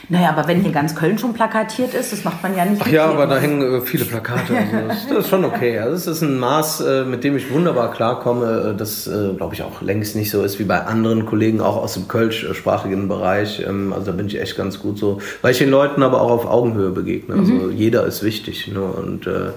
Naja, 0.09 0.29
aber 0.29 0.47
wenn 0.47 0.61
hier 0.61 0.71
ganz 0.71 0.95
Köln 0.95 1.17
schon 1.17 1.33
plakatiert 1.33 1.93
ist, 1.93 2.11
das 2.11 2.23
macht 2.23 2.43
man 2.43 2.55
ja 2.55 2.65
nicht. 2.65 2.81
Ach 2.83 2.87
ja, 2.87 3.05
aber 3.05 3.27
da 3.27 3.37
hängen 3.37 3.61
äh, 3.61 3.81
viele 3.81 4.05
Plakate. 4.05 4.55
Also 4.55 4.87
das, 4.87 5.07
das, 5.07 5.17
ist 5.19 5.29
schon 5.29 5.45
okay. 5.45 5.79
Also 5.79 5.93
das 5.93 6.07
ist 6.07 6.21
ein 6.21 6.37
Maß, 6.39 6.81
äh, 6.81 7.05
mit 7.05 7.23
dem 7.23 7.37
ich 7.37 7.51
wunderbar 7.51 7.91
klarkomme, 7.91 8.73
äh, 8.73 8.77
das 8.77 9.09
glaube 9.37 9.53
ich 9.53 9.63
auch 9.63 9.81
längst 9.81 10.15
nicht 10.15 10.31
so 10.31 10.43
ist 10.43 10.59
wie 10.59 10.63
bei 10.63 10.81
anderen 10.81 11.25
Kollegen, 11.25 11.61
auch 11.61 11.77
aus 11.77 11.93
dem 11.93 12.07
kölschsprachigen 12.07 13.07
Bereich. 13.07 13.63
Ähm, 13.67 13.93
also 13.93 14.07
da 14.07 14.11
bin 14.11 14.27
ich 14.27 14.39
echt 14.39 14.57
ganz 14.57 14.79
gut 14.79 14.97
so, 14.97 15.19
weil 15.41 15.51
ich 15.51 15.57
den 15.57 15.69
Leuten 15.69 16.03
aber 16.03 16.21
auch 16.21 16.31
auf 16.31 16.45
Augenhöhe 16.45 16.91
begegne. 16.91 17.35
Also 17.35 17.53
mhm. 17.53 17.71
jeder 17.71 18.05
ist 18.05 18.23
wichtig. 18.23 18.67
Ne? 18.67 18.81
Und 18.81 19.27
äh, 19.27 19.51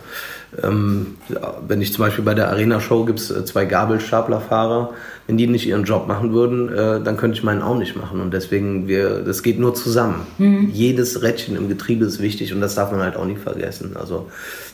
wenn 0.51 1.83
ich 1.83 1.93
zum 1.93 2.05
Beispiel 2.05 2.25
bei 2.25 2.33
der 2.33 2.49
Arena-Show 2.49 3.05
gibt 3.05 3.19
es 3.19 3.31
äh, 3.31 3.45
zwei 3.45 3.67
Gabelstaplerfahrer, 3.67 4.95
wenn 5.27 5.37
die 5.37 5.47
nicht 5.47 5.67
ihren 5.67 5.85
Job 5.85 6.09
machen 6.09 6.33
würden, 6.33 6.73
äh, 6.73 7.03
dann 7.03 7.19
könnte 7.19 7.37
ich 7.37 7.45
meinen 7.45 7.61
auch 7.61 7.77
nicht 7.77 7.97
machen. 7.97 8.21
Und 8.21 8.33
deswegen, 8.33 8.89
wir, 8.89 9.21
das 9.21 9.43
geht 9.43 9.59
nur 9.59 9.75
zusammen. 9.75 10.27
Mhm. 10.39 10.71
Jedes 10.73 11.23
Rädchen 11.23 11.55
im 11.55 11.69
Getriebe 11.69 12.07
ist 12.07 12.23
wichtig 12.23 12.55
und 12.55 12.63
das 12.63 12.75
darf 12.75 12.91
man 12.93 13.01
halt 13.01 13.17
auch 13.17 13.27
nicht 13.27 13.41
vergessen. 13.41 13.97
Also 13.99 14.29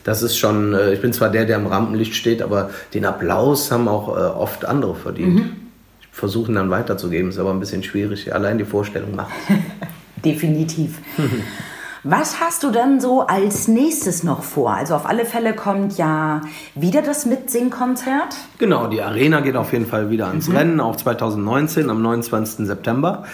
das 0.05 0.23
ist 0.23 0.37
schon, 0.37 0.75
äh, 0.75 0.95
ich 0.95 1.01
bin 1.01 1.13
zwar 1.13 1.31
der, 1.31 1.45
der 1.45 1.57
im 1.57 1.67
Rampenlicht 1.67 2.15
steht, 2.15 2.41
aber 2.41 2.71
den 2.95 3.05
Applaus 3.05 3.73
haben 3.73 3.89
auch 3.89 4.09
oft 4.09 4.65
andere 4.65 4.95
verdient. 4.95 5.35
Mhm. 5.35 5.53
Versuchen 6.13 6.55
dann 6.55 6.71
weiterzugeben, 6.71 7.31
ist 7.31 7.39
aber 7.39 7.51
ein 7.51 7.59
bisschen 7.59 7.83
schwierig. 7.83 8.33
Allein 8.33 8.59
die 8.59 8.65
Vorstellung 8.65 9.17
macht 9.17 9.33
Definitiv. 10.25 10.99
Was 12.07 12.39
hast 12.39 12.63
du 12.63 12.71
denn 12.71 13.01
so 13.01 13.23
als 13.23 13.67
nächstes 13.67 14.25
noch 14.25 14.43
vor? 14.43 14.75
Also 14.75 14.95
auf 14.95 15.07
alle 15.07 15.25
Fälle 15.25 15.55
kommt 15.55 15.97
ja 15.97 16.43
wieder 16.75 17.01
das 17.01 17.25
Mitsingkonzert. 17.25 18.37
Genau, 18.59 18.89
die 18.89 19.01
Arena 19.01 19.41
geht 19.41 19.57
auf 19.57 19.73
jeden 19.73 19.87
Fall 19.87 20.11
wieder 20.11 20.27
ans 20.27 20.49
mhm. 20.49 20.57
Rennen, 20.57 20.81
auch 20.81 20.97
2019 20.97 21.89
am 21.89 22.03
29. 22.03 22.67
September. 22.67 23.25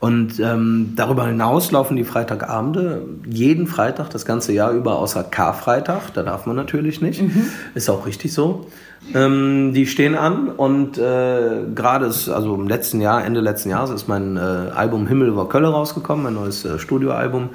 Und 0.00 0.40
ähm, 0.40 0.92
darüber 0.96 1.26
hinaus 1.26 1.70
laufen 1.70 1.96
die 1.96 2.04
Freitagabende 2.04 3.02
jeden 3.26 3.68
Freitag 3.68 4.10
das 4.10 4.26
ganze 4.26 4.52
Jahr 4.52 4.72
über, 4.72 4.98
außer 4.98 5.22
Karfreitag. 5.22 6.12
Da 6.12 6.24
darf 6.24 6.46
man 6.46 6.56
natürlich 6.56 7.00
nicht. 7.00 7.22
Mhm. 7.22 7.46
Ist 7.74 7.88
auch 7.88 8.06
richtig 8.06 8.34
so. 8.34 8.66
Ähm, 9.14 9.72
die 9.72 9.86
stehen 9.86 10.16
an 10.16 10.48
und 10.48 10.98
äh, 10.98 11.62
gerade 11.74 12.06
ist, 12.06 12.28
also 12.28 12.54
im 12.54 12.66
letzten 12.66 13.00
Jahr, 13.00 13.24
Ende 13.24 13.40
letzten 13.40 13.70
Jahres, 13.70 13.90
ist 13.90 14.08
mein 14.08 14.36
äh, 14.36 14.40
Album 14.40 15.06
Himmel 15.06 15.28
über 15.28 15.48
Kölle 15.48 15.68
rausgekommen, 15.68 16.24
mein 16.24 16.34
neues 16.34 16.64
äh, 16.64 16.78
Studioalbum. 16.78 17.50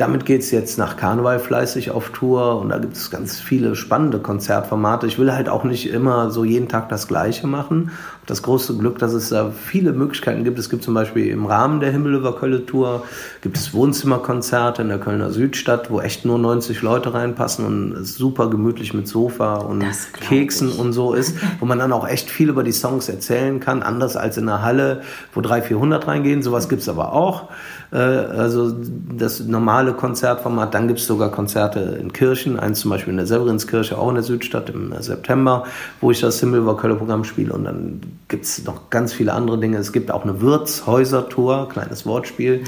Damit 0.00 0.24
geht 0.24 0.40
es 0.40 0.50
jetzt 0.50 0.78
nach 0.78 0.96
Karneval 0.96 1.38
fleißig 1.38 1.90
auf 1.90 2.08
Tour 2.08 2.58
und 2.58 2.70
da 2.70 2.78
gibt 2.78 2.96
es 2.96 3.10
ganz 3.10 3.38
viele 3.38 3.76
spannende 3.76 4.18
Konzertformate. 4.18 5.06
Ich 5.06 5.18
will 5.18 5.30
halt 5.30 5.50
auch 5.50 5.62
nicht 5.62 5.90
immer 5.90 6.30
so 6.30 6.42
jeden 6.42 6.70
Tag 6.70 6.88
das 6.88 7.06
Gleiche 7.06 7.46
machen. 7.46 7.90
Das 8.24 8.42
große 8.42 8.78
Glück, 8.78 8.98
dass 8.98 9.12
es 9.12 9.28
da 9.28 9.50
viele 9.50 9.92
Möglichkeiten 9.92 10.42
gibt. 10.42 10.58
Es 10.58 10.70
gibt 10.70 10.84
zum 10.84 10.94
Beispiel 10.94 11.26
im 11.26 11.44
Rahmen 11.44 11.80
der 11.80 11.90
Himmel 11.92 12.14
über 12.14 12.34
Kölle 12.34 12.64
Tour 12.64 13.02
gibt 13.42 13.58
es 13.58 13.74
Wohnzimmerkonzerte 13.74 14.80
in 14.80 14.88
der 14.88 15.00
Kölner 15.00 15.32
Südstadt, 15.32 15.90
wo 15.90 16.00
echt 16.00 16.24
nur 16.24 16.38
90 16.38 16.80
Leute 16.80 17.12
reinpassen 17.12 17.66
und 17.66 17.92
es 17.92 18.14
super 18.14 18.48
gemütlich 18.48 18.94
mit 18.94 19.06
Sofa 19.06 19.56
und 19.56 19.84
Keksen 20.20 20.70
ich. 20.70 20.78
und 20.78 20.94
so 20.94 21.12
ist, 21.12 21.36
wo 21.58 21.66
man 21.66 21.78
dann 21.78 21.92
auch 21.92 22.08
echt 22.08 22.30
viel 22.30 22.48
über 22.48 22.62
die 22.62 22.72
Songs 22.72 23.10
erzählen 23.10 23.60
kann, 23.60 23.82
anders 23.82 24.16
als 24.16 24.38
in 24.38 24.48
einer 24.48 24.62
Halle, 24.62 25.02
wo 25.34 25.42
300, 25.42 25.66
400 25.66 26.06
reingehen. 26.06 26.42
Sowas 26.42 26.70
gibt 26.70 26.80
es 26.80 26.88
aber 26.88 27.12
auch. 27.12 27.50
Äh, 27.92 27.96
also 27.96 28.74
das 29.16 29.40
normale 29.40 29.92
Konzertformat. 29.92 30.74
Dann 30.74 30.88
gibt 30.88 31.00
es 31.00 31.06
sogar 31.06 31.30
Konzerte 31.30 31.98
in 32.00 32.12
Kirchen, 32.12 32.58
eins 32.58 32.80
zum 32.80 32.90
Beispiel 32.90 33.12
in 33.12 33.16
der 33.16 33.26
Severinskirche, 33.26 33.98
auch 33.98 34.08
in 34.08 34.14
der 34.14 34.24
Südstadt 34.24 34.70
im 34.70 34.94
September, 35.00 35.64
wo 36.00 36.10
ich 36.10 36.20
das 36.20 36.40
Himmelwar-Köller-Programm 36.40 37.24
spiele. 37.24 37.52
Und 37.52 37.64
dann 37.64 38.00
gibt 38.28 38.44
es 38.44 38.64
noch 38.64 38.90
ganz 38.90 39.12
viele 39.12 39.32
andere 39.32 39.58
Dinge. 39.58 39.78
Es 39.78 39.92
gibt 39.92 40.10
auch 40.10 40.24
eine 40.24 40.40
Wirtshäuser-Tour, 40.40 41.68
kleines 41.68 42.06
Wortspiel, 42.06 42.64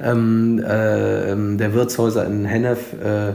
ähm, 0.00 0.58
äh, 0.58 1.56
der 1.56 1.74
Wirtshäuser 1.74 2.26
in 2.26 2.44
Hennef. 2.44 2.92
Äh, 2.94 3.34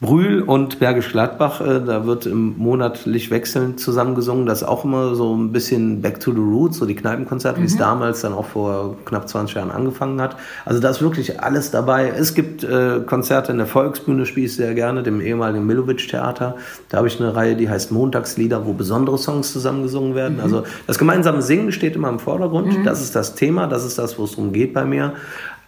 Brühl 0.00 0.42
und 0.42 0.80
Bergisch 0.80 1.12
Gladbach, 1.12 1.60
äh, 1.60 1.80
da 1.80 2.04
wird 2.04 2.26
im 2.26 2.58
monatlich 2.58 3.30
wechselnd 3.30 3.78
zusammengesungen. 3.80 4.44
Das 4.44 4.62
ist 4.62 4.68
auch 4.68 4.84
immer 4.84 5.14
so 5.14 5.34
ein 5.34 5.52
bisschen 5.52 6.02
Back 6.02 6.20
to 6.20 6.32
the 6.32 6.40
Roots, 6.40 6.78
so 6.78 6.86
die 6.86 6.96
Kneipenkonzerte, 6.96 7.58
mhm. 7.58 7.62
wie 7.62 7.66
es 7.68 7.74
mhm. 7.74 7.78
damals 7.78 8.20
dann 8.20 8.32
auch 8.32 8.44
vor 8.44 8.96
knapp 9.04 9.28
20 9.28 9.54
Jahren 9.56 9.70
angefangen 9.70 10.20
hat. 10.20 10.36
Also 10.64 10.80
da 10.80 10.90
ist 10.90 11.00
wirklich 11.00 11.40
alles 11.40 11.70
dabei. 11.70 12.08
Es 12.08 12.34
gibt 12.34 12.64
äh, 12.64 13.00
Konzerte 13.06 13.52
in 13.52 13.58
der 13.58 13.66
Volksbühne, 13.66 14.26
spiele 14.26 14.46
ich 14.46 14.56
sehr 14.56 14.74
gerne, 14.74 15.02
dem 15.04 15.20
ehemaligen 15.20 15.64
Milovic-Theater. 15.64 16.56
Da 16.88 16.98
habe 16.98 17.06
ich 17.06 17.20
eine 17.20 17.34
Reihe, 17.34 17.54
die 17.54 17.70
heißt 17.70 17.92
Montagslieder, 17.92 18.66
wo 18.66 18.72
besondere 18.72 19.16
Songs 19.16 19.52
zusammengesungen 19.52 20.14
werden. 20.14 20.38
Mhm. 20.38 20.42
Also 20.42 20.64
das 20.86 20.98
gemeinsame 20.98 21.40
Singen 21.40 21.72
steht 21.72 21.94
immer 21.94 22.08
im 22.08 22.18
Vordergrund. 22.18 22.78
Mhm. 22.78 22.84
Das 22.84 23.00
ist 23.00 23.14
das 23.14 23.36
Thema, 23.36 23.68
das 23.68 23.84
ist 23.84 23.98
das, 23.98 24.18
wo 24.18 24.24
es 24.24 24.32
darum 24.32 24.52
geht 24.52 24.74
bei 24.74 24.84
mir. 24.84 25.14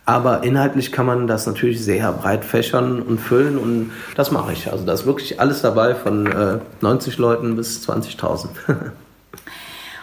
Aber 0.07 0.45
inhaltlich 0.45 0.92
kann 0.92 1.05
man 1.05 1.27
das 1.27 1.47
natürlich 1.47 1.85
sehr 1.85 2.12
breit 2.12 2.45
fächern 2.45 3.03
und 3.03 3.19
füllen 3.19 3.59
und 3.59 3.90
das 4.14 4.31
mache 4.31 4.53
ich. 4.53 4.71
Also 4.71 4.87
da 4.87 4.92
ist 4.92 5.05
wirklich 5.05 5.40
alles 5.40 5.62
dabei 5.62 5.97
von 5.97 6.27
äh, 6.27 6.59
90 6.81 7.19
Leuten 7.19 7.57
bis 7.57 7.87
20.000. 7.88 8.49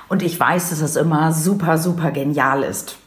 und 0.09 0.21
ich 0.21 0.37
weiß, 0.37 0.71
dass 0.71 0.81
es 0.81 0.97
immer 0.97 1.31
super, 1.31 1.77
super 1.77 2.11
genial 2.11 2.63
ist. 2.63 2.97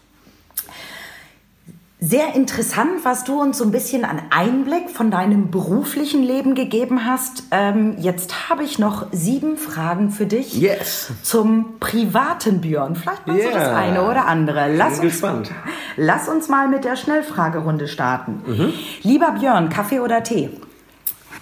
Sehr 1.99 2.35
interessant, 2.35 3.05
was 3.05 3.25
du 3.25 3.41
uns 3.41 3.57
so 3.57 3.65
ein 3.65 3.71
bisschen 3.71 4.05
an 4.05 4.21
Einblick 4.29 4.91
von 4.91 5.11
deinem 5.11 5.51
beruflichen 5.51 6.23
Leben 6.23 6.55
gegeben 6.55 7.07
hast. 7.07 7.45
Ähm, 7.51 7.97
jetzt 7.99 8.51
habe 8.51 8.65
ich 8.65 8.79
noch 8.79 9.07
sieben 9.13 9.57
Fragen 9.57 10.11
für 10.11 10.27
dich 10.27 10.53
yes. 10.55 11.11
zum 11.23 11.79
privaten 11.81 12.61
Björn. 12.61 12.97
Vielleicht 12.97 13.27
machst 13.27 13.41
yeah. 13.41 13.51
du 13.51 13.59
das 13.59 13.69
eine 13.71 14.03
oder 14.03 14.27
andere. 14.27 14.77
Lass 14.77 14.97
Bin 14.97 15.05
uns, 15.05 15.13
gespannt. 15.15 15.51
Lass 15.97 16.29
uns 16.29 16.51
mal 16.51 16.69
mit 16.69 16.85
der 16.85 16.97
Schnellfragerunde 16.97 17.89
starten. 17.89 18.43
Mhm. 18.47 18.73
Lieber 19.03 19.31
Björn, 19.31 19.71
Kaffee 19.71 20.01
oder 20.01 20.23
Tee? 20.23 20.51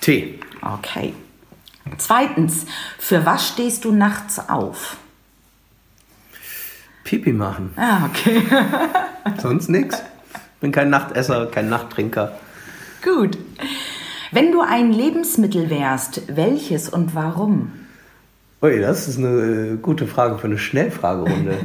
Tee. 0.00 0.38
Okay. 0.62 1.14
Zweitens, 1.98 2.64
für 3.00 3.26
was 3.26 3.48
stehst 3.48 3.84
du 3.84 3.90
nachts 3.90 4.48
auf? 4.48 4.98
Pipi 7.02 7.32
machen. 7.32 7.72
Ah, 7.76 8.06
okay. 8.06 8.40
Sonst 9.42 9.68
nichts 9.68 10.00
bin 10.64 10.72
kein 10.72 10.88
Nachtesser, 10.88 11.46
kein 11.46 11.68
Nachttrinker. 11.68 12.38
Gut. 13.02 13.36
Wenn 14.32 14.50
du 14.50 14.62
ein 14.62 14.92
Lebensmittel 14.92 15.68
wärst, 15.68 16.22
welches 16.34 16.88
und 16.88 17.14
warum? 17.14 17.70
Ui, 18.62 18.80
das 18.80 19.06
ist 19.06 19.18
eine 19.18 19.74
äh, 19.74 19.76
gute 19.76 20.06
Frage 20.06 20.38
für 20.38 20.46
eine 20.46 20.56
Schnellfragerunde. 20.56 21.58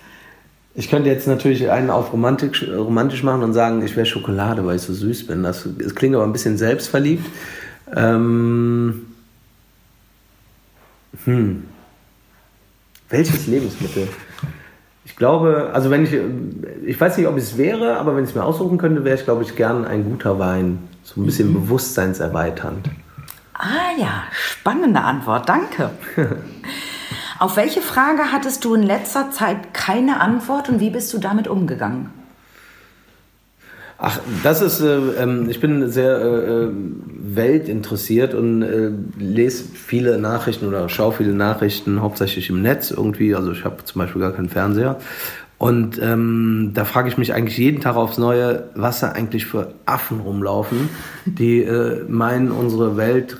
ich 0.74 0.88
könnte 0.88 1.10
jetzt 1.10 1.26
natürlich 1.26 1.70
einen 1.70 1.90
auf 1.90 2.14
romantisch, 2.14 2.66
romantisch 2.66 3.22
machen 3.22 3.42
und 3.42 3.52
sagen, 3.52 3.84
ich 3.84 3.96
wäre 3.96 4.06
Schokolade, 4.06 4.64
weil 4.64 4.76
ich 4.76 4.82
so 4.82 4.94
süß 4.94 5.26
bin. 5.26 5.42
Das, 5.42 5.68
das 5.78 5.94
klingt 5.94 6.14
aber 6.14 6.24
ein 6.24 6.32
bisschen 6.32 6.56
selbstverliebt. 6.56 7.26
Ähm, 7.94 9.08
hm. 11.26 11.64
Welches 13.10 13.46
Lebensmittel? 13.46 14.08
Ich 15.04 15.16
glaube, 15.16 15.70
also 15.72 15.90
wenn 15.90 16.04
ich, 16.04 16.14
ich 16.86 17.00
weiß 17.00 17.16
nicht, 17.16 17.26
ob 17.26 17.36
es 17.36 17.58
wäre, 17.58 17.96
aber 17.96 18.14
wenn 18.14 18.24
ich 18.24 18.30
es 18.30 18.36
mir 18.36 18.44
aussuchen 18.44 18.78
könnte, 18.78 19.04
wäre 19.04 19.16
ich, 19.16 19.24
glaube 19.24 19.42
ich, 19.42 19.56
gern 19.56 19.84
ein 19.84 20.04
guter 20.04 20.38
Wein. 20.38 20.78
So 21.02 21.20
ein 21.20 21.26
bisschen 21.26 21.48
mhm. 21.48 21.54
bewusstseinserweiternd. 21.54 22.88
Ah 23.54 23.98
ja, 23.98 24.24
spannende 24.32 25.00
Antwort, 25.00 25.48
danke. 25.48 25.90
Auf 27.38 27.56
welche 27.56 27.80
Frage 27.80 28.30
hattest 28.30 28.64
du 28.64 28.74
in 28.74 28.84
letzter 28.84 29.32
Zeit 29.32 29.74
keine 29.74 30.20
Antwort 30.20 30.68
und 30.68 30.78
wie 30.78 30.90
bist 30.90 31.12
du 31.12 31.18
damit 31.18 31.48
umgegangen? 31.48 32.10
Ach, 34.04 34.18
das 34.42 34.62
ist, 34.62 34.80
äh, 34.80 34.96
ähm, 34.96 35.48
ich 35.48 35.60
bin 35.60 35.88
sehr 35.88 36.18
äh, 36.18 36.64
äh, 36.64 36.70
weltinteressiert 37.20 38.34
und 38.34 38.62
äh, 38.62 38.90
lese 39.16 39.62
viele 39.62 40.18
Nachrichten 40.18 40.66
oder 40.66 40.88
schaue 40.88 41.12
viele 41.12 41.34
Nachrichten, 41.34 42.00
hauptsächlich 42.00 42.50
im 42.50 42.62
Netz 42.62 42.90
irgendwie. 42.90 43.32
Also 43.36 43.52
ich 43.52 43.64
habe 43.64 43.84
zum 43.84 44.00
Beispiel 44.00 44.20
gar 44.20 44.32
keinen 44.32 44.48
Fernseher. 44.48 44.98
Und 45.56 46.02
ähm, 46.02 46.72
da 46.74 46.84
frage 46.84 47.10
ich 47.10 47.16
mich 47.16 47.32
eigentlich 47.32 47.56
jeden 47.58 47.80
Tag 47.80 47.94
aufs 47.94 48.18
Neue, 48.18 48.70
was 48.74 48.98
da 48.98 49.10
eigentlich 49.10 49.46
für 49.46 49.74
Affen 49.86 50.18
rumlaufen, 50.18 50.88
die 51.24 51.62
äh, 51.62 52.02
meinen, 52.08 52.50
unsere 52.50 52.96
Welt 52.96 53.36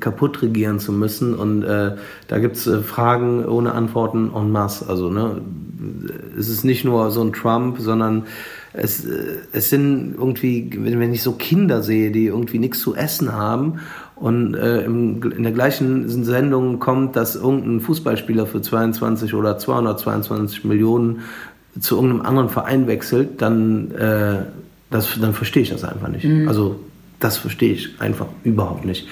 kaputt 0.00 0.40
regieren 0.40 0.78
zu 0.78 0.92
müssen. 0.92 1.34
Und 1.34 1.62
äh, 1.62 1.96
da 2.28 2.38
gibt's 2.38 2.66
äh, 2.66 2.80
Fragen 2.80 3.44
ohne 3.44 3.72
Antworten 3.72 4.30
en 4.34 4.50
masse. 4.50 4.88
Also 4.88 5.10
ne, 5.10 5.42
es 6.38 6.48
ist 6.48 6.64
nicht 6.64 6.86
nur 6.86 7.10
so 7.10 7.20
ein 7.20 7.34
Trump, 7.34 7.76
sondern 7.80 8.24
es, 8.76 9.04
äh, 9.04 9.38
es 9.52 9.70
sind 9.70 10.14
irgendwie, 10.16 10.70
wenn 10.72 11.12
ich 11.12 11.22
so 11.22 11.32
Kinder 11.32 11.82
sehe, 11.82 12.10
die 12.10 12.26
irgendwie 12.26 12.58
nichts 12.58 12.80
zu 12.80 12.94
essen 12.94 13.32
haben 13.32 13.80
und 14.14 14.54
äh, 14.54 14.82
im, 14.84 15.22
in 15.32 15.42
der 15.42 15.52
gleichen 15.52 16.24
Sendung 16.24 16.78
kommt, 16.78 17.16
dass 17.16 17.36
irgendein 17.36 17.80
Fußballspieler 17.80 18.46
für 18.46 18.62
22 18.62 19.34
oder 19.34 19.58
222 19.58 20.64
Millionen 20.64 21.20
zu 21.80 21.96
irgendeinem 21.96 22.22
anderen 22.22 22.48
Verein 22.48 22.86
wechselt, 22.86 23.42
dann, 23.42 23.90
äh, 23.92 24.36
das, 24.90 25.18
dann 25.20 25.34
verstehe 25.34 25.62
ich 25.62 25.70
das 25.70 25.84
einfach 25.84 26.08
nicht. 26.08 26.24
Mhm. 26.24 26.48
Also 26.48 26.80
das 27.20 27.36
verstehe 27.36 27.72
ich 27.72 28.00
einfach 28.00 28.26
überhaupt 28.44 28.84
nicht. 28.84 29.06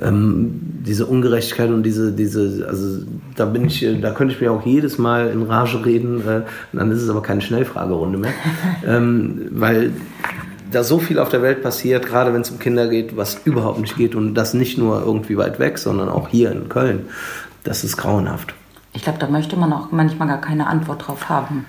Ähm, 0.00 0.60
diese 0.86 1.06
Ungerechtigkeit 1.06 1.70
und 1.70 1.82
diese, 1.82 2.12
diese, 2.12 2.66
also 2.68 3.02
da 3.34 3.44
bin 3.46 3.66
ich, 3.66 3.84
da 4.00 4.12
könnte 4.12 4.34
ich 4.34 4.40
mir 4.40 4.52
auch 4.52 4.64
jedes 4.64 4.96
Mal 4.96 5.28
in 5.28 5.42
Rage 5.42 5.84
reden, 5.84 6.20
äh, 6.26 6.42
dann 6.72 6.90
ist 6.92 7.02
es 7.02 7.10
aber 7.10 7.22
keine 7.22 7.40
Schnellfragerunde 7.40 8.18
mehr. 8.18 8.32
ähm, 8.86 9.48
weil 9.50 9.92
da 10.70 10.84
so 10.84 10.98
viel 10.98 11.18
auf 11.18 11.28
der 11.28 11.42
Welt 11.42 11.62
passiert, 11.62 12.06
gerade 12.06 12.32
wenn 12.32 12.42
es 12.42 12.50
um 12.50 12.58
Kinder 12.58 12.88
geht, 12.88 13.16
was 13.16 13.40
überhaupt 13.44 13.80
nicht 13.80 13.96
geht 13.96 14.14
und 14.14 14.34
das 14.34 14.54
nicht 14.54 14.78
nur 14.78 15.02
irgendwie 15.02 15.36
weit 15.36 15.58
weg, 15.58 15.78
sondern 15.78 16.08
auch 16.08 16.28
hier 16.28 16.52
in 16.52 16.68
Köln. 16.68 17.06
Das 17.64 17.84
ist 17.84 17.96
grauenhaft. 17.96 18.54
Ich 18.92 19.02
glaube, 19.02 19.18
da 19.18 19.28
möchte 19.28 19.56
man 19.56 19.72
auch 19.72 19.90
manchmal 19.92 20.28
gar 20.28 20.40
keine 20.40 20.66
Antwort 20.66 21.06
drauf 21.06 21.28
haben. 21.28 21.64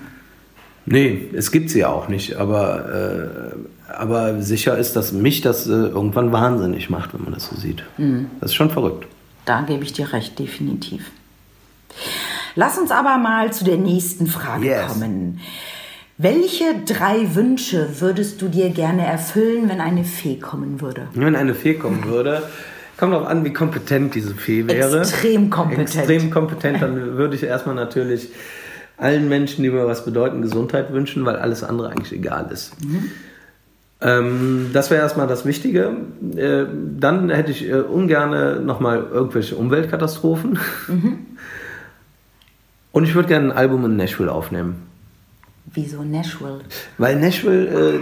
Nee, 0.86 1.28
es 1.34 1.52
gibt 1.52 1.70
sie 1.70 1.80
ja 1.80 1.88
auch 1.88 2.08
nicht, 2.08 2.36
aber, 2.36 3.52
äh, 3.54 3.56
aber 3.96 4.40
sicher 4.42 4.76
ist, 4.78 4.96
dass 4.96 5.12
mich 5.12 5.40
das 5.40 5.66
äh, 5.66 5.70
irgendwann 5.70 6.32
wahnsinnig 6.32 6.90
macht, 6.90 7.14
wenn 7.14 7.24
man 7.24 7.34
das 7.34 7.46
so 7.46 7.56
sieht. 7.56 7.84
Mhm. 7.98 8.30
Das 8.40 8.50
ist 8.50 8.54
schon 8.56 8.70
verrückt. 8.70 9.06
Da 9.44 9.62
gebe 9.62 9.84
ich 9.84 9.92
dir 9.92 10.12
recht, 10.12 10.38
definitiv. 10.38 11.10
Lass 12.54 12.78
uns 12.78 12.90
aber 12.90 13.18
mal 13.18 13.52
zu 13.52 13.64
der 13.64 13.76
nächsten 13.76 14.26
Frage 14.26 14.66
yes. 14.66 14.92
kommen. 14.92 15.40
Welche 16.18 16.64
drei 16.84 17.34
Wünsche 17.34 18.00
würdest 18.00 18.42
du 18.42 18.48
dir 18.48 18.68
gerne 18.70 19.06
erfüllen, 19.06 19.68
wenn 19.68 19.80
eine 19.80 20.04
Fee 20.04 20.36
kommen 20.36 20.80
würde? 20.80 21.08
Wenn 21.14 21.34
eine 21.34 21.54
Fee 21.54 21.74
kommen 21.74 22.04
würde, 22.04 22.42
kommt 22.98 23.14
auch 23.14 23.26
an, 23.26 23.44
wie 23.44 23.52
kompetent 23.52 24.14
diese 24.14 24.34
Fee 24.34 24.66
wäre. 24.66 25.00
Extrem 25.00 25.48
kompetent. 25.48 25.96
Extrem 25.96 26.30
kompetent, 26.30 26.82
dann 26.82 27.16
würde 27.16 27.36
ich 27.36 27.42
erstmal 27.42 27.74
natürlich 27.74 28.28
allen 28.98 29.30
Menschen, 29.30 29.62
die 29.62 29.70
mir 29.70 29.86
was 29.86 30.04
bedeuten, 30.04 30.42
Gesundheit 30.42 30.92
wünschen, 30.92 31.24
weil 31.24 31.36
alles 31.36 31.64
andere 31.64 31.88
eigentlich 31.88 32.12
egal 32.12 32.50
ist. 32.52 32.72
Mhm. 32.84 33.10
Ähm, 34.02 34.70
das 34.72 34.90
wäre 34.90 35.02
erstmal 35.02 35.26
das 35.26 35.44
Wichtige. 35.44 35.96
Äh, 36.36 36.64
dann 36.98 37.30
hätte 37.30 37.50
ich 37.50 37.68
äh, 37.68 37.74
ungern 37.74 38.64
nochmal 38.64 39.06
irgendwelche 39.12 39.56
Umweltkatastrophen. 39.56 40.58
Mhm. 40.88 41.18
Und 42.92 43.04
ich 43.04 43.14
würde 43.14 43.28
gerne 43.28 43.50
ein 43.52 43.56
Album 43.56 43.84
in 43.84 43.96
Nashville 43.96 44.32
aufnehmen. 44.32 44.82
Wieso 45.72 46.02
Nashville? 46.02 46.60
Weil 46.98 47.20
Nashville 47.20 47.66
äh, 47.66 48.00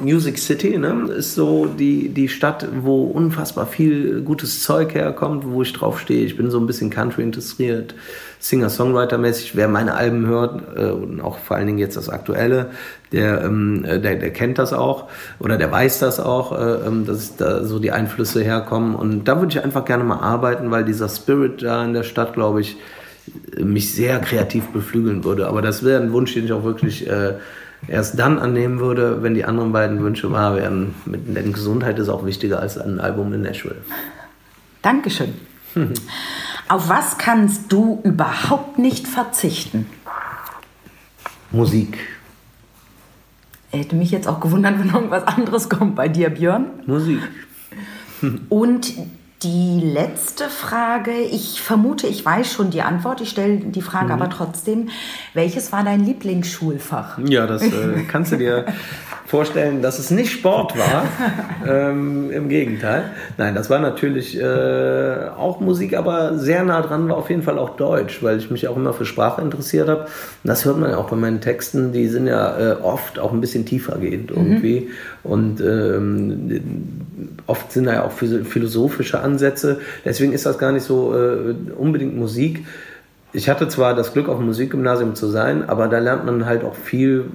Music 0.00 0.38
City 0.38 0.78
ne, 0.78 1.08
ist 1.16 1.34
so 1.34 1.66
die, 1.66 2.08
die 2.08 2.28
Stadt, 2.28 2.68
wo 2.82 3.04
unfassbar 3.04 3.66
viel 3.66 4.22
gutes 4.22 4.62
Zeug 4.62 4.94
herkommt, 4.94 5.44
wo 5.46 5.62
ich 5.62 5.72
drauf 5.72 6.00
stehe. 6.00 6.24
Ich 6.24 6.36
bin 6.36 6.50
so 6.50 6.58
ein 6.58 6.66
bisschen 6.66 6.90
Country 6.90 7.22
interessiert, 7.22 7.94
Singer-Songwriter-mäßig. 8.40 9.52
Wer 9.54 9.68
meine 9.68 9.94
Alben 9.94 10.26
hört 10.26 10.62
äh, 10.76 10.90
und 10.90 11.20
auch 11.20 11.38
vor 11.38 11.56
allen 11.56 11.66
Dingen 11.66 11.78
jetzt 11.78 11.96
das 11.96 12.08
Aktuelle, 12.08 12.70
der, 13.12 13.42
ähm, 13.42 13.82
der, 13.82 14.16
der 14.16 14.30
kennt 14.30 14.58
das 14.58 14.72
auch 14.72 15.08
oder 15.38 15.56
der 15.56 15.70
weiß 15.72 15.98
das 15.98 16.20
auch, 16.20 16.52
äh, 16.52 16.86
ähm, 16.86 17.06
dass 17.06 17.36
da 17.36 17.64
so 17.64 17.78
die 17.78 17.92
Einflüsse 17.92 18.42
herkommen. 18.42 18.94
Und 18.94 19.24
da 19.24 19.40
würde 19.40 19.52
ich 19.52 19.64
einfach 19.64 19.84
gerne 19.84 20.04
mal 20.04 20.20
arbeiten, 20.20 20.70
weil 20.70 20.84
dieser 20.84 21.08
Spirit 21.08 21.62
da 21.62 21.84
in 21.84 21.92
der 21.92 22.04
Stadt, 22.04 22.34
glaube 22.34 22.60
ich, 22.60 22.76
mich 23.58 23.94
sehr 23.94 24.18
kreativ 24.20 24.68
beflügeln 24.68 25.24
würde. 25.24 25.48
Aber 25.48 25.62
das 25.62 25.84
wäre 25.84 26.00
ein 26.00 26.12
Wunsch, 26.12 26.34
den 26.34 26.44
ich 26.44 26.52
auch 26.52 26.64
wirklich 26.64 27.06
äh, 27.08 27.34
erst 27.86 28.18
dann 28.18 28.38
annehmen 28.38 28.80
würde, 28.80 29.22
wenn 29.22 29.34
die 29.34 29.44
anderen 29.44 29.72
beiden 29.72 30.02
Wünsche 30.02 30.32
wahr 30.32 30.56
werden. 30.56 30.94
Mit 31.04 31.34
der 31.34 31.42
Gesundheit 31.44 31.98
ist 31.98 32.08
auch 32.08 32.24
wichtiger 32.24 32.60
als 32.60 32.78
ein 32.78 33.00
Album 33.00 33.32
in 33.32 33.42
Nashville. 33.42 33.82
Dankeschön. 34.82 35.34
Auf 36.68 36.88
was 36.88 37.18
kannst 37.18 37.72
du 37.72 38.00
überhaupt 38.04 38.78
nicht 38.78 39.06
verzichten? 39.06 39.86
Musik. 41.50 41.98
Hätte 43.70 43.96
mich 43.96 44.10
jetzt 44.10 44.28
auch 44.28 44.40
gewundert, 44.40 44.78
wenn 44.78 44.90
irgendwas 44.90 45.24
anderes 45.24 45.68
kommt 45.68 45.94
bei 45.94 46.08
dir, 46.08 46.30
Björn. 46.30 46.66
Musik. 46.86 47.20
Und 48.48 48.94
die 49.42 49.80
letzte 49.80 50.48
Frage, 50.48 51.12
ich 51.12 51.60
vermute, 51.60 52.06
ich 52.08 52.24
weiß 52.24 52.52
schon 52.52 52.70
die 52.70 52.82
Antwort, 52.82 53.20
ich 53.20 53.30
stelle 53.30 53.56
die 53.56 53.82
Frage 53.82 54.06
mhm. 54.06 54.22
aber 54.22 54.30
trotzdem. 54.30 54.88
Welches 55.32 55.70
war 55.70 55.84
dein 55.84 56.04
Lieblingsschulfach? 56.04 57.18
Ja, 57.24 57.46
das 57.46 57.62
äh, 57.62 58.04
kannst 58.08 58.32
du 58.32 58.36
dir 58.36 58.66
vorstellen, 59.28 59.82
dass 59.82 59.98
es 59.98 60.10
nicht 60.10 60.32
Sport 60.32 60.74
war. 60.78 61.04
ähm, 61.68 62.30
Im 62.30 62.48
Gegenteil. 62.48 63.10
Nein, 63.36 63.54
das 63.54 63.68
war 63.68 63.78
natürlich 63.78 64.40
äh, 64.40 65.28
auch 65.36 65.60
Musik, 65.60 65.94
aber 65.94 66.38
sehr 66.38 66.64
nah 66.64 66.80
dran 66.80 67.10
war 67.10 67.18
auf 67.18 67.28
jeden 67.28 67.42
Fall 67.42 67.58
auch 67.58 67.76
Deutsch, 67.76 68.22
weil 68.22 68.38
ich 68.38 68.50
mich 68.50 68.66
auch 68.68 68.76
immer 68.76 68.94
für 68.94 69.04
Sprache 69.04 69.42
interessiert 69.42 69.88
habe. 69.88 70.02
Und 70.02 70.08
das 70.44 70.64
hört 70.64 70.78
man 70.78 70.90
ja 70.90 70.96
auch 70.96 71.10
bei 71.10 71.16
meinen 71.16 71.42
Texten, 71.42 71.92
die 71.92 72.08
sind 72.08 72.26
ja 72.26 72.58
äh, 72.58 72.76
oft 72.80 73.18
auch 73.18 73.32
ein 73.32 73.42
bisschen 73.42 73.66
tiefer 73.66 73.98
gehend 73.98 74.30
irgendwie. 74.30 74.88
Mhm. 75.24 75.30
Und 75.30 75.60
ähm, 75.60 76.62
oft 77.46 77.70
sind 77.70 77.84
da 77.84 77.92
ja 77.92 78.04
auch 78.04 78.12
philosophische 78.12 79.20
Ansätze. 79.20 79.80
Deswegen 80.06 80.32
ist 80.32 80.46
das 80.46 80.56
gar 80.56 80.72
nicht 80.72 80.84
so 80.84 81.14
äh, 81.14 81.54
unbedingt 81.76 82.16
Musik. 82.16 82.64
Ich 83.38 83.48
hatte 83.48 83.68
zwar 83.68 83.94
das 83.94 84.12
Glück, 84.12 84.28
auf 84.28 84.38
dem 84.38 84.46
Musikgymnasium 84.46 85.14
zu 85.14 85.28
sein, 85.28 85.68
aber 85.68 85.86
da 85.86 86.00
lernt 86.00 86.26
man 86.26 86.44
halt 86.44 86.64
auch 86.64 86.74
viel, 86.74 87.26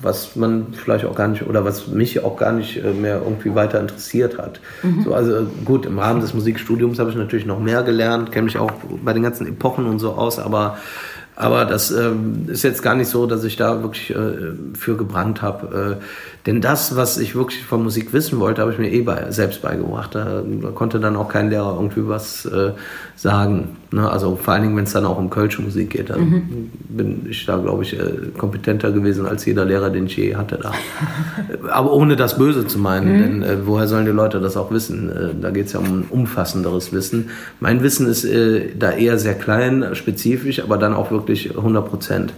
was 0.00 0.36
man 0.36 0.68
vielleicht 0.72 1.04
auch 1.06 1.16
gar 1.16 1.26
nicht 1.26 1.44
oder 1.44 1.64
was 1.64 1.88
mich 1.88 2.22
auch 2.22 2.36
gar 2.36 2.52
nicht 2.52 2.76
äh, 2.76 2.92
mehr 2.92 3.20
irgendwie 3.20 3.52
weiter 3.52 3.80
interessiert 3.80 4.38
hat. 4.38 4.60
Mhm. 4.84 5.02
So, 5.02 5.12
also 5.12 5.44
gut, 5.64 5.86
im 5.86 5.98
Rahmen 5.98 6.20
des 6.20 6.34
Musikstudiums 6.34 7.00
habe 7.00 7.10
ich 7.10 7.16
natürlich 7.16 7.46
noch 7.46 7.58
mehr 7.58 7.82
gelernt, 7.82 8.30
kenne 8.30 8.44
mich 8.44 8.58
auch 8.58 8.70
bei 9.04 9.12
den 9.12 9.24
ganzen 9.24 9.48
Epochen 9.48 9.86
und 9.86 9.98
so 9.98 10.12
aus, 10.12 10.38
aber 10.38 10.78
aber 11.36 11.64
das 11.64 11.90
ähm, 11.90 12.44
ist 12.46 12.62
jetzt 12.62 12.80
gar 12.80 12.94
nicht 12.94 13.08
so, 13.08 13.26
dass 13.26 13.42
ich 13.42 13.56
da 13.56 13.82
wirklich 13.82 14.10
äh, 14.10 14.52
für 14.78 14.96
gebrannt 14.96 15.42
habe. 15.42 15.98
Äh, 16.00 16.04
denn 16.46 16.60
das, 16.60 16.94
was 16.94 17.16
ich 17.16 17.34
wirklich 17.34 17.64
von 17.64 17.82
Musik 17.82 18.12
wissen 18.12 18.38
wollte, 18.38 18.60
habe 18.60 18.70
ich 18.70 18.78
mir 18.78 18.92
eh 18.92 19.00
bei, 19.00 19.30
selbst 19.30 19.62
beigebracht. 19.62 20.14
Da, 20.14 20.42
da, 20.44 20.70
konnte 20.72 21.00
dann 21.00 21.16
auch 21.16 21.30
kein 21.30 21.48
Lehrer 21.48 21.72
irgendwie 21.74 22.06
was 22.06 22.44
äh, 22.44 22.72
sagen. 23.16 23.76
Ne? 23.90 24.10
Also 24.10 24.36
vor 24.36 24.52
allen 24.52 24.64
Dingen, 24.64 24.76
wenn 24.76 24.84
es 24.84 24.92
dann 24.92 25.06
auch 25.06 25.16
um 25.16 25.30
kölsche 25.30 25.62
Musik 25.62 25.90
geht, 25.90 26.10
dann 26.10 26.20
mhm. 26.20 26.70
bin 26.90 27.26
ich 27.30 27.46
da, 27.46 27.56
glaube 27.56 27.82
ich, 27.82 27.98
äh, 27.98 28.28
kompetenter 28.36 28.92
gewesen 28.92 29.24
als 29.24 29.46
jeder 29.46 29.64
Lehrer, 29.64 29.88
den 29.88 30.04
ich 30.04 30.18
je 30.18 30.36
hatte 30.36 30.58
da. 30.58 30.72
Aber 31.70 31.94
ohne 31.94 32.14
das 32.14 32.36
Böse 32.36 32.66
zu 32.66 32.78
meinen, 32.78 33.16
mhm. 33.16 33.22
denn 33.22 33.42
äh, 33.42 33.66
woher 33.66 33.88
sollen 33.88 34.04
die 34.04 34.12
Leute 34.12 34.38
das 34.38 34.58
auch 34.58 34.70
wissen? 34.70 35.10
Äh, 35.10 35.28
da 35.40 35.50
geht 35.50 35.66
es 35.66 35.72
ja 35.72 35.80
um 35.80 35.86
ein 35.86 36.04
umfassenderes 36.10 36.92
Wissen. 36.92 37.30
Mein 37.60 37.82
Wissen 37.82 38.06
ist 38.06 38.26
da 38.78 38.90
eher 38.90 39.18
sehr 39.18 39.34
klein, 39.34 39.94
spezifisch, 39.94 40.62
aber 40.62 40.76
dann 40.76 40.92
auch 40.92 41.10
wirklich 41.10 41.56
100 41.56 41.88
Prozent. 41.88 42.34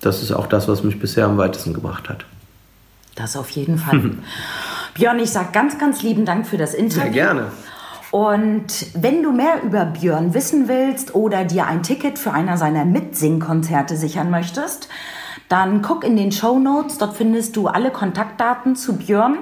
Das 0.00 0.22
ist 0.22 0.32
auch 0.32 0.46
das, 0.46 0.68
was 0.68 0.84
mich 0.84 0.98
bisher 0.98 1.24
am 1.24 1.38
weitesten 1.38 1.72
gebracht 1.72 2.08
hat. 2.08 2.26
Das 3.18 3.36
auf 3.36 3.50
jeden 3.50 3.78
Fall. 3.78 4.12
Björn, 4.94 5.18
ich 5.18 5.30
sage 5.30 5.48
ganz, 5.52 5.78
ganz 5.78 6.02
lieben 6.02 6.24
Dank 6.24 6.46
für 6.46 6.56
das 6.56 6.72
Interview. 6.72 7.02
Sehr 7.02 7.10
gerne. 7.10 7.52
Und 8.10 8.86
wenn 8.94 9.22
du 9.22 9.32
mehr 9.32 9.62
über 9.62 9.84
Björn 9.84 10.34
wissen 10.34 10.68
willst 10.68 11.14
oder 11.14 11.44
dir 11.44 11.66
ein 11.66 11.82
Ticket 11.82 12.18
für 12.18 12.32
einer 12.32 12.56
seiner 12.56 12.84
Mitsingkonzerte 12.84 13.96
sichern 13.96 14.30
möchtest, 14.30 14.88
dann 15.48 15.82
guck 15.82 16.04
in 16.04 16.16
den 16.16 16.32
Show 16.32 16.58
Notes. 16.58 16.98
Dort 16.98 17.16
findest 17.16 17.56
du 17.56 17.66
alle 17.66 17.90
Kontaktdaten 17.90 18.76
zu 18.76 18.96
Björn. 18.96 19.38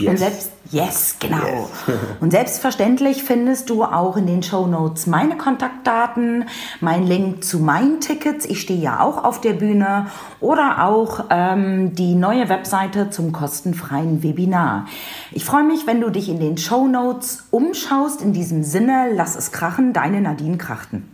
Yes. 0.00 0.08
Und 0.08 0.16
selbst, 0.16 0.50
yes, 0.72 1.16
genau. 1.20 1.46
Yes. 1.86 1.96
und 2.20 2.32
selbstverständlich 2.32 3.22
findest 3.22 3.70
du 3.70 3.84
auch 3.84 4.16
in 4.16 4.26
den 4.26 4.42
Show 4.42 4.66
Notes 4.66 5.06
meine 5.06 5.36
Kontaktdaten, 5.36 6.46
mein 6.80 7.06
Link 7.06 7.44
zu 7.44 7.60
meinen 7.60 8.00
Tickets. 8.00 8.44
Ich 8.44 8.60
stehe 8.60 8.80
ja 8.80 9.00
auch 9.00 9.22
auf 9.22 9.40
der 9.40 9.52
Bühne 9.52 10.08
oder 10.40 10.84
auch 10.84 11.26
ähm, 11.30 11.94
die 11.94 12.16
neue 12.16 12.48
Webseite 12.48 13.10
zum 13.10 13.30
kostenfreien 13.30 14.24
Webinar. 14.24 14.86
Ich 15.30 15.44
freue 15.44 15.64
mich, 15.64 15.86
wenn 15.86 16.00
du 16.00 16.10
dich 16.10 16.28
in 16.28 16.40
den 16.40 16.58
Show 16.58 16.88
Notes 16.88 17.44
umschaust. 17.52 18.20
In 18.20 18.32
diesem 18.32 18.64
Sinne, 18.64 19.10
lass 19.14 19.36
es 19.36 19.52
krachen, 19.52 19.92
deine 19.92 20.20
Nadine 20.20 20.58
Krachten. 20.58 21.08